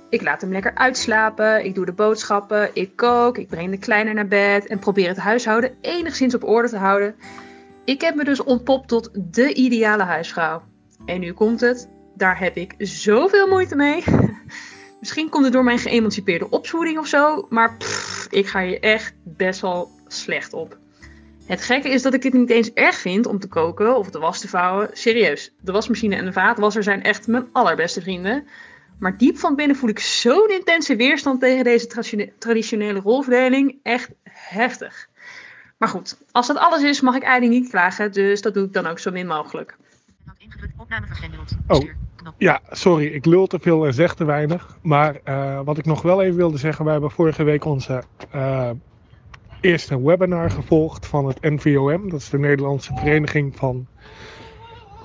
[0.08, 4.12] Ik laat hem lekker uitslapen, ik doe de boodschappen, ik kook, ik breng de kleine
[4.12, 7.14] naar bed en probeer het huishouden enigszins op orde te houden.
[7.84, 10.62] Ik heb me dus ontpopt tot de ideale huisvrouw.
[11.06, 14.04] En nu komt het, daar heb ik zoveel moeite mee.
[15.00, 17.76] Misschien komt het door mijn geëmancipeerde opvoeding of zo, maar
[18.30, 20.78] ik ga hier echt best wel slecht op.
[21.46, 24.18] Het gekke is dat ik het niet eens erg vind om te koken of de
[24.18, 24.90] was te vouwen.
[24.92, 28.46] Serieus, de wasmachine en de vaatwasser zijn echt mijn allerbeste vrienden.
[28.98, 31.86] Maar diep van binnen voel ik zo'n intense weerstand tegen deze
[32.38, 33.76] traditionele rolverdeling.
[33.82, 35.08] Echt heftig.
[35.78, 38.12] Maar goed, als dat alles is, mag ik eigenlijk niet klagen.
[38.12, 39.76] Dus dat doe ik dan ook zo min mogelijk.
[41.66, 41.88] Oh,
[42.38, 44.78] ja, sorry, ik lul te veel en zeg te weinig.
[44.82, 48.02] Maar uh, wat ik nog wel even wilde zeggen, wij hebben vorige week onze
[48.34, 48.70] uh,
[49.64, 52.10] eerste webinar gevolgd van het NVOM.
[52.10, 53.86] Dat is de Nederlandse Vereniging van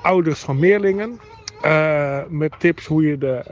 [0.01, 1.19] Ouders van Meerlingen.
[1.65, 3.43] Uh, met tips hoe je de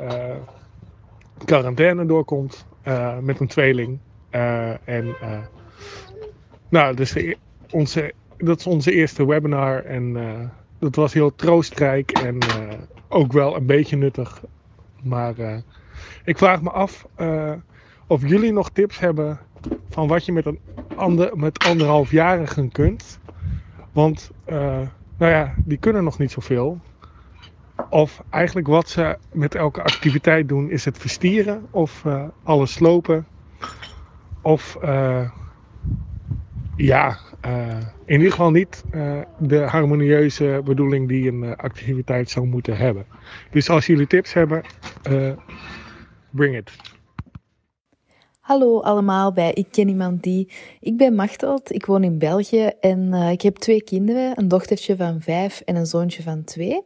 [1.46, 2.66] quarantaine doorkomt
[3.22, 4.00] met een tweeling.
[4.84, 5.16] en
[6.70, 7.38] nou, dus de,
[7.72, 10.18] onze, dat is onze eerste webinar en
[10.80, 12.38] dat was heel troostrijk en
[13.08, 14.44] ook wel een beetje nuttig.
[15.04, 15.64] Maar
[16.24, 17.08] ik vraag me af
[18.08, 19.40] of jullie nog tips hebben
[19.90, 20.60] van wat je met, een
[20.98, 23.20] ander, met anderhalfjarigen kunt.
[23.92, 24.56] Want uh,
[25.18, 26.80] nou ja, die kunnen nog niet zoveel.
[27.90, 32.06] Of eigenlijk wat ze met elke activiteit doen, is het verstieren of
[32.44, 33.28] alles slopen.
[34.42, 34.78] Of
[36.76, 38.84] ja, uh, in ieder geval niet
[39.38, 43.06] de harmonieuze bedoeling die een activiteit zou moeten hebben.
[43.52, 44.62] Dus als jullie tips hebben,
[46.32, 46.97] bring it.
[48.48, 50.50] Hallo allemaal bij Ik Ken Iemand Die.
[50.80, 55.22] Ik ben Machteld, ik woon in België en ik heb twee kinderen, een dochtertje van
[55.22, 56.82] vijf en een zoontje van twee.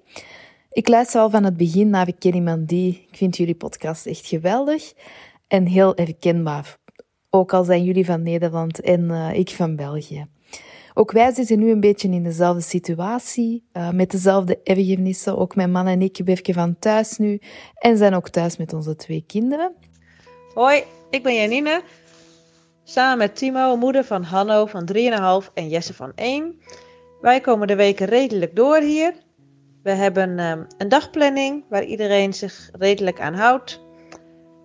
[0.70, 3.07] Ik luister al van het begin naar Ik Ken Iemand Die.
[3.12, 4.93] Ik vind jullie podcast echt geweldig
[5.47, 6.78] en heel herkenbaar.
[7.30, 10.28] Ook al zijn jullie van Nederland en ik van België.
[10.93, 15.38] Ook wij zitten nu een beetje in dezelfde situatie, uh, met dezelfde ergernissen.
[15.38, 17.41] Ook mijn man en ik werken van thuis nu
[17.74, 19.76] en zijn ook thuis met onze twee kinderen.
[20.54, 21.82] Hoi, ik ben Janine.
[22.84, 26.62] Samen met Timo, moeder van Hanno van 3,5 en Jesse van 1.
[27.22, 29.14] Wij komen de weken redelijk door hier.
[29.84, 33.82] We hebben um, een dagplanning waar iedereen zich redelijk aan houdt.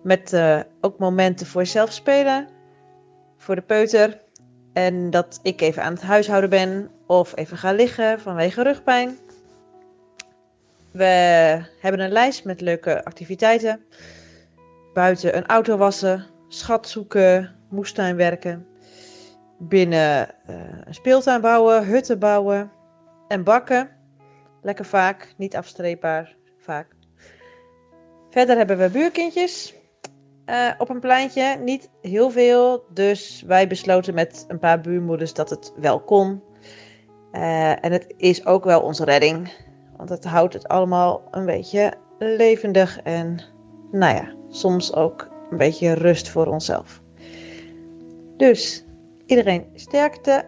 [0.03, 2.47] Met uh, ook momenten voor zelf spelen.
[3.37, 4.21] Voor de peuter
[4.73, 9.17] en dat ik even aan het huishouden ben of even ga liggen vanwege rugpijn.
[10.91, 11.05] We
[11.79, 13.85] hebben een lijst met leuke activiteiten.
[14.97, 18.67] Buiten een auto wassen, schat zoeken, moestuin werken.
[19.59, 22.71] Binnen uh, een speeltuin bouwen, hutten bouwen
[23.27, 23.89] en bakken.
[24.61, 26.87] Lekker vaak, niet afstreepbaar vaak.
[28.29, 29.75] Verder hebben we buurkindjes
[30.45, 31.57] uh, op een pleintje.
[31.59, 32.85] Niet heel veel.
[32.93, 36.43] Dus wij besloten met een paar buurmoeders dat het wel kon.
[37.31, 39.51] Uh, en het is ook wel onze redding.
[39.97, 43.01] Want het houdt het allemaal een beetje levendig.
[43.01, 43.55] En
[43.91, 47.01] nou ja, soms ook een beetje rust voor onszelf.
[48.37, 48.85] Dus
[49.25, 50.45] iedereen sterkte.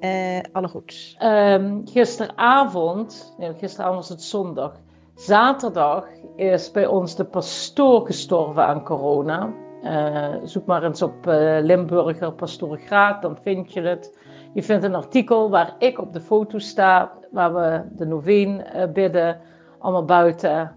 [0.00, 1.16] Uh, alle goeds.
[1.22, 4.72] Um, gisteravond, nee, gisteravond was het zondag.
[5.14, 6.06] Zaterdag
[6.36, 9.52] is bij ons de pastoor gestorven aan corona.
[9.82, 14.18] Uh, zoek maar eens op uh, Limburger Pastoor Graat, dan vind je het.
[14.54, 19.40] Je vindt een artikel waar ik op de foto sta, waar we de noveen bidden,
[19.78, 20.76] allemaal buiten.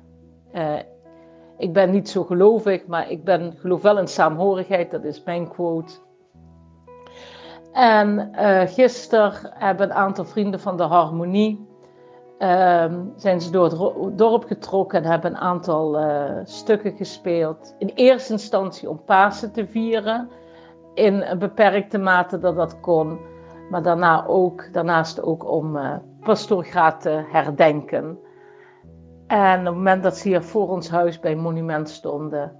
[1.57, 5.47] Ik ben niet zo gelovig, maar ik ben, geloof wel in saamhorigheid, dat is mijn
[5.47, 5.93] quote.
[7.73, 8.31] En
[8.67, 11.67] gisteren hebben een aantal vrienden van de Harmonie
[12.37, 17.75] Ehm, zijn ze door het dorp getrokken en hebben een aantal uh, stukken gespeeld.
[17.77, 20.29] In eerste instantie om Pasen te vieren,
[20.93, 23.19] in een beperkte mate dat dat kon.
[23.69, 25.97] Maar daarna ook, daarnaast ook om uh,
[26.99, 28.19] te herdenken.
[29.27, 32.51] En op het moment dat ze hier voor ons huis bij Monument stonden,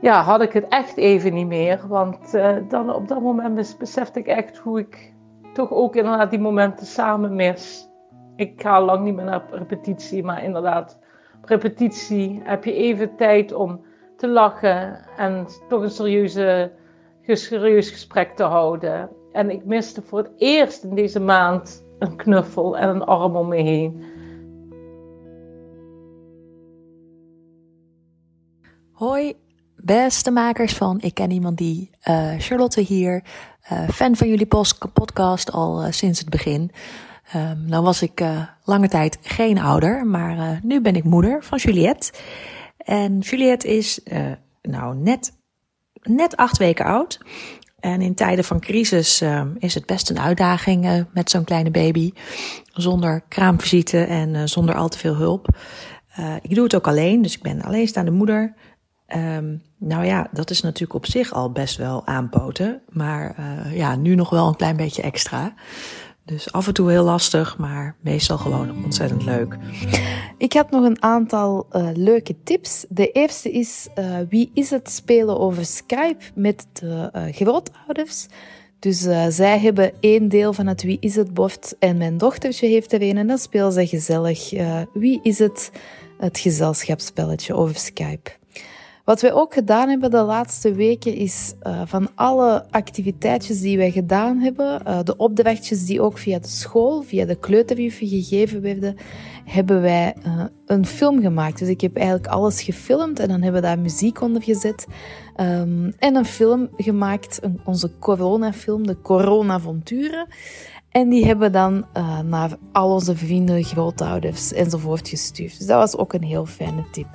[0.00, 1.80] ja, had ik het echt even niet meer.
[1.88, 5.14] Want uh, dan op dat moment besefte ik echt hoe ik
[5.52, 7.88] toch ook inderdaad die momenten samen mis.
[8.36, 10.98] Ik ga lang niet meer naar repetitie, maar inderdaad,
[11.42, 13.84] repetitie heb je even tijd om
[14.16, 16.72] te lachen en toch een serieuze,
[17.22, 19.08] serieus gesprek te houden.
[19.32, 23.48] En ik miste voor het eerst in deze maand een knuffel en een arm om
[23.48, 24.04] me heen.
[28.96, 29.34] Hoi,
[29.76, 31.90] beste makers van Ik Ken Iemand Die.
[32.04, 33.22] Uh, Charlotte hier,
[33.72, 34.46] uh, fan van jullie
[34.92, 36.70] podcast al uh, sinds het begin.
[37.36, 38.24] Um, nou was ik
[38.64, 42.12] lange tijd geen ouder, maar nu ben ik moeder van Juliette.
[42.76, 44.00] En Juliette is
[44.62, 45.32] nou net,
[46.02, 47.20] net acht weken oud.
[47.80, 49.22] En in tijden van crisis
[49.58, 52.12] is het best een uitdaging met zo'n kleine baby.
[52.72, 55.48] Zonder kraamvisite en zonder al te veel hulp.
[56.42, 58.54] ik doe het ook alleen, dus ik ben alleenstaande moeder.
[59.14, 62.80] Um, nou ja, dat is natuurlijk op zich al best wel aanpoten.
[62.88, 65.54] Maar uh, ja, nu nog wel een klein beetje extra.
[66.24, 69.56] Dus af en toe heel lastig, maar meestal gewoon ontzettend leuk.
[70.38, 72.86] Ik heb nog een aantal uh, leuke tips.
[72.88, 78.26] De eerste is uh, wie is het spelen over Skype met de grootouders.
[78.78, 82.92] Dus zij hebben één deel van het wie is het bord en mijn dochtertje heeft
[82.92, 84.50] er een en dan spelen ze gezellig.
[84.92, 85.70] wie is het?
[86.18, 88.30] Het gezelschapsspelletje over Skype.
[89.06, 93.90] Wat wij ook gedaan hebben de laatste weken is uh, van alle activiteitjes die wij
[93.90, 98.96] gedaan hebben, uh, de opdrachtjes die ook via de school, via de kleuterjuffen gegeven werden,
[99.44, 101.58] hebben wij uh, een film gemaakt.
[101.58, 104.86] Dus ik heb eigenlijk alles gefilmd en dan hebben we daar muziek onder gezet.
[105.40, 110.26] Um, en een film gemaakt, een, onze coronafilm, de Coronavonturen.
[110.90, 111.86] En die hebben we dan
[112.24, 115.58] naar al onze vrienden, grootouders enzovoort gestuurd.
[115.58, 117.06] Dus dat was ook een heel fijne tip.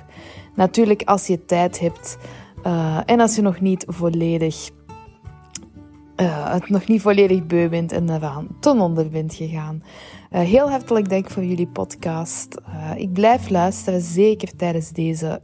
[0.54, 2.18] Natuurlijk als je tijd hebt
[2.66, 4.70] uh, en als je nog niet volledig,
[6.16, 9.82] uh, het nog niet volledig beu bent en eraan ten onder bent gegaan.
[10.32, 12.56] Uh, heel hartelijk dank voor jullie podcast.
[12.96, 15.42] ik blijf luisteren, zeker tijdens deze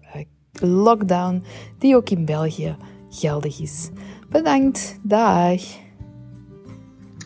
[0.61, 1.43] lockdown,
[1.79, 2.77] die ook in België
[3.11, 3.91] geldig is.
[4.29, 5.61] Bedankt, dag.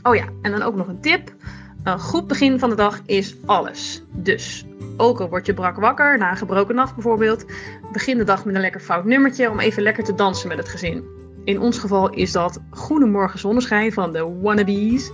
[0.03, 1.35] Oh ja, en dan ook nog een tip.
[1.83, 4.03] Een goed begin van de dag is alles.
[4.11, 4.65] Dus,
[4.97, 7.45] ook al word je brak wakker na een gebroken nacht bijvoorbeeld,
[7.93, 10.69] begin de dag met een lekker fout nummertje om even lekker te dansen met het
[10.69, 11.05] gezin.
[11.45, 15.11] In ons geval is dat Goedemorgen Zonneschijn van de Wannabes.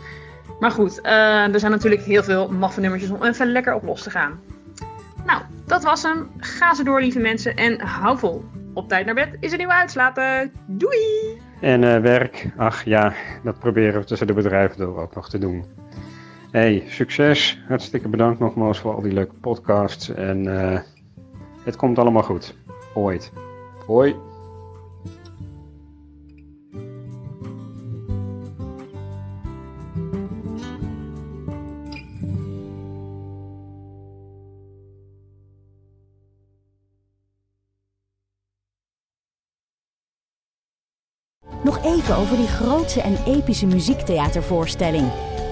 [0.61, 4.03] Maar goed, uh, er zijn natuurlijk heel veel maffe nummertjes om even lekker op los
[4.03, 4.41] te gaan.
[5.27, 6.31] Nou, dat was hem.
[6.37, 8.45] Ga ze door, lieve mensen, en hou vol.
[8.75, 10.53] Op tijd naar bed is een nieuwe uitslapen.
[10.67, 10.99] Doei!
[11.61, 13.13] En uh, werk, ach ja,
[13.43, 15.65] dat proberen we tussen de bedrijven door ook nog te doen.
[16.51, 17.59] Hey, succes.
[17.67, 20.09] Hartstikke bedankt nogmaals voor al die leuke podcasts.
[20.09, 20.79] En uh,
[21.65, 22.55] het komt allemaal goed.
[22.95, 23.33] Ooit.
[23.87, 24.17] Hoi.
[41.65, 45.11] Nog even over die grootse en epische muziektheatervoorstelling.